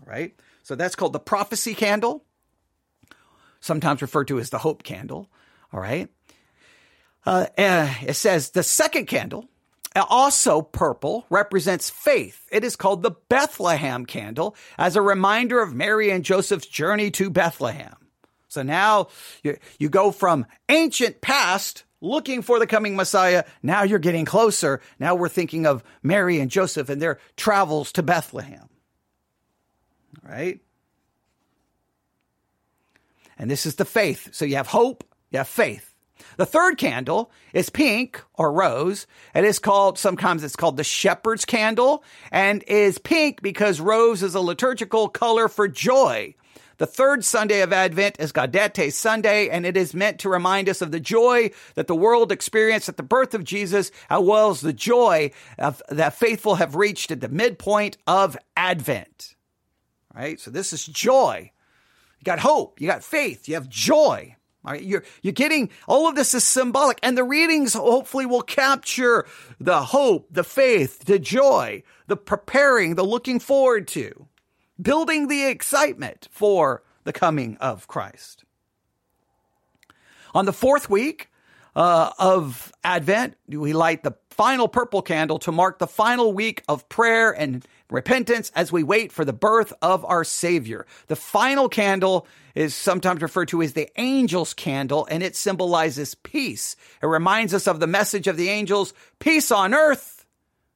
All 0.00 0.10
right? 0.10 0.34
So 0.62 0.74
that's 0.74 0.96
called 0.96 1.12
the 1.12 1.20
prophecy 1.20 1.74
candle, 1.74 2.24
sometimes 3.60 4.00
referred 4.00 4.28
to 4.28 4.38
as 4.38 4.48
the 4.48 4.56
hope 4.56 4.84
candle. 4.84 5.28
All 5.70 5.80
right? 5.80 6.08
Uh, 7.26 7.46
it 7.56 8.14
says 8.14 8.50
the 8.50 8.62
second 8.62 9.06
candle, 9.06 9.48
also 9.96 10.62
purple, 10.62 11.26
represents 11.28 11.90
faith. 11.90 12.46
It 12.52 12.62
is 12.62 12.76
called 12.76 13.02
the 13.02 13.16
Bethlehem 13.28 14.06
candle 14.06 14.54
as 14.78 14.94
a 14.94 15.02
reminder 15.02 15.60
of 15.60 15.74
Mary 15.74 16.10
and 16.10 16.24
Joseph's 16.24 16.68
journey 16.68 17.10
to 17.12 17.28
Bethlehem. 17.28 17.96
So 18.48 18.62
now 18.62 19.08
you, 19.42 19.56
you 19.78 19.88
go 19.88 20.12
from 20.12 20.46
ancient 20.68 21.20
past 21.20 21.82
looking 22.00 22.42
for 22.42 22.58
the 22.58 22.66
coming 22.66 22.94
Messiah. 22.94 23.44
Now 23.62 23.82
you're 23.82 23.98
getting 23.98 24.24
closer. 24.24 24.80
Now 25.00 25.16
we're 25.16 25.28
thinking 25.28 25.66
of 25.66 25.82
Mary 26.02 26.38
and 26.38 26.50
Joseph 26.50 26.88
and 26.88 27.02
their 27.02 27.18
travels 27.36 27.90
to 27.92 28.02
Bethlehem. 28.02 28.68
Right? 30.22 30.60
And 33.38 33.50
this 33.50 33.66
is 33.66 33.74
the 33.74 33.84
faith. 33.84 34.28
So 34.32 34.44
you 34.44 34.56
have 34.56 34.68
hope, 34.68 35.04
you 35.30 35.38
have 35.38 35.48
faith. 35.48 35.95
The 36.36 36.46
third 36.46 36.78
candle 36.78 37.30
is 37.52 37.70
pink 37.70 38.22
or 38.34 38.52
rose. 38.52 39.06
It 39.34 39.44
is 39.44 39.58
called, 39.58 39.98
sometimes 39.98 40.44
it's 40.44 40.56
called 40.56 40.76
the 40.76 40.84
shepherd's 40.84 41.44
candle 41.44 42.04
and 42.30 42.62
is 42.66 42.98
pink 42.98 43.42
because 43.42 43.80
rose 43.80 44.22
is 44.22 44.34
a 44.34 44.40
liturgical 44.40 45.08
color 45.08 45.48
for 45.48 45.68
joy. 45.68 46.34
The 46.78 46.86
third 46.86 47.24
Sunday 47.24 47.62
of 47.62 47.72
Advent 47.72 48.16
is 48.18 48.32
Gaudete 48.32 48.92
Sunday, 48.92 49.48
and 49.48 49.64
it 49.64 49.78
is 49.78 49.94
meant 49.94 50.18
to 50.20 50.28
remind 50.28 50.68
us 50.68 50.82
of 50.82 50.90
the 50.90 51.00
joy 51.00 51.50
that 51.74 51.86
the 51.86 51.94
world 51.94 52.30
experienced 52.30 52.90
at 52.90 52.98
the 52.98 53.02
birth 53.02 53.32
of 53.32 53.44
Jesus, 53.44 53.90
as 54.10 54.20
well 54.20 54.50
as 54.50 54.60
the 54.60 54.74
joy 54.74 55.30
of, 55.58 55.82
that 55.88 56.14
faithful 56.14 56.56
have 56.56 56.76
reached 56.76 57.10
at 57.10 57.22
the 57.22 57.30
midpoint 57.30 57.96
of 58.06 58.36
Advent. 58.58 59.36
Right? 60.14 60.38
So 60.38 60.50
this 60.50 60.74
is 60.74 60.84
joy. 60.84 61.50
You 62.18 62.24
got 62.24 62.40
hope, 62.40 62.78
you 62.80 62.86
got 62.86 63.02
faith, 63.02 63.48
you 63.48 63.54
have 63.54 63.70
joy. 63.70 64.35
You're, 64.74 65.04
you're 65.22 65.32
getting 65.32 65.70
all 65.86 66.08
of 66.08 66.16
this 66.16 66.34
is 66.34 66.44
symbolic, 66.44 66.98
and 67.02 67.16
the 67.16 67.24
readings 67.24 67.74
hopefully 67.74 68.26
will 68.26 68.42
capture 68.42 69.26
the 69.60 69.82
hope, 69.82 70.28
the 70.30 70.44
faith, 70.44 71.04
the 71.04 71.18
joy, 71.18 71.82
the 72.06 72.16
preparing, 72.16 72.94
the 72.94 73.04
looking 73.04 73.38
forward 73.38 73.86
to 73.88 74.26
building 74.80 75.28
the 75.28 75.46
excitement 75.46 76.28
for 76.30 76.82
the 77.04 77.12
coming 77.12 77.56
of 77.58 77.86
Christ. 77.86 78.44
On 80.34 80.44
the 80.44 80.52
fourth 80.52 80.90
week 80.90 81.30
uh, 81.74 82.10
of 82.18 82.72
Advent, 82.84 83.36
we 83.48 83.72
light 83.72 84.02
the 84.02 84.16
final 84.36 84.68
purple 84.68 85.02
candle 85.02 85.38
to 85.40 85.52
mark 85.52 85.78
the 85.78 85.86
final 85.86 86.32
week 86.32 86.62
of 86.68 86.88
prayer 86.88 87.32
and 87.32 87.66
repentance 87.90 88.52
as 88.54 88.70
we 88.70 88.82
wait 88.82 89.12
for 89.12 89.24
the 89.24 89.32
birth 89.32 89.72
of 89.80 90.04
our 90.04 90.24
Savior. 90.24 90.86
The 91.06 91.16
final 91.16 91.68
candle 91.68 92.26
is 92.54 92.74
sometimes 92.74 93.22
referred 93.22 93.48
to 93.48 93.62
as 93.62 93.72
the 93.72 93.88
angel's 93.98 94.54
candle, 94.54 95.06
and 95.10 95.22
it 95.22 95.36
symbolizes 95.36 96.14
peace. 96.14 96.76
It 97.02 97.06
reminds 97.06 97.54
us 97.54 97.66
of 97.66 97.80
the 97.80 97.86
message 97.86 98.26
of 98.26 98.36
the 98.36 98.48
angels 98.48 98.92
peace 99.18 99.50
on 99.50 99.74
earth, 99.74 100.26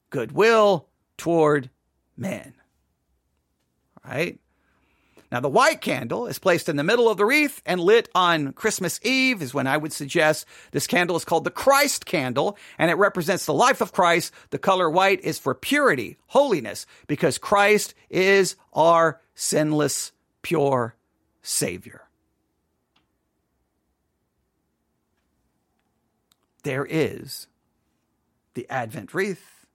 goodwill 0.09 0.87
toward 1.17 1.69
men 2.17 2.53
right? 4.05 4.39
Now, 5.31 5.39
the 5.39 5.47
white 5.47 5.79
candle 5.79 6.27
is 6.27 6.39
placed 6.39 6.67
in 6.67 6.75
the 6.75 6.83
middle 6.83 7.07
of 7.07 7.17
the 7.17 7.25
wreath 7.25 7.61
and 7.65 7.79
lit 7.79 8.09
on 8.13 8.51
Christmas 8.51 8.99
Eve, 9.01 9.41
is 9.41 9.53
when 9.53 9.65
I 9.65 9.77
would 9.77 9.93
suggest 9.93 10.45
this 10.71 10.87
candle 10.87 11.15
is 11.15 11.23
called 11.23 11.45
the 11.45 11.51
Christ 11.51 12.05
candle, 12.05 12.57
and 12.77 12.91
it 12.91 12.95
represents 12.95 13.45
the 13.45 13.53
life 13.53 13.79
of 13.79 13.93
Christ. 13.93 14.33
The 14.49 14.57
color 14.57 14.89
white 14.89 15.21
is 15.21 15.39
for 15.39 15.55
purity, 15.55 16.17
holiness, 16.27 16.85
because 17.07 17.37
Christ 17.37 17.93
is 18.09 18.57
our 18.73 19.21
sinless, 19.33 20.11
pure 20.41 20.95
Savior. 21.41 22.01
There 26.63 26.85
is 26.85 27.47
the 28.53 28.69
Advent 28.69 29.13
wreath 29.13 29.65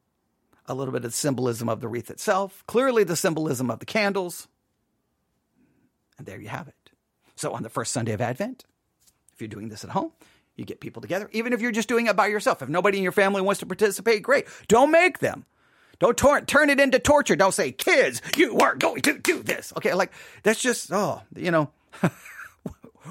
a 0.67 0.75
little 0.75 0.93
bit 0.93 1.05
of 1.05 1.15
symbolism 1.15 1.69
of 1.69 1.81
the 1.81 1.89
wreath 1.89 2.11
itself, 2.11 2.63
clearly 2.67 3.05
the 3.05 3.17
symbolism 3.17 3.71
of 3.71 3.79
the 3.79 3.87
candles. 3.87 4.49
And 6.19 6.27
there 6.27 6.41
you 6.41 6.49
have 6.49 6.69
it. 6.69 6.75
So 7.35 7.53
on 7.53 7.63
the 7.63 7.69
first 7.69 7.93
Sunday 7.93 8.13
of 8.13 8.21
Advent, 8.21 8.65
if 9.35 9.41
you're 9.41 9.49
doing 9.49 9.69
this 9.69 9.85
at 9.85 9.91
home, 9.91 10.13
you 10.57 10.65
get 10.65 10.81
people 10.81 11.03
together. 11.03 11.29
Even 11.33 11.53
if 11.53 11.61
you're 11.61 11.73
just 11.73 11.89
doing 11.89 12.07
it 12.07 12.17
by 12.17 12.29
yourself, 12.29 12.63
if 12.63 12.69
nobody 12.69 12.99
in 12.99 13.03
your 13.03 13.13
family 13.13 13.43
wants 13.43 13.61
to 13.61 13.67
participate, 13.67 14.23
great. 14.23 14.47
Don't 14.69 14.91
make 14.91 15.19
them. 15.19 15.45
Don't 15.99 16.17
tor- 16.17 16.41
turn 16.43 16.71
it 16.71 16.81
into 16.81 16.99
torture. 16.99 17.37
Don't 17.37 17.53
say, 17.53 17.73
kids, 17.73 18.21
you 18.37 18.59
are 18.59 18.75
going 18.75 19.03
to 19.03 19.19
do 19.19 19.43
this. 19.43 19.73
Okay, 19.77 19.95
like 19.95 20.13
that's 20.43 20.61
just, 20.61 20.91
oh, 20.93 21.23
you 21.35 21.51
know. 21.51 21.71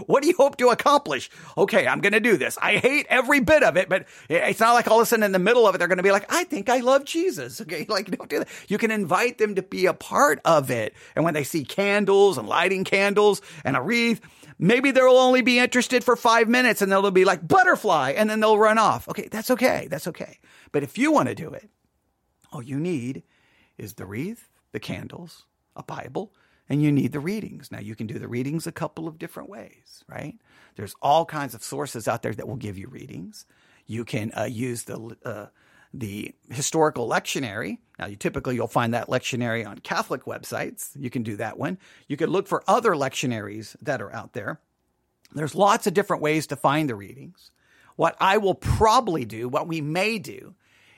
What 0.07 0.21
do 0.21 0.29
you 0.29 0.35
hope 0.35 0.57
to 0.57 0.69
accomplish? 0.69 1.29
Okay, 1.57 1.87
I'm 1.87 2.01
going 2.01 2.13
to 2.13 2.19
do 2.19 2.37
this. 2.37 2.57
I 2.61 2.77
hate 2.77 3.05
every 3.09 3.39
bit 3.39 3.63
of 3.63 3.77
it, 3.77 3.89
but 3.89 4.05
it's 4.29 4.59
not 4.59 4.73
like 4.73 4.87
all 4.87 4.99
of 4.99 5.03
a 5.03 5.05
sudden 5.05 5.23
in 5.23 5.31
the 5.31 5.39
middle 5.39 5.67
of 5.67 5.75
it, 5.75 5.77
they're 5.77 5.87
going 5.87 5.97
to 5.97 6.03
be 6.03 6.11
like, 6.11 6.31
I 6.31 6.43
think 6.45 6.69
I 6.69 6.79
love 6.79 7.05
Jesus. 7.05 7.61
Okay, 7.65 7.85
like 7.89 8.11
don't 8.11 8.29
do 8.29 8.39
that. 8.39 8.47
You 8.67 8.77
can 8.77 8.91
invite 8.91 9.39
them 9.39 9.55
to 9.55 9.63
be 9.63 9.87
a 9.87 9.93
part 9.93 10.39
of 10.45 10.69
it. 10.69 10.93
And 11.15 11.25
when 11.25 11.33
they 11.33 11.43
see 11.43 11.65
candles 11.65 12.37
and 12.37 12.47
lighting 12.47 12.83
candles 12.83 13.41
and 13.63 13.75
a 13.75 13.81
wreath, 13.81 14.21
maybe 14.59 14.91
they'll 14.91 15.09
only 15.09 15.41
be 15.41 15.57
interested 15.57 16.03
for 16.03 16.15
five 16.15 16.47
minutes 16.47 16.81
and 16.81 16.91
they'll 16.91 17.09
be 17.09 17.25
like 17.25 17.47
butterfly 17.47 18.11
and 18.11 18.29
then 18.29 18.39
they'll 18.39 18.59
run 18.59 18.77
off. 18.77 19.07
Okay, 19.09 19.29
that's 19.31 19.49
okay. 19.49 19.87
That's 19.89 20.07
okay. 20.07 20.37
But 20.71 20.83
if 20.83 20.97
you 20.97 21.11
want 21.11 21.29
to 21.29 21.35
do 21.35 21.49
it, 21.49 21.69
all 22.51 22.61
you 22.61 22.79
need 22.79 23.23
is 23.77 23.95
the 23.95 24.05
wreath, 24.05 24.49
the 24.71 24.79
candles, 24.79 25.45
a 25.75 25.83
Bible, 25.83 26.33
and 26.70 26.82
you 26.82 26.91
need 26.91 27.11
the 27.11 27.20
readings. 27.20 27.72
Now, 27.72 27.80
you 27.80 27.95
can 27.95 28.07
do 28.07 28.20
the 28.20 28.28
readings 28.28 28.66
a 28.68 28.72
couple 28.72 29.07
of 29.07 29.20
different 29.20 29.49
ways, 29.49 30.03
right? 30.07 30.36
There's 30.76 30.95
all 31.01 31.26
kinds 31.26 31.53
of 31.53 31.63
sources 31.63 32.07
out 32.07 32.22
there 32.22 32.34
that 32.34 32.47
will 32.47 32.55
give 32.55 32.78
you 32.78 32.88
readings. 32.88 33.45
You 33.86 34.03
can 34.03 34.32
uh, 34.36 34.43
use 34.45 34.84
the 34.84 35.16
uh, 35.24 35.47
the 35.93 36.36
historical 36.49 37.07
lectionary. 37.07 37.78
Now, 37.97 38.07
you 38.07 38.18
typically 38.18 38.55
you'll 38.55 38.68
find 38.68 38.93
that 38.93 39.07
lectionary 39.07 39.66
on 39.66 39.80
Catholic 39.80 40.26
websites. 40.26 40.89
You 40.95 41.09
can 41.09 41.24
do 41.24 41.38
that 41.38 41.57
one. 41.57 41.78
You 42.07 42.18
could 42.18 42.30
look 42.30 42.47
for 42.47 42.63
other 42.68 42.91
lectionaries 42.91 43.76
that 43.82 44.01
are 44.01 44.13
out 44.13 44.34
there. 44.34 44.59
There's 45.34 45.55
lots 45.55 45.88
of 45.88 45.93
different 45.93 46.22
ways 46.22 46.47
to 46.47 46.55
find 46.55 46.89
the 46.89 46.95
readings. 46.95 47.51
What 47.95 48.18
I 48.20 48.38
will 48.38 48.55
probably 48.55 49.24
do, 49.24 49.47
what 49.47 49.68
we 49.68 49.80
may 49.80 50.20
do, 50.20 50.55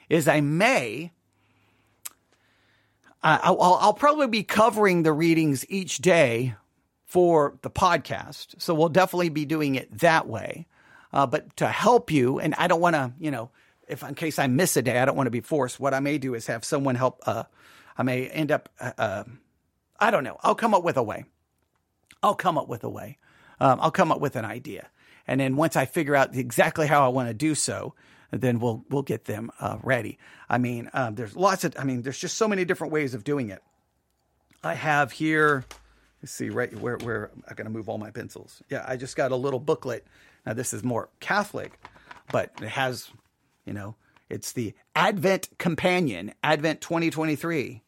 is 0.09 0.27
I 0.27 0.41
may 0.41 1.11
I'll, 3.23 3.61
I'll 3.61 3.93
probably 3.93 4.27
be 4.27 4.43
covering 4.43 5.03
the 5.03 5.11
readings 5.11 5.65
each 5.69 5.97
day 5.97 6.55
for 7.05 7.57
the 7.61 7.69
podcast. 7.69 8.61
So 8.61 8.73
we'll 8.73 8.89
definitely 8.89 9.29
be 9.29 9.45
doing 9.45 9.75
it 9.75 9.99
that 9.99 10.27
way. 10.27 10.67
Uh, 11.11 11.25
but 11.25 11.55
to 11.57 11.67
help 11.67 12.11
you, 12.11 12.39
and 12.39 12.53
I 12.55 12.67
don't 12.67 12.81
want 12.81 12.95
to, 12.95 13.13
you 13.19 13.31
know, 13.31 13.49
if 13.87 14.03
in 14.03 14.13
case 14.15 14.37
I 14.37 14.47
miss 14.47 14.75
a 14.77 14.81
day, 14.81 14.99
I 14.99 15.05
don't 15.05 15.15
want 15.15 15.27
to 15.27 15.31
be 15.31 15.39
forced. 15.39 15.79
What 15.79 15.93
I 15.93 15.99
may 15.99 16.17
do 16.17 16.35
is 16.35 16.47
have 16.47 16.65
someone 16.65 16.95
help. 16.95 17.21
Uh, 17.25 17.43
I 17.97 18.03
may 18.03 18.27
end 18.27 18.51
up, 18.51 18.69
uh, 18.79 18.91
uh, 18.97 19.23
I 19.99 20.11
don't 20.11 20.23
know. 20.23 20.37
I'll 20.43 20.55
come 20.55 20.73
up 20.73 20.83
with 20.83 20.97
a 20.97 21.03
way. 21.03 21.25
I'll 22.21 22.35
come 22.35 22.57
up 22.57 22.67
with 22.67 22.83
a 22.83 22.89
way. 22.89 23.17
Um, 23.59 23.79
I'll 23.81 23.91
come 23.91 24.11
up 24.11 24.19
with 24.19 24.35
an 24.35 24.45
idea. 24.45 24.89
And 25.25 25.39
then 25.39 25.55
once 25.55 25.75
I 25.75 25.85
figure 25.85 26.15
out 26.15 26.35
exactly 26.35 26.87
how 26.87 27.05
I 27.05 27.09
want 27.09 27.29
to 27.29 27.33
do 27.33 27.55
so, 27.55 27.95
then 28.31 28.59
we'll 28.59 28.83
we'll 28.89 29.03
get 29.03 29.25
them 29.25 29.51
uh, 29.59 29.77
ready. 29.83 30.17
I 30.49 30.57
mean, 30.57 30.89
um, 30.93 31.15
there's 31.15 31.35
lots 31.35 31.63
of. 31.63 31.75
I 31.79 31.83
mean, 31.83 32.01
there's 32.01 32.19
just 32.19 32.37
so 32.37 32.47
many 32.47 32.65
different 32.65 32.93
ways 32.93 33.13
of 33.13 33.23
doing 33.23 33.49
it. 33.49 33.61
I 34.63 34.73
have 34.73 35.11
here. 35.11 35.65
Let's 36.21 36.31
see, 36.31 36.49
right 36.49 36.73
where 36.79 36.97
where 36.97 37.31
I'm 37.47 37.55
to 37.55 37.69
move 37.69 37.89
all 37.89 37.97
my 37.97 38.11
pencils. 38.11 38.61
Yeah, 38.69 38.83
I 38.87 38.97
just 38.97 39.15
got 39.15 39.31
a 39.31 39.35
little 39.35 39.59
booklet. 39.59 40.05
Now 40.45 40.53
this 40.53 40.73
is 40.73 40.83
more 40.83 41.09
Catholic, 41.19 41.79
but 42.31 42.51
it 42.61 42.69
has, 42.69 43.09
you 43.65 43.73
know, 43.73 43.95
it's 44.29 44.51
the 44.51 44.73
Advent 44.95 45.49
Companion, 45.57 46.33
Advent 46.43 46.81
2023, 46.81 47.81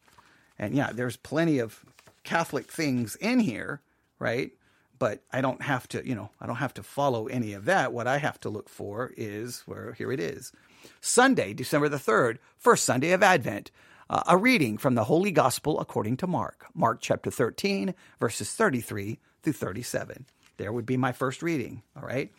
and 0.58 0.74
yeah, 0.74 0.90
there's 0.92 1.16
plenty 1.16 1.58
of 1.58 1.84
Catholic 2.22 2.70
things 2.70 3.16
in 3.16 3.40
here, 3.40 3.80
right? 4.18 4.52
But 5.00 5.24
I 5.32 5.40
don't 5.40 5.62
have 5.62 5.88
to, 5.88 6.06
you 6.06 6.14
know, 6.14 6.30
I 6.40 6.46
don't 6.46 6.56
have 6.56 6.74
to 6.74 6.82
follow 6.84 7.26
any 7.26 7.54
of 7.54 7.64
that. 7.64 7.92
What 7.92 8.06
I 8.06 8.18
have 8.18 8.38
to 8.40 8.50
look 8.50 8.68
for 8.68 9.12
is 9.16 9.62
where 9.62 9.94
here 9.94 10.12
it 10.12 10.20
is. 10.20 10.52
Sunday, 11.00 11.54
December 11.54 11.88
the 11.88 11.96
3rd, 11.96 12.36
first 12.58 12.84
Sunday 12.84 13.12
of 13.12 13.22
Advent, 13.22 13.70
uh, 14.10 14.22
a 14.28 14.36
reading 14.36 14.76
from 14.76 14.94
the 14.94 15.04
Holy 15.04 15.30
Gospel 15.32 15.80
according 15.80 16.18
to 16.18 16.26
Mark, 16.26 16.66
Mark 16.74 16.98
chapter 17.00 17.30
13, 17.30 17.94
verses 18.20 18.52
33 18.52 19.18
through 19.42 19.52
37. 19.54 20.26
There 20.58 20.72
would 20.72 20.86
be 20.86 20.98
my 20.98 21.12
first 21.12 21.42
reading, 21.42 21.82
all 21.96 22.06
right? 22.06 22.30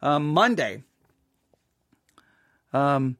Um, 0.00 0.28
Monday, 0.28 0.84
um, 2.72 3.16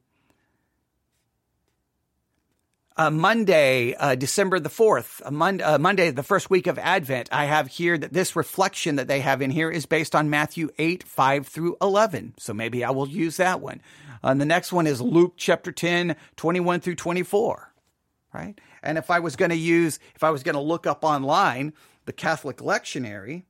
uh, 2.97 3.09
Monday, 3.09 3.93
uh, 3.95 4.15
December 4.15 4.59
the 4.59 4.69
4th, 4.69 5.21
uh, 5.21 5.73
uh, 5.73 5.77
Monday, 5.77 6.11
the 6.11 6.23
first 6.23 6.49
week 6.49 6.67
of 6.67 6.79
Advent, 6.79 7.27
I 7.31 7.45
have 7.45 7.67
here 7.67 7.97
that 7.97 8.13
this 8.13 8.35
reflection 8.35 8.95
that 8.95 9.07
they 9.07 9.19
have 9.19 9.41
in 9.41 9.51
here 9.51 9.69
is 9.69 9.85
based 9.85 10.15
on 10.15 10.29
Matthew 10.29 10.69
8, 10.77 11.03
5 11.03 11.47
through 11.47 11.77
11. 11.81 12.35
So 12.37 12.53
maybe 12.53 12.83
I 12.83 12.91
will 12.91 13.07
use 13.07 13.37
that 13.37 13.59
one. 13.59 13.81
And 14.23 14.39
the 14.39 14.45
next 14.45 14.71
one 14.71 14.87
is 14.87 15.01
Luke 15.01 15.33
chapter 15.35 15.71
10, 15.71 16.15
21 16.37 16.79
through 16.79 16.95
24, 16.95 17.73
right? 18.33 18.59
And 18.81 18.97
if 18.97 19.11
I 19.11 19.19
was 19.19 19.35
going 19.35 19.51
to 19.51 19.57
use, 19.57 19.99
if 20.15 20.23
I 20.23 20.31
was 20.31 20.43
going 20.43 20.55
to 20.55 20.61
look 20.61 20.87
up 20.87 21.03
online 21.03 21.73
the 22.05 22.13
Catholic 22.13 22.57
lectionary, 22.57 23.43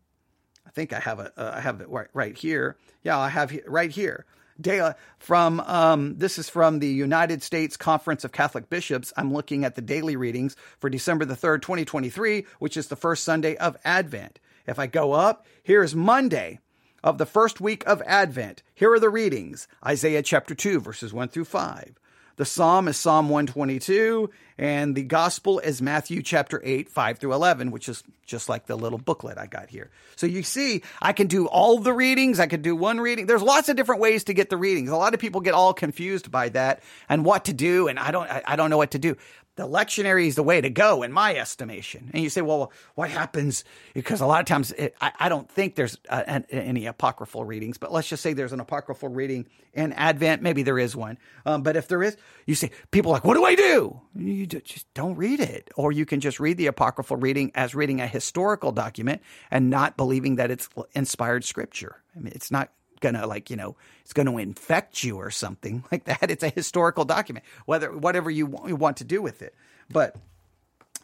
I 0.65 0.71
think 0.71 0.91
I 0.91 0.99
have 0.99 1.19
a, 1.19 1.31
uh, 1.37 1.53
I 1.55 1.61
have 1.61 1.81
it 1.81 1.89
right, 1.89 2.07
right 2.13 2.35
here. 2.35 2.77
Yeah, 3.03 3.19
I 3.19 3.29
have 3.29 3.57
right 3.67 3.91
here. 3.91 4.25
Day, 4.59 4.93
from 5.19 5.59
um, 5.59 6.17
this 6.17 6.37
is 6.39 6.47
from 6.47 6.79
the 6.79 6.87
United 6.87 7.43
States 7.43 7.75
Conference 7.75 8.23
of 8.23 8.31
Catholic 8.31 8.69
Bishops. 8.69 9.11
I'm 9.17 9.33
looking 9.33 9.65
at 9.65 9.75
the 9.75 9.81
daily 9.81 10.15
readings 10.15 10.55
for 10.79 10.89
December 10.89 11.25
the 11.25 11.35
3rd, 11.35 11.61
2023, 11.61 12.45
which 12.59 12.77
is 12.77 12.87
the 12.87 12.95
first 12.95 13.25
Sunday 13.25 13.57
of 13.57 13.75
Advent. 13.83 14.39
If 14.65 14.79
I 14.79 14.87
go 14.87 15.11
up, 15.11 15.45
here's 15.61 15.93
Monday 15.93 16.59
of 17.03 17.17
the 17.17 17.25
first 17.25 17.59
week 17.59 17.83
of 17.85 18.01
Advent. 18.05 18.63
Here 18.73 18.91
are 18.93 18.99
the 18.99 19.09
readings 19.09 19.67
Isaiah 19.85 20.23
chapter 20.23 20.55
2, 20.55 20.79
verses 20.79 21.13
1 21.13 21.27
through 21.27 21.45
5. 21.45 21.95
The 22.37 22.45
psalm 22.45 22.89
is 22.89 22.97
Psalm 22.97 23.29
122, 23.29 24.29
and 24.57 24.93
the 24.93 25.03
gospel 25.03 25.59
is 25.59 25.81
Matthew 25.81 26.21
chapter 26.21 26.61
8, 26.65 26.89
5 26.89 27.17
through 27.17 27.33
11, 27.33 27.71
which 27.71 27.87
is 27.87 28.03
just 28.25 28.49
like 28.49 28.65
the 28.65 28.75
little 28.75 28.97
booklet 28.97 29.37
I 29.37 29.45
got 29.45 29.69
here. 29.69 29.89
So 30.17 30.27
you 30.27 30.43
see, 30.43 30.81
I 31.01 31.13
can 31.13 31.27
do 31.27 31.47
all 31.47 31.79
the 31.79 31.93
readings. 31.93 32.41
I 32.41 32.47
could 32.47 32.61
do 32.61 32.75
one 32.75 32.99
reading. 32.99 33.25
There's 33.25 33.41
lots 33.41 33.69
of 33.69 33.77
different 33.77 34.01
ways 34.01 34.25
to 34.25 34.33
get 34.33 34.49
the 34.49 34.57
readings. 34.57 34.89
A 34.89 34.97
lot 34.97 35.13
of 35.13 35.19
people 35.21 35.39
get 35.39 35.53
all 35.53 35.73
confused 35.73 36.29
by 36.29 36.49
that 36.49 36.83
and 37.07 37.23
what 37.23 37.45
to 37.45 37.53
do, 37.53 37.87
and 37.87 37.97
I 37.97 38.11
don't, 38.11 38.29
I, 38.29 38.43
I 38.45 38.55
don't 38.57 38.69
know 38.69 38.77
what 38.77 38.91
to 38.91 38.99
do 38.99 39.15
the 39.55 39.67
lectionary 39.67 40.27
is 40.27 40.35
the 40.35 40.43
way 40.43 40.59
to 40.59 40.69
go 40.69 41.01
in 41.03 41.11
my 41.11 41.35
estimation. 41.35 42.09
And 42.13 42.21
you 42.21 42.29
say, 42.29 42.41
well, 42.41 42.73
what 42.95 43.09
happens? 43.09 43.63
Because 43.93 44.19
a 44.19 44.25
lot 44.25 44.41
of 44.41 44.45
times 44.45 44.73
it, 44.73 44.95
I, 44.99 45.13
I, 45.17 45.29
don't 45.29 45.49
think 45.49 45.75
there's 45.75 45.97
uh, 46.09 46.23
an, 46.27 46.45
any 46.49 46.87
apocryphal 46.87 47.45
readings, 47.45 47.77
but 47.77 47.91
let's 47.91 48.09
just 48.09 48.21
say 48.21 48.33
there's 48.33 48.51
an 48.51 48.59
apocryphal 48.59 49.09
reading 49.09 49.45
in 49.73 49.93
Advent. 49.93 50.41
Maybe 50.41 50.63
there 50.63 50.77
is 50.77 50.93
one. 50.95 51.17
Um, 51.45 51.63
but 51.63 51.77
if 51.77 51.87
there 51.87 52.03
is, 52.03 52.17
you 52.45 52.55
say, 52.55 52.71
people 52.91 53.11
like, 53.11 53.23
what 53.23 53.35
do 53.35 53.45
I 53.45 53.55
do? 53.55 54.01
You 54.13 54.45
just 54.45 54.93
don't 54.93 55.15
read 55.15 55.39
it. 55.39 55.69
Or 55.75 55.91
you 55.91 56.05
can 56.05 56.19
just 56.19 56.39
read 56.39 56.57
the 56.57 56.67
apocryphal 56.67 57.17
reading 57.17 57.51
as 57.55 57.73
reading 57.73 58.01
a 58.01 58.07
historical 58.07 58.73
document 58.73 59.21
and 59.51 59.69
not 59.69 59.95
believing 59.95 60.35
that 60.35 60.51
it's 60.51 60.67
inspired 60.93 61.45
scripture. 61.45 62.01
I 62.15 62.19
mean, 62.19 62.33
it's 62.35 62.51
not 62.51 62.71
gonna 63.05 63.27
like 63.27 63.49
you 63.49 63.55
know 63.55 63.75
it's 64.01 64.13
gonna 64.13 64.35
infect 64.37 65.03
you 65.03 65.17
or 65.17 65.29
something 65.29 65.83
like 65.91 66.05
that. 66.05 66.31
It's 66.31 66.43
a 66.43 66.49
historical 66.49 67.05
document, 67.05 67.45
whether 67.65 67.95
whatever 67.95 68.29
you 68.29 68.47
want, 68.47 68.69
you 68.69 68.75
want 68.75 68.97
to 68.97 69.03
do 69.03 69.21
with 69.21 69.41
it. 69.41 69.55
But 69.89 70.15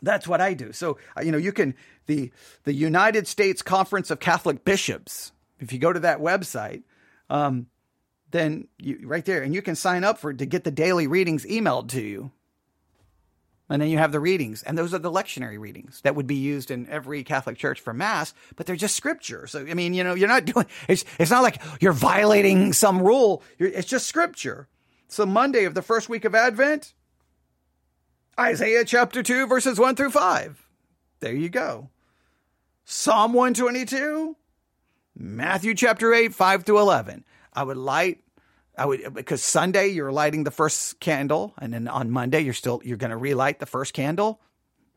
that's 0.02 0.28
what 0.28 0.42
I 0.42 0.54
do. 0.54 0.72
So 0.72 0.98
uh, 1.18 1.22
you 1.22 1.32
know 1.32 1.38
you 1.38 1.52
can 1.52 1.76
the 2.08 2.32
the 2.64 2.74
United 2.74 3.28
States 3.28 3.62
Conference 3.62 4.10
of 4.10 4.20
Catholic 4.20 4.66
Bishops. 4.66 5.32
If 5.60 5.72
you 5.72 5.80
go 5.80 5.94
to 5.94 6.00
that 6.00 6.20
website, 6.20 6.84
um, 7.30 7.68
then 8.32 8.68
you 8.80 9.00
right 9.04 9.26
there, 9.26 9.44
and 9.44 9.54
you 9.54 9.62
can 9.62 9.76
sign 9.76 10.04
up 10.04 10.18
for 10.18 10.34
to 10.34 10.46
get 10.46 10.64
the 10.64 10.72
daily 10.72 11.08
readings 11.08 11.46
emailed 11.46 11.90
to 11.90 12.02
you. 12.02 12.32
And 13.72 13.82
then 13.82 13.90
you 13.90 14.00
have 14.00 14.12
the 14.12 14.20
readings, 14.20 14.64
and 14.64 14.78
those 14.78 14.94
are 14.94 15.00
the 15.00 15.12
lectionary 15.12 15.58
readings 15.58 16.02
that 16.02 16.14
would 16.14 16.28
be 16.28 16.36
used 16.36 16.72
in 16.72 16.90
every 16.90 17.24
Catholic 17.24 17.58
church 17.58 17.80
for 17.80 17.94
Mass, 17.94 18.34
but 18.58 18.66
they're 18.66 18.76
just 18.76 18.98
scripture. 18.98 19.48
So, 19.48 19.62
I 19.62 19.74
mean, 19.76 19.94
you 19.94 20.04
know, 20.04 20.14
you're 20.14 20.28
not 20.28 20.44
doing, 20.54 20.66
it's, 20.90 21.06
it's 21.18 21.32
not 21.32 21.42
like 21.42 21.62
you're 21.80 21.94
violating 21.94 22.74
some 22.74 23.02
rule. 23.02 23.42
You're, 23.58 23.70
it's 23.70 23.88
just 23.88 24.08
scripture. 24.08 24.68
So, 25.08 25.26
Monday 25.26 25.64
of 25.64 25.74
the 25.74 25.82
first 25.82 26.10
week 26.10 26.26
of 26.26 26.36
Advent, 26.36 26.94
Isaiah 28.38 28.84
chapter 28.84 29.24
2, 29.24 29.48
verses 29.48 29.80
1 29.80 29.96
through 29.96 30.12
5. 30.12 30.68
There 31.22 31.34
you 31.34 31.48
go. 31.48 31.90
Psalm 32.84 33.32
122, 33.32 34.36
Matthew 35.16 35.76
chapter 35.76 36.14
8, 36.14 36.34
5 36.34 36.64
through 36.66 36.80
11. 36.80 37.24
I 37.54 37.64
would 37.64 37.78
light 37.78 38.20
I 38.78 38.86
would 38.86 39.14
because 39.14 39.44
Sunday 39.44 39.88
you're 39.88 40.12
lighting 40.12 40.44
the 40.44 40.52
first 40.52 41.00
candle, 41.00 41.54
and 41.60 41.74
then 41.74 41.88
on 41.88 42.10
Monday 42.10 42.42
you're 42.42 42.54
still 42.54 42.82
you're 42.84 42.98
going 42.98 43.12
to 43.12 43.18
relight 43.18 43.60
the 43.60 43.66
first 43.66 43.94
candle. 43.94 44.42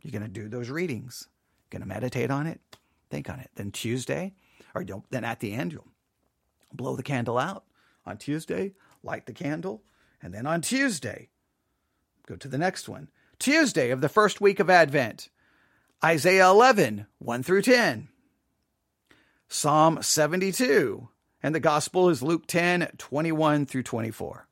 You're 0.00 0.12
going 0.12 0.22
to 0.22 0.28
do 0.28 0.48
those 0.48 0.70
readings. 0.70 1.28
You're 1.58 1.78
going 1.78 1.88
to 1.88 1.94
meditate 1.94 2.30
on 2.30 2.46
it, 2.46 2.60
think 3.10 3.28
on 3.28 3.40
it. 3.40 3.50
Then 3.54 3.72
Tuesday, 3.72 4.34
or 4.74 4.84
don't, 4.84 5.04
then 5.10 5.24
at 5.24 5.40
the 5.40 5.52
end 5.52 5.72
you'll 5.72 5.88
blow 6.72 6.96
the 6.96 7.02
candle 7.02 7.38
out. 7.38 7.64
On 8.06 8.18
Tuesday, 8.18 8.74
light 9.02 9.24
the 9.24 9.32
candle, 9.32 9.82
and 10.20 10.34
then 10.34 10.46
on 10.46 10.60
Tuesday, 10.60 11.30
go 12.26 12.36
to 12.36 12.48
the 12.48 12.58
next 12.58 12.86
one. 12.86 13.08
Tuesday 13.38 13.90
of 13.90 14.02
the 14.02 14.10
first 14.10 14.42
week 14.42 14.60
of 14.60 14.68
Advent, 14.68 15.30
Isaiah 16.04 16.50
11, 16.50 17.06
1 17.18 17.42
through 17.42 17.62
10. 17.62 18.08
Psalm 19.48 20.02
72, 20.02 21.08
and 21.44 21.54
the 21.54 21.60
gospel 21.60 22.08
is 22.08 22.22
Luke 22.22 22.46
10, 22.46 22.92
21 22.96 23.66
through 23.66 23.82
24. 23.82 24.48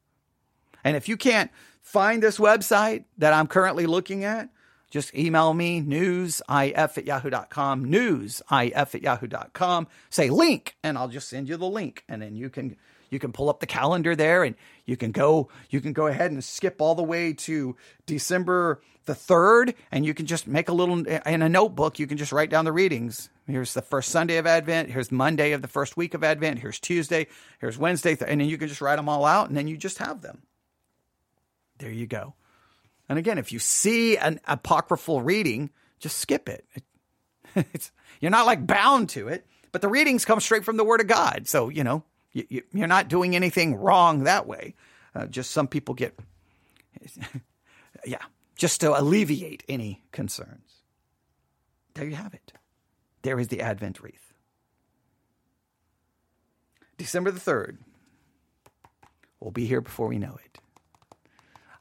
And 0.85 0.95
if 0.95 1.09
you 1.09 1.17
can't 1.17 1.51
find 1.81 2.23
this 2.23 2.37
website 2.37 3.05
that 3.17 3.33
I'm 3.33 3.47
currently 3.47 3.87
looking 3.87 4.25
at, 4.25 4.51
just 4.91 5.15
email 5.15 5.55
me 5.55 5.81
newsif 5.81 6.99
at 6.99 7.07
yahoo.com, 7.07 7.87
newsif 7.87 8.95
at 8.95 9.03
yahoo.com, 9.03 9.89
say 10.11 10.29
link, 10.29 10.77
and 10.83 10.99
I'll 10.99 11.09
just 11.09 11.31
send 11.31 11.49
you 11.49 11.57
the 11.57 11.67
link. 11.67 12.05
And 12.11 12.21
then 12.21 12.37
you 12.37 12.51
can 12.51 12.77
you 13.09 13.19
can 13.19 13.33
pull 13.33 13.49
up 13.49 13.61
the 13.61 13.67
calendar 13.67 14.15
there 14.15 14.45
and 14.45 14.55
you 14.85 14.99
can 14.99 15.13
go 15.13 15.49
you 15.71 15.81
can 15.81 15.95
go 15.95 16.09
ahead 16.09 16.31
and 16.31 16.45
skip 16.45 16.83
all 16.83 16.95
the 16.95 17.03
way 17.03 17.33
to 17.33 17.75
December 18.05 18.83
the 19.05 19.15
3rd 19.15 19.75
and 19.91 20.05
you 20.07 20.15
can 20.15 20.27
just 20.27 20.47
make 20.47 20.69
a 20.69 20.73
little 20.73 21.07
in 21.07 21.43
a 21.43 21.49
notebook 21.49 21.99
you 21.99 22.07
can 22.07 22.17
just 22.17 22.33
write 22.33 22.51
down 22.51 22.65
the 22.65 22.73
readings. 22.73 23.29
Here's 23.47 23.75
the 23.75 23.83
first 23.83 24.11
Sunday 24.11 24.37
of 24.37 24.47
Advent 24.47 24.91
here's 24.91 25.11
Monday 25.11 25.53
of 25.53 25.63
the 25.63 25.69
first 25.69 25.97
week 25.97 26.15
of 26.15 26.25
Advent 26.25 26.59
here's 26.59 26.79
Tuesday 26.79 27.27
here's 27.61 27.79
Wednesday 27.79 28.17
and 28.27 28.41
then 28.41 28.49
you 28.49 28.59
can 28.59 28.69
just 28.69 28.81
write 28.81 28.97
them 28.97 29.09
all 29.09 29.25
out 29.25 29.49
and 29.49 29.57
then 29.57 29.69
you 29.69 29.77
just 29.77 29.99
have 29.99 30.23
them. 30.23 30.43
There 31.79 31.91
you 31.91 32.07
go. 32.07 32.35
And 33.09 33.19
again 33.19 33.39
if 33.39 33.53
you 33.53 33.59
see 33.59 34.17
an 34.17 34.41
apocryphal 34.47 35.23
reading 35.23 35.71
just 35.99 36.19
skip 36.19 36.49
it, 36.49 36.65
it 37.55 37.91
you're 38.21 38.31
not 38.31 38.47
like 38.47 38.67
bound 38.67 39.09
to 39.11 39.29
it 39.29 39.47
but 39.73 39.81
the 39.81 39.89
readings 39.89 40.25
come 40.25 40.41
straight 40.41 40.65
from 40.65 40.77
the 40.77 40.85
word 40.85 41.01
of 41.01 41.07
God. 41.07 41.49
So 41.49 41.69
you 41.69 41.85
know 41.85 42.05
you, 42.33 42.63
are 42.81 42.87
not 42.87 43.09
doing 43.09 43.37
anything 43.37 43.75
wrong 43.75 44.25
that 44.25 44.47
way. 44.47 44.75
Uh, 45.15 45.27
just 45.27 45.51
some 45.51 45.67
people 45.69 45.95
get, 45.95 46.19
yeah, 48.07 48.23
just 48.63 48.81
to 48.81 48.97
alleviate 48.97 49.65
any 49.69 50.05
concerns. 50.13 50.85
There 51.95 52.07
you 52.07 52.15
have 52.15 52.33
it. 52.33 52.53
There 53.23 53.41
is 53.41 53.49
the 53.49 53.61
Advent 53.61 54.01
wreath. 54.01 54.33
December 56.97 57.33
the 57.33 57.41
3rd. 57.41 57.79
We'll 59.41 59.51
be 59.51 59.67
here 59.67 59.81
before 59.81 60.07
we 60.07 60.21
know 60.21 60.39
it. 60.45 60.61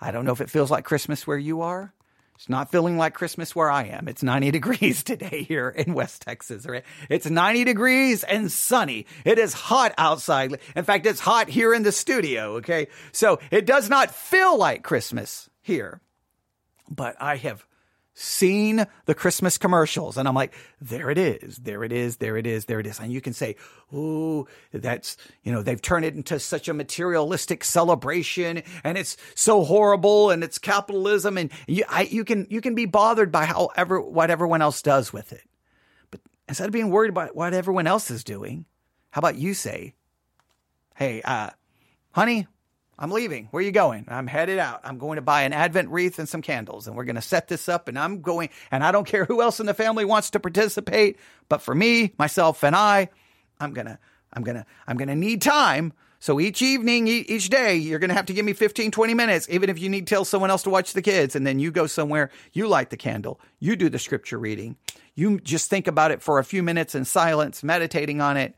I 0.01 0.09
don't 0.09 0.25
know 0.25 0.31
if 0.31 0.41
it 0.41 0.49
feels 0.49 0.71
like 0.71 0.83
Christmas 0.83 1.27
where 1.27 1.37
you 1.37 1.61
are. 1.61 1.93
It's 2.33 2.49
not 2.49 2.71
feeling 2.71 2.97
like 2.97 3.13
Christmas 3.13 3.55
where 3.55 3.69
I 3.69 3.83
am. 3.83 4.07
It's 4.07 4.23
90 4.23 4.49
degrees 4.59 5.03
today 5.03 5.43
here 5.43 5.69
in 5.69 5.93
West 5.93 6.23
Texas. 6.23 6.65
Right? 6.65 6.83
It's 7.11 7.29
90 7.29 7.63
degrees 7.63 8.23
and 8.23 8.51
sunny. 8.51 9.05
It 9.23 9.37
is 9.37 9.53
hot 9.53 9.93
outside. 9.99 10.59
In 10.75 10.83
fact, 10.83 11.05
it's 11.05 11.19
hot 11.19 11.47
here 11.47 11.75
in 11.75 11.83
the 11.83 11.91
studio. 11.91 12.55
Okay. 12.55 12.87
So 13.11 13.39
it 13.51 13.67
does 13.67 13.87
not 13.87 14.09
feel 14.09 14.57
like 14.57 14.81
Christmas 14.81 15.47
here, 15.61 16.01
but 16.89 17.15
I 17.21 17.37
have 17.37 17.65
seen 18.13 18.85
the 19.05 19.15
Christmas 19.15 19.57
commercials 19.57 20.17
and 20.17 20.27
I'm 20.27 20.35
like, 20.35 20.53
there 20.81 21.09
it 21.09 21.17
is, 21.17 21.57
there 21.57 21.83
it 21.83 21.91
is, 21.91 22.17
there 22.17 22.37
it 22.37 22.45
is, 22.45 22.65
there 22.65 22.79
it 22.79 22.85
is. 22.85 22.99
And 22.99 23.11
you 23.11 23.21
can 23.21 23.33
say, 23.33 23.55
oh, 23.93 24.47
that's, 24.73 25.15
you 25.43 25.51
know, 25.51 25.63
they've 25.63 25.81
turned 25.81 26.05
it 26.05 26.15
into 26.15 26.39
such 26.39 26.67
a 26.67 26.73
materialistic 26.73 27.63
celebration 27.63 28.63
and 28.83 28.97
it's 28.97 29.15
so 29.35 29.63
horrible 29.63 30.29
and 30.29 30.43
it's 30.43 30.57
capitalism. 30.57 31.37
And 31.37 31.51
you, 31.67 31.85
I, 31.87 32.03
you 32.03 32.25
can, 32.25 32.47
you 32.49 32.59
can 32.59 32.75
be 32.75 32.85
bothered 32.85 33.31
by 33.31 33.45
however, 33.45 34.01
what 34.01 34.29
everyone 34.29 34.61
else 34.61 34.81
does 34.81 35.13
with 35.13 35.31
it. 35.31 35.43
But 36.11 36.19
instead 36.49 36.67
of 36.67 36.73
being 36.73 36.89
worried 36.89 37.09
about 37.09 37.35
what 37.35 37.53
everyone 37.53 37.87
else 37.87 38.11
is 38.11 38.23
doing, 38.23 38.65
how 39.11 39.19
about 39.19 39.37
you 39.37 39.53
say, 39.53 39.93
hey, 40.95 41.21
uh, 41.21 41.51
honey, 42.11 42.47
I'm 43.01 43.09
leaving. 43.09 43.47
Where 43.49 43.61
are 43.61 43.65
you 43.65 43.71
going? 43.71 44.05
I'm 44.07 44.27
headed 44.27 44.59
out. 44.59 44.81
I'm 44.83 44.99
going 44.99 45.15
to 45.15 45.23
buy 45.23 45.41
an 45.41 45.53
Advent 45.53 45.89
wreath 45.89 46.19
and 46.19 46.29
some 46.29 46.43
candles, 46.43 46.85
and 46.85 46.95
we're 46.95 47.03
going 47.03 47.15
to 47.15 47.21
set 47.21 47.47
this 47.47 47.67
up. 47.67 47.87
And 47.87 47.97
I'm 47.97 48.21
going, 48.21 48.49
and 48.69 48.83
I 48.83 48.91
don't 48.91 49.07
care 49.07 49.25
who 49.25 49.41
else 49.41 49.59
in 49.59 49.65
the 49.65 49.73
family 49.73 50.05
wants 50.05 50.29
to 50.29 50.39
participate, 50.39 51.17
but 51.49 51.63
for 51.63 51.73
me, 51.73 52.13
myself, 52.19 52.63
and 52.63 52.75
I, 52.75 53.09
I'm 53.59 53.73
gonna, 53.73 53.97
I'm 54.31 54.43
gonna, 54.43 54.67
I'm 54.87 54.97
gonna 54.97 55.15
need 55.15 55.41
time. 55.41 55.93
So 56.19 56.39
each 56.39 56.61
evening, 56.61 57.07
each 57.07 57.49
day, 57.49 57.75
you're 57.75 57.97
going 57.97 58.09
to 58.09 58.15
have 58.15 58.27
to 58.27 58.33
give 58.33 58.45
me 58.45 58.53
15, 58.53 58.91
20 58.91 59.13
minutes, 59.15 59.47
even 59.49 59.71
if 59.71 59.79
you 59.79 59.89
need 59.89 60.05
to 60.05 60.13
tell 60.13 60.23
someone 60.23 60.51
else 60.51 60.61
to 60.63 60.69
watch 60.69 60.93
the 60.93 61.01
kids. 61.01 61.35
And 61.35 61.47
then 61.47 61.57
you 61.57 61.71
go 61.71 61.87
somewhere, 61.87 62.29
you 62.53 62.67
light 62.67 62.91
the 62.91 62.97
candle, 62.97 63.41
you 63.59 63.75
do 63.75 63.89
the 63.89 63.97
scripture 63.97 64.37
reading, 64.37 64.77
you 65.15 65.39
just 65.39 65.71
think 65.71 65.87
about 65.87 66.11
it 66.11 66.21
for 66.21 66.37
a 66.37 66.43
few 66.43 66.61
minutes 66.61 66.93
in 66.93 67.05
silence, 67.05 67.63
meditating 67.63 68.21
on 68.21 68.37
it. 68.37 68.55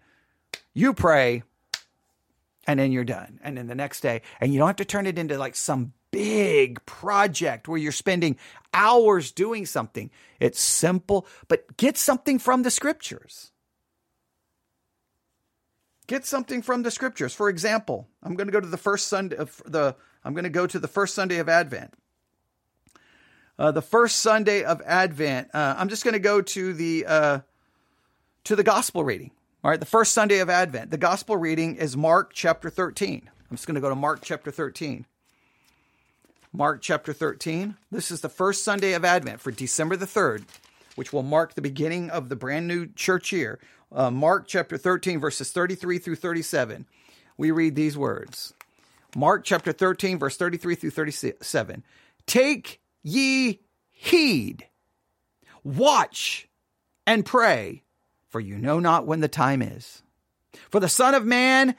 You 0.73 0.93
pray, 0.93 1.43
and 2.67 2.79
then 2.79 2.91
you're 2.91 3.03
done. 3.03 3.39
And 3.43 3.57
then 3.57 3.67
the 3.67 3.75
next 3.75 4.01
day, 4.01 4.21
and 4.39 4.53
you 4.53 4.59
don't 4.59 4.67
have 4.67 4.75
to 4.77 4.85
turn 4.85 5.07
it 5.07 5.17
into 5.17 5.37
like 5.37 5.55
some 5.55 5.93
big 6.11 6.85
project 6.85 7.67
where 7.67 7.77
you're 7.77 7.91
spending 7.91 8.37
hours 8.73 9.31
doing 9.31 9.65
something. 9.65 10.09
It's 10.39 10.61
simple, 10.61 11.27
but 11.47 11.75
get 11.77 11.97
something 11.97 12.39
from 12.39 12.63
the 12.63 12.71
scriptures. 12.71 13.51
Get 16.07 16.25
something 16.25 16.61
from 16.61 16.83
the 16.83 16.91
scriptures. 16.91 17.33
For 17.33 17.49
example, 17.49 18.07
I'm 18.21 18.35
going 18.35 18.47
to 18.47 18.53
go 18.53 18.59
to 18.59 18.67
the 18.67 18.77
first 18.77 19.07
Sunday 19.07 19.37
of 19.37 19.61
the 19.65 19.95
I'm 20.23 20.33
going 20.33 20.43
to 20.43 20.49
go 20.49 20.67
to 20.67 20.79
the 20.79 20.87
first 20.87 21.15
Sunday 21.15 21.39
of 21.39 21.49
Advent. 21.49 21.93
Uh, 23.59 23.71
the 23.71 23.81
first 23.81 24.19
Sunday 24.19 24.63
of 24.63 24.81
Advent. 24.85 25.49
Uh, 25.53 25.75
I'm 25.77 25.89
just 25.89 26.03
going 26.03 26.13
to 26.13 26.19
go 26.19 26.41
to 26.41 26.73
the 26.73 27.05
uh, 27.07 27.39
to 28.45 28.55
the 28.55 28.63
gospel 28.63 29.03
reading. 29.03 29.31
All 29.63 29.69
right, 29.69 29.79
the 29.79 29.85
first 29.85 30.11
Sunday 30.11 30.39
of 30.39 30.49
Advent. 30.49 30.91
The 30.91 30.97
gospel 30.97 31.37
reading 31.37 31.77
is 31.77 31.95
Mark 31.95 32.31
chapter 32.33 32.69
13. 32.69 33.29
I'm 33.49 33.55
just 33.55 33.65
going 33.65 33.75
to 33.75 33.81
go 33.81 33.87
to 33.87 33.95
Mark 33.95 34.19
chapter 34.21 34.51
13. 34.51 35.05
Mark 36.51 36.81
chapter 36.81 37.13
13. 37.13 37.77
This 37.89 38.11
is 38.11 38.19
the 38.19 38.27
first 38.27 38.65
Sunday 38.65 38.91
of 38.91 39.05
Advent 39.05 39.39
for 39.39 39.51
December 39.51 39.95
the 39.95 40.05
3rd, 40.05 40.43
which 40.95 41.13
will 41.13 41.23
mark 41.23 41.53
the 41.53 41.61
beginning 41.61 42.09
of 42.09 42.27
the 42.27 42.35
brand 42.35 42.67
new 42.67 42.87
church 42.87 43.31
year. 43.31 43.57
Uh, 43.89 44.11
Mark 44.11 44.47
chapter 44.49 44.77
13, 44.77 45.21
verses 45.21 45.49
33 45.53 45.97
through 45.97 46.17
37. 46.17 46.85
We 47.37 47.51
read 47.51 47.75
these 47.75 47.97
words 47.97 48.53
Mark 49.15 49.45
chapter 49.45 49.71
13, 49.71 50.19
verse 50.19 50.35
33 50.35 50.75
through 50.75 50.89
37. 50.89 51.83
Take 52.25 52.81
ye 53.01 53.61
heed, 53.89 54.67
watch 55.63 56.49
and 57.07 57.25
pray, 57.25 57.82
for 58.33 58.39
you 58.39 58.57
know 58.57 58.79
not 58.79 59.05
when 59.05 59.19
the 59.19 59.27
time 59.27 59.61
is. 59.61 60.01
For 60.71 60.79
the 60.79 60.89
Son 60.89 61.13
of 61.13 61.23
Man 61.23 61.75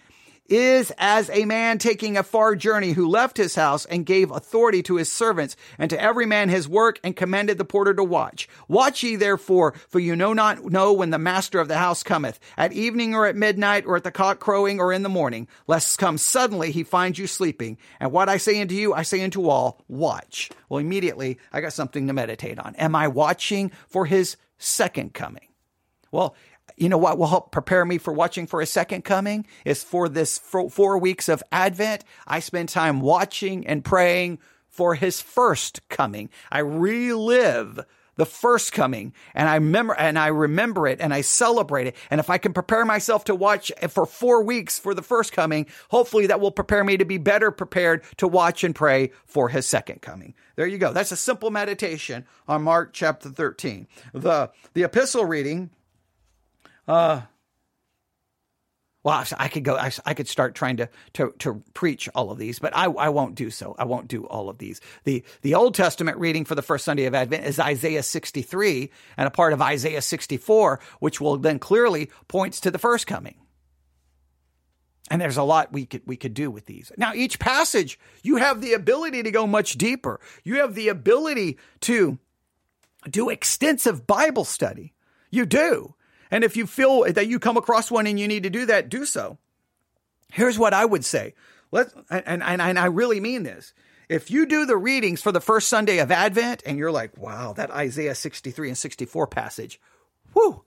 is 0.46 0.92
as 0.98 1.28
a 1.30 1.46
man 1.46 1.78
taking 1.78 2.16
a 2.16 2.22
far 2.22 2.54
journey 2.54 2.92
who 2.92 3.08
left 3.08 3.36
his 3.36 3.56
house 3.56 3.86
and 3.86 4.06
gave 4.06 4.30
authority 4.30 4.80
to 4.84 4.94
his 4.94 5.10
servants 5.10 5.56
and 5.78 5.90
to 5.90 6.00
every 6.00 6.26
man 6.26 6.48
his 6.48 6.68
work 6.68 7.00
and 7.02 7.16
commanded 7.16 7.58
the 7.58 7.64
porter 7.64 7.92
to 7.92 8.04
watch. 8.04 8.48
Watch 8.68 9.02
ye 9.02 9.16
therefore, 9.16 9.74
for 9.88 9.98
you 9.98 10.14
know 10.14 10.32
not 10.32 10.64
know 10.64 10.92
when 10.92 11.10
the 11.10 11.18
master 11.18 11.58
of 11.58 11.66
the 11.66 11.78
house 11.78 12.04
cometh, 12.04 12.38
at 12.56 12.72
evening 12.72 13.16
or 13.16 13.26
at 13.26 13.34
midnight 13.34 13.84
or 13.84 13.96
at 13.96 14.04
the 14.04 14.12
cock 14.12 14.38
crowing 14.38 14.78
or 14.78 14.92
in 14.92 15.02
the 15.02 15.08
morning, 15.08 15.48
lest 15.66 15.98
come 15.98 16.18
suddenly 16.18 16.70
he 16.70 16.84
find 16.84 17.18
you 17.18 17.26
sleeping. 17.26 17.78
And 17.98 18.12
what 18.12 18.28
I 18.28 18.36
say 18.36 18.60
unto 18.60 18.76
you, 18.76 18.94
I 18.94 19.02
say 19.02 19.24
unto 19.24 19.48
all, 19.48 19.82
watch. 19.88 20.50
Well, 20.68 20.78
immediately 20.78 21.38
I 21.52 21.60
got 21.62 21.72
something 21.72 22.06
to 22.06 22.12
meditate 22.12 22.60
on. 22.60 22.76
Am 22.76 22.94
I 22.94 23.08
watching 23.08 23.72
for 23.88 24.06
his 24.06 24.36
second 24.56 25.14
coming? 25.14 25.48
Well, 26.14 26.36
you 26.76 26.88
know 26.88 26.96
what 26.96 27.18
will 27.18 27.26
help 27.26 27.50
prepare 27.50 27.84
me 27.84 27.98
for 27.98 28.12
watching 28.12 28.46
for 28.46 28.60
a 28.60 28.66
second 28.66 29.02
coming 29.02 29.46
is 29.64 29.82
for 29.82 30.08
this 30.08 30.38
four 30.38 30.96
weeks 30.96 31.28
of 31.28 31.42
Advent. 31.50 32.04
I 32.24 32.38
spend 32.38 32.68
time 32.68 33.00
watching 33.00 33.66
and 33.66 33.84
praying 33.84 34.38
for 34.68 34.94
his 34.94 35.20
first 35.20 35.80
coming. 35.88 36.30
I 36.52 36.60
relive 36.60 37.80
the 38.14 38.26
first 38.26 38.72
coming 38.72 39.12
and 39.34 39.48
I 39.48 39.56
remember 39.56 39.94
and 39.94 40.16
I 40.16 40.28
remember 40.28 40.86
it 40.86 41.00
and 41.00 41.12
I 41.12 41.22
celebrate 41.22 41.88
it. 41.88 41.96
And 42.10 42.20
if 42.20 42.30
I 42.30 42.38
can 42.38 42.52
prepare 42.52 42.84
myself 42.84 43.24
to 43.24 43.34
watch 43.34 43.72
for 43.88 44.06
four 44.06 44.44
weeks 44.44 44.78
for 44.78 44.94
the 44.94 45.02
first 45.02 45.32
coming, 45.32 45.66
hopefully 45.88 46.28
that 46.28 46.38
will 46.38 46.52
prepare 46.52 46.84
me 46.84 46.96
to 46.96 47.04
be 47.04 47.18
better 47.18 47.50
prepared 47.50 48.04
to 48.18 48.28
watch 48.28 48.62
and 48.62 48.72
pray 48.72 49.10
for 49.26 49.48
his 49.48 49.66
second 49.66 50.00
coming. 50.00 50.34
There 50.54 50.66
you 50.66 50.78
go. 50.78 50.92
That's 50.92 51.10
a 51.10 51.16
simple 51.16 51.50
meditation 51.50 52.24
on 52.46 52.62
Mark 52.62 52.92
chapter 52.92 53.30
13. 53.30 53.88
The, 54.12 54.52
the 54.74 54.84
epistle 54.84 55.24
reading 55.24 55.70
uh, 56.88 57.22
well, 59.04 59.22
I 59.38 59.48
could 59.48 59.64
go. 59.64 59.76
I, 59.76 60.14
could 60.14 60.28
start 60.28 60.54
trying 60.54 60.78
to, 60.78 60.88
to 61.12 61.34
to 61.40 61.62
preach 61.74 62.08
all 62.14 62.30
of 62.30 62.38
these, 62.38 62.58
but 62.58 62.74
I, 62.74 62.86
I 62.86 63.10
won't 63.10 63.34
do 63.34 63.50
so. 63.50 63.76
I 63.78 63.84
won't 63.84 64.08
do 64.08 64.24
all 64.24 64.48
of 64.48 64.56
these. 64.56 64.80
the 65.04 65.22
The 65.42 65.54
Old 65.54 65.74
Testament 65.74 66.16
reading 66.16 66.46
for 66.46 66.54
the 66.54 66.62
first 66.62 66.86
Sunday 66.86 67.04
of 67.04 67.14
Advent 67.14 67.44
is 67.44 67.60
Isaiah 67.60 68.02
sixty 68.02 68.40
three 68.40 68.90
and 69.18 69.26
a 69.26 69.30
part 69.30 69.52
of 69.52 69.60
Isaiah 69.60 70.00
sixty 70.00 70.38
four, 70.38 70.80
which 71.00 71.20
will 71.20 71.36
then 71.36 71.58
clearly 71.58 72.10
points 72.28 72.60
to 72.60 72.70
the 72.70 72.78
first 72.78 73.06
coming. 73.06 73.36
And 75.10 75.20
there's 75.20 75.36
a 75.36 75.42
lot 75.42 75.70
we 75.70 75.84
could 75.84 76.00
we 76.06 76.16
could 76.16 76.32
do 76.32 76.50
with 76.50 76.64
these. 76.64 76.90
Now, 76.96 77.12
each 77.12 77.38
passage, 77.38 78.00
you 78.22 78.36
have 78.36 78.62
the 78.62 78.72
ability 78.72 79.22
to 79.24 79.30
go 79.30 79.46
much 79.46 79.74
deeper. 79.74 80.18
You 80.44 80.56
have 80.60 80.74
the 80.74 80.88
ability 80.88 81.58
to 81.80 82.18
do 83.10 83.28
extensive 83.28 84.06
Bible 84.06 84.46
study. 84.46 84.94
You 85.30 85.44
do. 85.44 85.94
And 86.34 86.42
if 86.42 86.56
you 86.56 86.66
feel 86.66 87.04
that 87.12 87.28
you 87.28 87.38
come 87.38 87.56
across 87.56 87.92
one 87.92 88.08
and 88.08 88.18
you 88.18 88.26
need 88.26 88.42
to 88.42 88.50
do 88.50 88.66
that, 88.66 88.88
do 88.88 89.04
so. 89.04 89.38
Here's 90.32 90.58
what 90.58 90.74
I 90.74 90.84
would 90.84 91.04
say. 91.04 91.32
Let 91.70 91.92
and, 92.10 92.42
and, 92.42 92.60
and 92.60 92.76
I 92.76 92.86
really 92.86 93.20
mean 93.20 93.44
this. 93.44 93.72
If 94.08 94.32
you 94.32 94.44
do 94.44 94.66
the 94.66 94.76
readings 94.76 95.22
for 95.22 95.30
the 95.30 95.40
first 95.40 95.68
Sunday 95.68 95.98
of 95.98 96.10
Advent 96.10 96.64
and 96.66 96.76
you're 96.76 96.90
like, 96.90 97.16
wow, 97.16 97.52
that 97.52 97.70
Isaiah 97.70 98.16
63 98.16 98.66
and 98.66 98.76
64 98.76 99.28
passage, 99.28 99.80
whoo, 100.34 100.64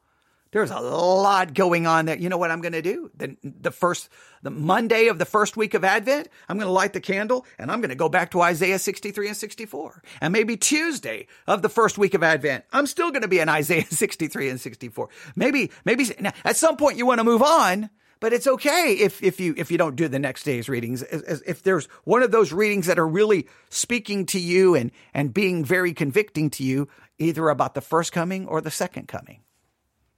there's 0.51 0.71
a 0.71 0.79
lot 0.79 1.53
going 1.53 1.87
on 1.87 2.05
there. 2.05 2.17
You 2.17 2.29
know 2.29 2.37
what 2.37 2.51
I'm 2.51 2.61
going 2.61 2.73
to 2.73 2.81
do? 2.81 3.11
The, 3.15 3.35
the 3.43 3.71
first, 3.71 4.09
the 4.43 4.49
Monday 4.49 5.07
of 5.07 5.19
the 5.19 5.25
first 5.25 5.57
week 5.57 5.73
of 5.73 5.83
Advent, 5.83 6.29
I'm 6.47 6.57
going 6.57 6.67
to 6.67 6.71
light 6.71 6.93
the 6.93 7.01
candle 7.01 7.45
and 7.59 7.71
I'm 7.71 7.81
going 7.81 7.89
to 7.89 7.95
go 7.95 8.09
back 8.09 8.31
to 8.31 8.41
Isaiah 8.41 8.79
63 8.79 9.27
and 9.27 9.37
64. 9.37 10.03
And 10.21 10.31
maybe 10.31 10.57
Tuesday 10.57 11.27
of 11.47 11.61
the 11.61 11.69
first 11.69 11.97
week 11.97 12.13
of 12.13 12.23
Advent, 12.23 12.65
I'm 12.71 12.87
still 12.87 13.11
going 13.11 13.23
to 13.23 13.27
be 13.27 13.39
in 13.39 13.49
Isaiah 13.49 13.85
63 13.89 14.49
and 14.49 14.61
64. 14.61 15.09
Maybe, 15.35 15.71
maybe 15.85 16.05
now, 16.19 16.33
at 16.45 16.55
some 16.55 16.77
point 16.77 16.97
you 16.97 17.05
want 17.05 17.19
to 17.19 17.25
move 17.25 17.41
on, 17.41 17.89
but 18.19 18.33
it's 18.33 18.47
okay 18.47 18.93
if, 18.93 19.21
if 19.21 19.39
you, 19.39 19.53
if 19.57 19.69
you 19.69 19.77
don't 19.77 19.95
do 19.95 20.07
the 20.07 20.17
next 20.17 20.43
day's 20.43 20.67
readings. 20.67 21.03
If 21.03 21.61
there's 21.61 21.85
one 22.03 22.23
of 22.23 22.31
those 22.31 22.51
readings 22.51 22.87
that 22.87 22.97
are 22.97 23.07
really 23.07 23.47
speaking 23.69 24.25
to 24.27 24.39
you 24.39 24.75
and, 24.75 24.91
and 25.13 25.33
being 25.33 25.63
very 25.63 25.93
convicting 25.93 26.49
to 26.51 26.63
you, 26.63 26.87
either 27.19 27.49
about 27.49 27.75
the 27.75 27.81
first 27.81 28.11
coming 28.11 28.47
or 28.47 28.61
the 28.61 28.71
second 28.71 29.07
coming 29.07 29.41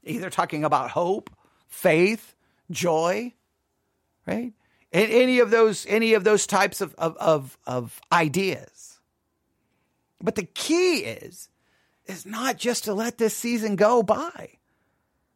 either 0.04 0.30
talking 0.30 0.64
about 0.64 0.92
hope, 0.92 1.30
faith, 1.68 2.36
joy, 2.72 3.34
right? 4.26 4.54
And 4.92 5.12
any 5.12 5.40
of 5.40 5.52
those, 5.52 5.86
any 5.88 6.14
of 6.14 6.24
those 6.24 6.48
types 6.48 6.82
of, 6.82 6.96
of, 6.96 7.16
of, 7.18 7.58
of 7.68 8.02
ideas. 8.12 9.00
But 10.22 10.36
the 10.36 10.44
key 10.44 11.00
is, 11.00 11.50
is 12.06 12.26
not 12.26 12.58
just 12.58 12.86
to 12.86 12.94
let 12.94 13.18
this 13.18 13.36
season 13.36 13.76
go 13.76 14.02
by 14.02 14.60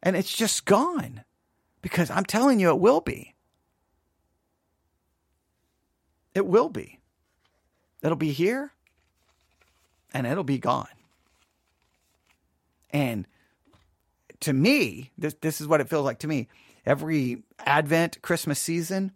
and 0.01 0.17
it's 0.17 0.35
just 0.35 0.65
gone 0.65 1.23
because 1.81 2.11
I'm 2.11 2.25
telling 2.25 2.59
you, 2.59 2.69
it 2.69 2.79
will 2.79 3.01
be. 3.01 3.33
It 6.35 6.45
will 6.45 6.69
be. 6.69 6.99
It'll 8.01 8.17
be 8.17 8.31
here 8.33 8.73
and 10.13 10.27
it'll 10.27 10.43
be 10.43 10.57
gone. 10.57 10.87
And 12.89 13.25
to 14.43 14.53
me, 14.53 15.11
this 15.17 15.35
this 15.41 15.61
is 15.61 15.67
what 15.67 15.81
it 15.81 15.89
feels 15.89 16.05
like 16.05 16.19
to 16.19 16.27
me. 16.27 16.47
Every 16.85 17.43
Advent, 17.59 18.21
Christmas 18.21 18.59
season, 18.59 19.13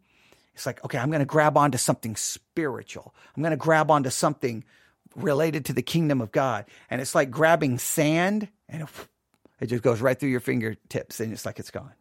it's 0.54 0.66
like, 0.66 0.84
okay, 0.84 0.98
I'm 0.98 1.10
going 1.10 1.20
to 1.20 1.26
grab 1.26 1.58
onto 1.58 1.78
something 1.78 2.16
spiritual. 2.16 3.14
I'm 3.36 3.44
going 3.44 3.52
to 3.52 3.58
grab 3.58 3.92
onto 3.92 4.10
something 4.10 4.64
related 5.16 5.66
to 5.66 5.74
the 5.74 5.82
kingdom 5.82 6.22
of 6.22 6.32
God. 6.32 6.66
And 6.90 7.02
it's 7.02 7.14
like 7.14 7.30
grabbing 7.30 7.78
sand 7.78 8.48
and 8.70 8.88
it, 9.60 9.68
just 9.68 9.84
goes 9.84 10.02
right 10.02 10.18
through 10.18 10.30
your 10.30 10.40
fingertips 10.40 11.20
and 11.20 11.34
it's 11.34 11.46
like 11.46 11.60
it's 11.60 11.72
gone. 11.72 11.94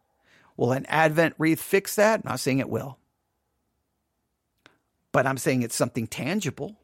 Will 0.55 0.71
an 0.71 0.85
Advent 0.87 1.35
wreath 1.37 1.61
fix 1.61 1.95
that? 1.95 2.21
I'm 2.21 2.31
not 2.31 2.39
saying 2.39 2.59
it 2.59 2.69
will. 2.69 2.97
But 5.11 5.27
I'm 5.27 5.37
saying 5.37 5.63
it's 5.63 5.75
something 5.75 6.07
tangible, 6.07 6.77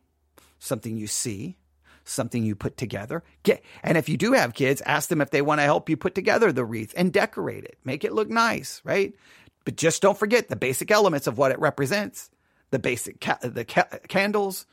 something 0.60 0.98
you 0.98 1.08
see, 1.08 1.58
something 2.04 2.44
you 2.44 2.56
put 2.56 2.78
together. 2.78 3.24
Get, 3.44 3.64
and 3.84 3.98
if 3.98 4.10
you 4.10 4.18
do 4.18 4.34
have 4.34 4.54
kids, 4.54 4.82
ask 4.82 5.10
them 5.10 5.22
if 5.22 5.32
they 5.32 5.42
want 5.42 5.60
to 5.60 5.66
help 5.66 5.90
you 5.90 5.98
put 5.98 6.16
together 6.16 6.52
the 6.52 6.66
wreath 6.66 6.94
and 6.98 7.12
decorate 7.12 7.64
it. 7.64 7.78
Make 7.84 8.04
it 8.04 8.14
look 8.14 8.30
nice, 8.30 8.82
right? 8.84 9.14
But 9.66 9.78
just 9.78 10.02
don't 10.02 10.18
forget 10.18 10.50
the 10.50 10.56
basic 10.56 10.92
elements 10.92 11.28
of 11.28 11.38
what 11.38 11.52
it 11.52 11.60
represents. 11.60 12.30
The 12.72 12.80
basic 12.80 13.22
ca- 13.22 13.40
the 13.42 13.66
ca- 13.66 14.00
candles, 14.08 14.66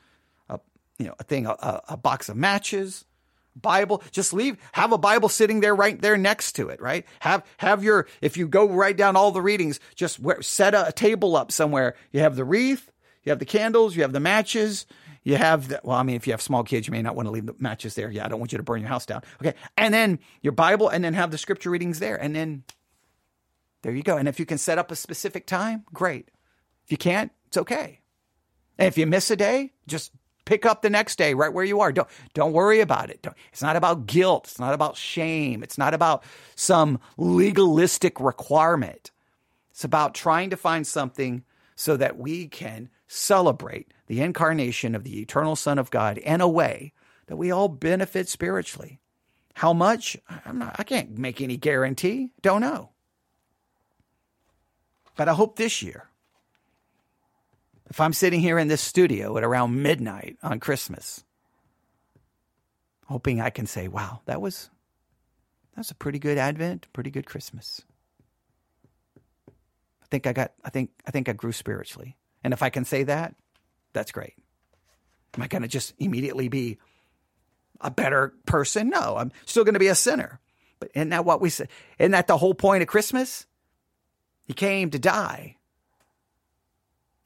a, 0.48 0.58
you 0.98 1.06
know, 1.06 1.14
a 1.18 1.24
thing, 1.24 1.46
a, 1.46 1.82
a 1.88 1.96
box 1.96 2.28
of 2.28 2.36
matches, 2.36 3.04
Bible. 3.54 4.02
Just 4.10 4.32
leave, 4.32 4.56
have 4.72 4.92
a 4.92 4.98
Bible 4.98 5.28
sitting 5.28 5.60
there 5.60 5.74
right 5.74 6.00
there 6.00 6.16
next 6.16 6.52
to 6.52 6.68
it, 6.68 6.80
right? 6.80 7.04
Have, 7.20 7.44
have 7.58 7.84
your, 7.84 8.06
if 8.20 8.36
you 8.36 8.48
go 8.48 8.68
write 8.68 8.96
down 8.96 9.16
all 9.16 9.32
the 9.32 9.42
readings, 9.42 9.80
just 9.94 10.20
set 10.42 10.74
a, 10.74 10.88
a, 10.88 10.92
table 10.92 11.36
up 11.36 11.52
somewhere. 11.52 11.96
You 12.12 12.20
have 12.20 12.36
the 12.36 12.44
wreath, 12.44 12.90
you 13.24 13.30
have 13.30 13.38
the 13.38 13.44
candles, 13.44 13.96
you 13.96 14.02
have 14.02 14.12
the 14.12 14.20
matches, 14.20 14.86
you 15.22 15.36
have 15.36 15.68
the, 15.68 15.80
well, 15.84 15.96
I 15.96 16.02
mean, 16.02 16.16
if 16.16 16.26
you 16.26 16.32
have 16.32 16.40
small 16.40 16.64
kids, 16.64 16.86
you 16.86 16.92
may 16.92 17.02
not 17.02 17.14
want 17.14 17.26
to 17.26 17.30
leave 17.30 17.46
the 17.46 17.54
matches 17.58 17.94
there. 17.94 18.10
Yeah, 18.10 18.24
I 18.24 18.28
don't 18.28 18.40
want 18.40 18.52
you 18.52 18.58
to 18.58 18.64
burn 18.64 18.80
your 18.80 18.88
house 18.88 19.06
down. 19.06 19.22
Okay. 19.40 19.54
And 19.76 19.92
then 19.92 20.18
your 20.40 20.52
Bible, 20.52 20.88
and 20.88 21.04
then 21.04 21.14
have 21.14 21.30
the 21.30 21.38
scripture 21.38 21.70
readings 21.70 21.98
there. 21.98 22.16
And 22.16 22.34
then 22.34 22.64
there 23.82 23.92
you 23.92 24.02
go. 24.02 24.16
And 24.16 24.28
if 24.28 24.38
you 24.38 24.46
can 24.46 24.58
set 24.58 24.78
up 24.78 24.90
a 24.90 24.96
specific 24.96 25.46
time, 25.46 25.84
great. 25.92 26.30
If 26.84 26.92
you 26.92 26.96
can't, 26.96 27.32
it's 27.48 27.56
okay. 27.56 28.00
And 28.78 28.88
if 28.88 28.96
you 28.96 29.06
miss 29.06 29.30
a 29.30 29.36
day, 29.36 29.72
just 29.86 30.12
pick 30.46 30.64
up 30.64 30.82
the 30.82 30.90
next 30.90 31.16
day 31.16 31.34
right 31.34 31.52
where 31.52 31.64
you 31.64 31.80
are. 31.80 31.92
Don't 31.92 32.08
don't 32.34 32.52
worry 32.52 32.80
about 32.80 33.10
it. 33.10 33.22
Don't, 33.22 33.36
it's 33.52 33.62
not 33.62 33.76
about 33.76 34.06
guilt. 34.06 34.46
It's 34.48 34.58
not 34.58 34.74
about 34.74 34.96
shame. 34.96 35.62
It's 35.62 35.78
not 35.78 35.92
about 35.94 36.24
some 36.56 36.98
legalistic 37.18 38.18
requirement. 38.20 39.10
It's 39.70 39.84
about 39.84 40.14
trying 40.14 40.50
to 40.50 40.56
find 40.56 40.86
something 40.86 41.44
so 41.76 41.96
that 41.96 42.18
we 42.18 42.48
can 42.48 42.88
celebrate 43.12 43.92
the 44.06 44.20
incarnation 44.20 44.94
of 44.94 45.02
the 45.02 45.20
eternal 45.20 45.56
Son 45.56 45.80
of 45.80 45.90
God 45.90 46.16
in 46.16 46.40
a 46.40 46.48
way 46.48 46.92
that 47.26 47.34
we 47.36 47.50
all 47.50 47.68
benefit 47.68 48.28
spiritually. 48.28 49.00
How 49.54 49.72
much? 49.72 50.16
Not, 50.50 50.76
I 50.78 50.84
can't 50.84 51.18
make 51.18 51.40
any 51.40 51.56
guarantee. 51.56 52.30
Don't 52.40 52.60
know. 52.60 52.90
But 55.16 55.28
I 55.28 55.34
hope 55.34 55.56
this 55.56 55.82
year, 55.82 56.08
if 57.90 58.00
I'm 58.00 58.12
sitting 58.12 58.40
here 58.40 58.60
in 58.60 58.68
this 58.68 58.80
studio 58.80 59.36
at 59.36 59.42
around 59.42 59.82
midnight 59.82 60.36
on 60.40 60.60
Christmas, 60.60 61.24
hoping 63.06 63.40
I 63.40 63.50
can 63.50 63.66
say, 63.66 63.88
wow, 63.88 64.20
that 64.26 64.40
was 64.40 64.70
that's 65.74 65.90
a 65.90 65.96
pretty 65.96 66.20
good 66.20 66.38
Advent, 66.38 66.86
pretty 66.92 67.10
good 67.10 67.26
Christmas. 67.26 67.82
I 69.48 70.06
think 70.12 70.28
I 70.28 70.32
got 70.32 70.52
I 70.64 70.70
think 70.70 70.90
I 71.06 71.10
think 71.10 71.28
I 71.28 71.32
grew 71.32 71.52
spiritually. 71.52 72.16
And 72.42 72.52
if 72.52 72.62
I 72.62 72.70
can 72.70 72.84
say 72.84 73.04
that, 73.04 73.34
that's 73.92 74.12
great. 74.12 74.34
Am 75.36 75.42
I 75.42 75.46
going 75.46 75.62
to 75.62 75.68
just 75.68 75.94
immediately 75.98 76.48
be 76.48 76.78
a 77.80 77.90
better 77.90 78.34
person? 78.46 78.88
No, 78.88 79.16
I'm 79.16 79.32
still 79.46 79.64
going 79.64 79.74
to 79.74 79.80
be 79.80 79.88
a 79.88 79.94
sinner. 79.94 80.40
But 80.78 80.90
isn't 80.94 81.10
that 81.10 81.24
what 81.24 81.40
we 81.40 81.50
say? 81.50 81.66
Isn't 81.98 82.12
that 82.12 82.26
the 82.26 82.38
whole 82.38 82.54
point 82.54 82.82
of 82.82 82.88
Christmas? 82.88 83.46
He 84.44 84.54
came 84.54 84.90
to 84.90 84.98
die 84.98 85.56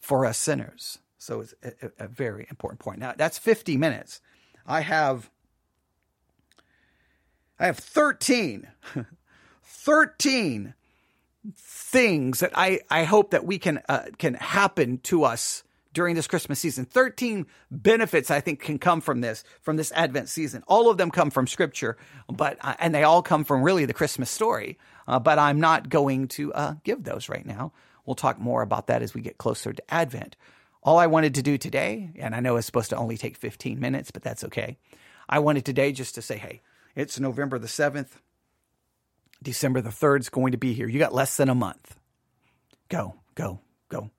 for 0.00 0.26
us 0.26 0.36
sinners. 0.36 0.98
So 1.18 1.40
it's 1.40 1.54
a, 1.62 2.04
a 2.04 2.08
very 2.08 2.46
important 2.50 2.80
point. 2.80 2.98
Now 2.98 3.14
that's 3.16 3.38
50 3.38 3.78
minutes. 3.78 4.20
I 4.66 4.80
have 4.80 5.30
I 7.58 7.66
have 7.66 7.78
13 7.78 8.68
13 9.62 10.74
things 11.57 12.40
that 12.40 12.53
I, 12.55 12.80
I 12.90 13.05
hope 13.05 13.30
that 13.30 13.45
we 13.45 13.59
can 13.59 13.80
uh, 13.88 14.05
can 14.18 14.34
happen 14.34 14.99
to 15.05 15.24
us 15.24 15.62
during 15.92 16.16
this 16.16 16.26
Christmas 16.26 16.59
season. 16.59 16.84
13 16.84 17.47
benefits 17.70 18.30
I 18.30 18.40
think 18.40 18.61
can 18.61 18.78
come 18.78 19.01
from 19.01 19.20
this 19.20 19.45
from 19.62 19.76
this 19.76 19.92
Advent 19.92 20.28
season. 20.28 20.62
All 20.66 20.90
of 20.90 20.99
them 20.99 21.11
come 21.11 21.30
from 21.30 21.47
scripture, 21.47 21.97
but 22.28 22.59
uh, 22.61 22.74
and 22.78 22.95
they 22.95 23.05
all 23.05 23.22
come 23.22 23.45
from 23.45 23.62
really 23.62 23.84
the 23.86 23.95
Christmas 23.95 24.30
story. 24.30 24.78
Uh, 25.07 25.18
but 25.18 25.38
I'm 25.38 25.61
not 25.61 25.88
going 25.88 26.28
to 26.28 26.53
uh, 26.55 26.74
give 26.82 27.05
those 27.05 27.28
right 27.28 27.45
now. 27.45 27.72
We'll 28.07 28.14
talk 28.14 28.38
more 28.38 28.62
about 28.62 28.86
that 28.88 29.03
as 29.03 29.14
we 29.14 29.20
get 29.20 29.38
closer 29.38 29.72
to 29.72 29.95
Advent. 29.95 30.36
All 30.82 30.99
I 30.99 31.07
wanted 31.07 31.34
to 31.36 31.42
do 31.42 31.57
today, 31.57 32.11
and 32.16 32.34
I 32.34 32.40
know 32.40 32.57
it's 32.57 32.66
supposed 32.66 32.90
to 32.90 32.97
only 32.97 33.16
take 33.16 33.36
15 33.36 33.80
minutes, 33.80 34.11
but 34.11 34.22
that's 34.22 34.45
okay. 34.45 34.76
I 35.28 35.38
wanted 35.38 35.64
today 35.64 35.92
just 35.92 36.14
to 36.16 36.22
say, 36.22 36.36
hey, 36.36 36.61
it's 36.95 37.18
November 37.18 37.59
the 37.59 37.66
7th. 37.66 38.18
December 39.45 39.80
the 39.80 39.90
3rd 39.90 40.20
is 40.20 40.28
going 40.28 40.53
to 40.53 40.59
be 40.59 40.72
here. 40.72 40.88
You 40.88 40.99
got 40.99 41.14
less 41.14 41.36
than 41.36 41.49
a 41.49 41.55
month. 41.55 41.97
Go, 42.88 43.14
go, 43.34 43.61
go. 43.88 44.11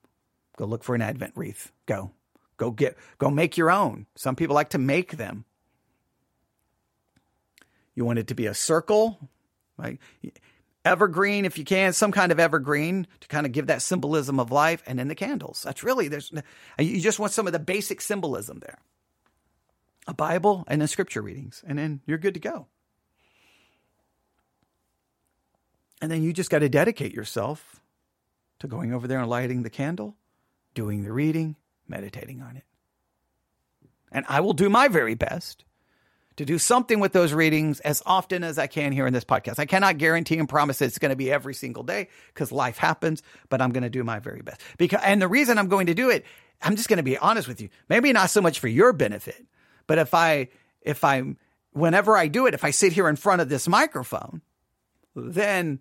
Go 0.57 0.65
look 0.65 0.83
for 0.83 0.95
an 0.95 1.01
Advent 1.01 1.33
wreath. 1.35 1.71
Go. 1.85 2.11
Go 2.57 2.71
get 2.71 2.97
go 3.17 3.29
make 3.29 3.57
your 3.57 3.69
own. 3.69 4.05
Some 4.15 4.35
people 4.35 4.55
like 4.55 4.69
to 4.69 4.77
make 4.77 5.17
them. 5.17 5.45
You 7.95 8.05
want 8.05 8.19
it 8.19 8.27
to 8.27 8.35
be 8.35 8.45
a 8.45 8.53
circle, 8.53 9.19
right? 9.77 9.99
Evergreen, 10.83 11.45
if 11.45 11.57
you 11.57 11.65
can, 11.65 11.93
some 11.93 12.11
kind 12.11 12.31
of 12.31 12.39
evergreen 12.39 13.07
to 13.21 13.27
kind 13.27 13.45
of 13.45 13.51
give 13.51 13.67
that 13.67 13.81
symbolism 13.81 14.39
of 14.39 14.51
life, 14.51 14.83
and 14.85 14.99
then 14.99 15.07
the 15.07 15.15
candles. 15.15 15.63
That's 15.63 15.83
really 15.83 16.07
there's 16.07 16.31
you 16.79 17.01
just 17.01 17.19
want 17.19 17.33
some 17.33 17.47
of 17.47 17.53
the 17.53 17.59
basic 17.59 18.01
symbolism 18.01 18.59
there. 18.59 18.79
A 20.07 20.13
Bible 20.13 20.63
and 20.67 20.79
then 20.79 20.87
scripture 20.87 21.21
readings, 21.21 21.63
and 21.67 21.77
then 21.77 22.01
you're 22.05 22.19
good 22.19 22.35
to 22.35 22.39
go. 22.39 22.67
And 26.01 26.11
then 26.11 26.23
you 26.23 26.33
just 26.33 26.49
got 26.49 26.59
to 26.59 26.69
dedicate 26.69 27.13
yourself 27.13 27.81
to 28.59 28.67
going 28.67 28.93
over 28.93 29.07
there 29.07 29.19
and 29.19 29.29
lighting 29.29 29.63
the 29.63 29.69
candle, 29.69 30.15
doing 30.73 31.03
the 31.03 31.11
reading, 31.11 31.55
meditating 31.87 32.41
on 32.41 32.57
it. 32.57 32.63
And 34.11 34.25
I 34.29 34.41
will 34.41 34.53
do 34.53 34.69
my 34.69 34.87
very 34.87 35.15
best 35.15 35.65
to 36.37 36.45
do 36.45 36.57
something 36.57 36.99
with 36.99 37.13
those 37.13 37.33
readings 37.33 37.79
as 37.81 38.03
often 38.05 38.43
as 38.43 38.57
I 38.57 38.67
can 38.67 38.91
here 38.91 39.07
in 39.07 39.13
this 39.13 39.23
podcast. 39.23 39.57
I 39.57 39.65
cannot 39.65 39.97
guarantee 39.97 40.37
and 40.37 40.49
promise 40.49 40.81
it's 40.81 40.99
going 40.99 41.09
to 41.09 41.15
be 41.15 41.31
every 41.31 41.53
single 41.53 41.83
day 41.83 42.09
because 42.33 42.51
life 42.51 42.77
happens, 42.77 43.23
but 43.49 43.61
I'm 43.61 43.71
going 43.71 43.83
to 43.83 43.89
do 43.89 44.03
my 44.03 44.19
very 44.19 44.41
best. 44.41 44.61
Because 44.77 45.01
and 45.03 45.21
the 45.21 45.27
reason 45.27 45.57
I'm 45.57 45.69
going 45.69 45.87
to 45.87 45.93
do 45.93 46.09
it, 46.09 46.25
I'm 46.61 46.75
just 46.75 46.89
going 46.89 46.97
to 46.97 47.03
be 47.03 47.17
honest 47.17 47.47
with 47.47 47.61
you. 47.61 47.69
Maybe 47.89 48.11
not 48.11 48.29
so 48.29 48.41
much 48.41 48.59
for 48.59 48.67
your 48.67 48.91
benefit, 48.91 49.45
but 49.87 49.97
if 49.97 50.13
I 50.13 50.49
if 50.81 51.03
I'm 51.03 51.37
whenever 51.71 52.17
I 52.17 52.27
do 52.27 52.47
it, 52.47 52.53
if 52.53 52.63
I 52.63 52.71
sit 52.71 52.93
here 52.93 53.07
in 53.07 53.15
front 53.15 53.41
of 53.41 53.49
this 53.49 53.67
microphone, 53.67 54.41
then 55.15 55.79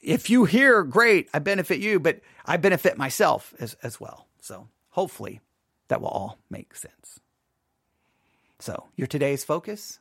if 0.00 0.30
you 0.30 0.44
hear, 0.44 0.82
great, 0.82 1.28
I 1.34 1.38
benefit 1.38 1.80
you, 1.80 2.00
but 2.00 2.20
I 2.44 2.56
benefit 2.56 2.96
myself 2.96 3.54
as, 3.58 3.74
as 3.82 4.00
well. 4.00 4.26
So 4.40 4.68
hopefully 4.90 5.40
that 5.88 6.00
will 6.00 6.08
all 6.08 6.38
make 6.50 6.74
sense. 6.74 7.20
So, 8.60 8.88
your 8.96 9.06
today's 9.06 9.44
focus 9.44 9.98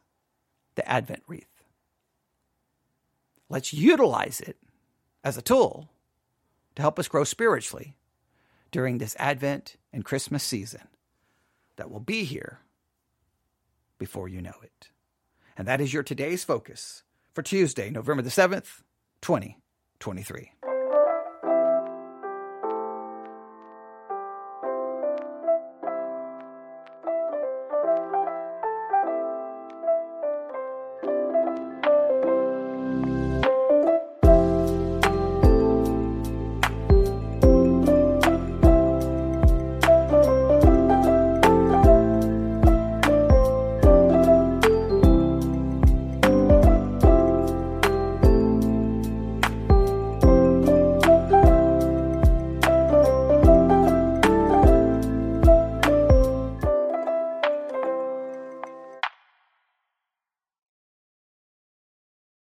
the 0.76 0.88
Advent 0.90 1.24
wreath. 1.28 1.64
Let's 3.50 3.74
utilize 3.74 4.40
it 4.40 4.58
as 5.24 5.38
a 5.38 5.42
tool 5.42 5.90
to 6.76 6.82
help 6.82 6.98
us 6.98 7.08
grow 7.08 7.24
spiritually 7.24 7.96
during 8.72 8.98
this 8.98 9.16
Advent 9.20 9.76
and 9.92 10.04
Christmas 10.04 10.44
season 10.44 10.88
that 11.76 11.92
will 11.92 12.00
be 12.00 12.24
here 12.24 12.60
before 14.00 14.28
you 14.28 14.42
know 14.42 14.56
it. 14.64 14.90
And 15.56 15.68
that 15.68 15.82
is 15.82 15.94
your 15.94 16.04
today's 16.04 16.44
focus 16.44 17.04
for 17.34 17.42
Tuesday, 17.42 17.90
November 17.90 18.24
the 18.24 18.30
7th, 18.30 18.82
2023. 19.22 20.52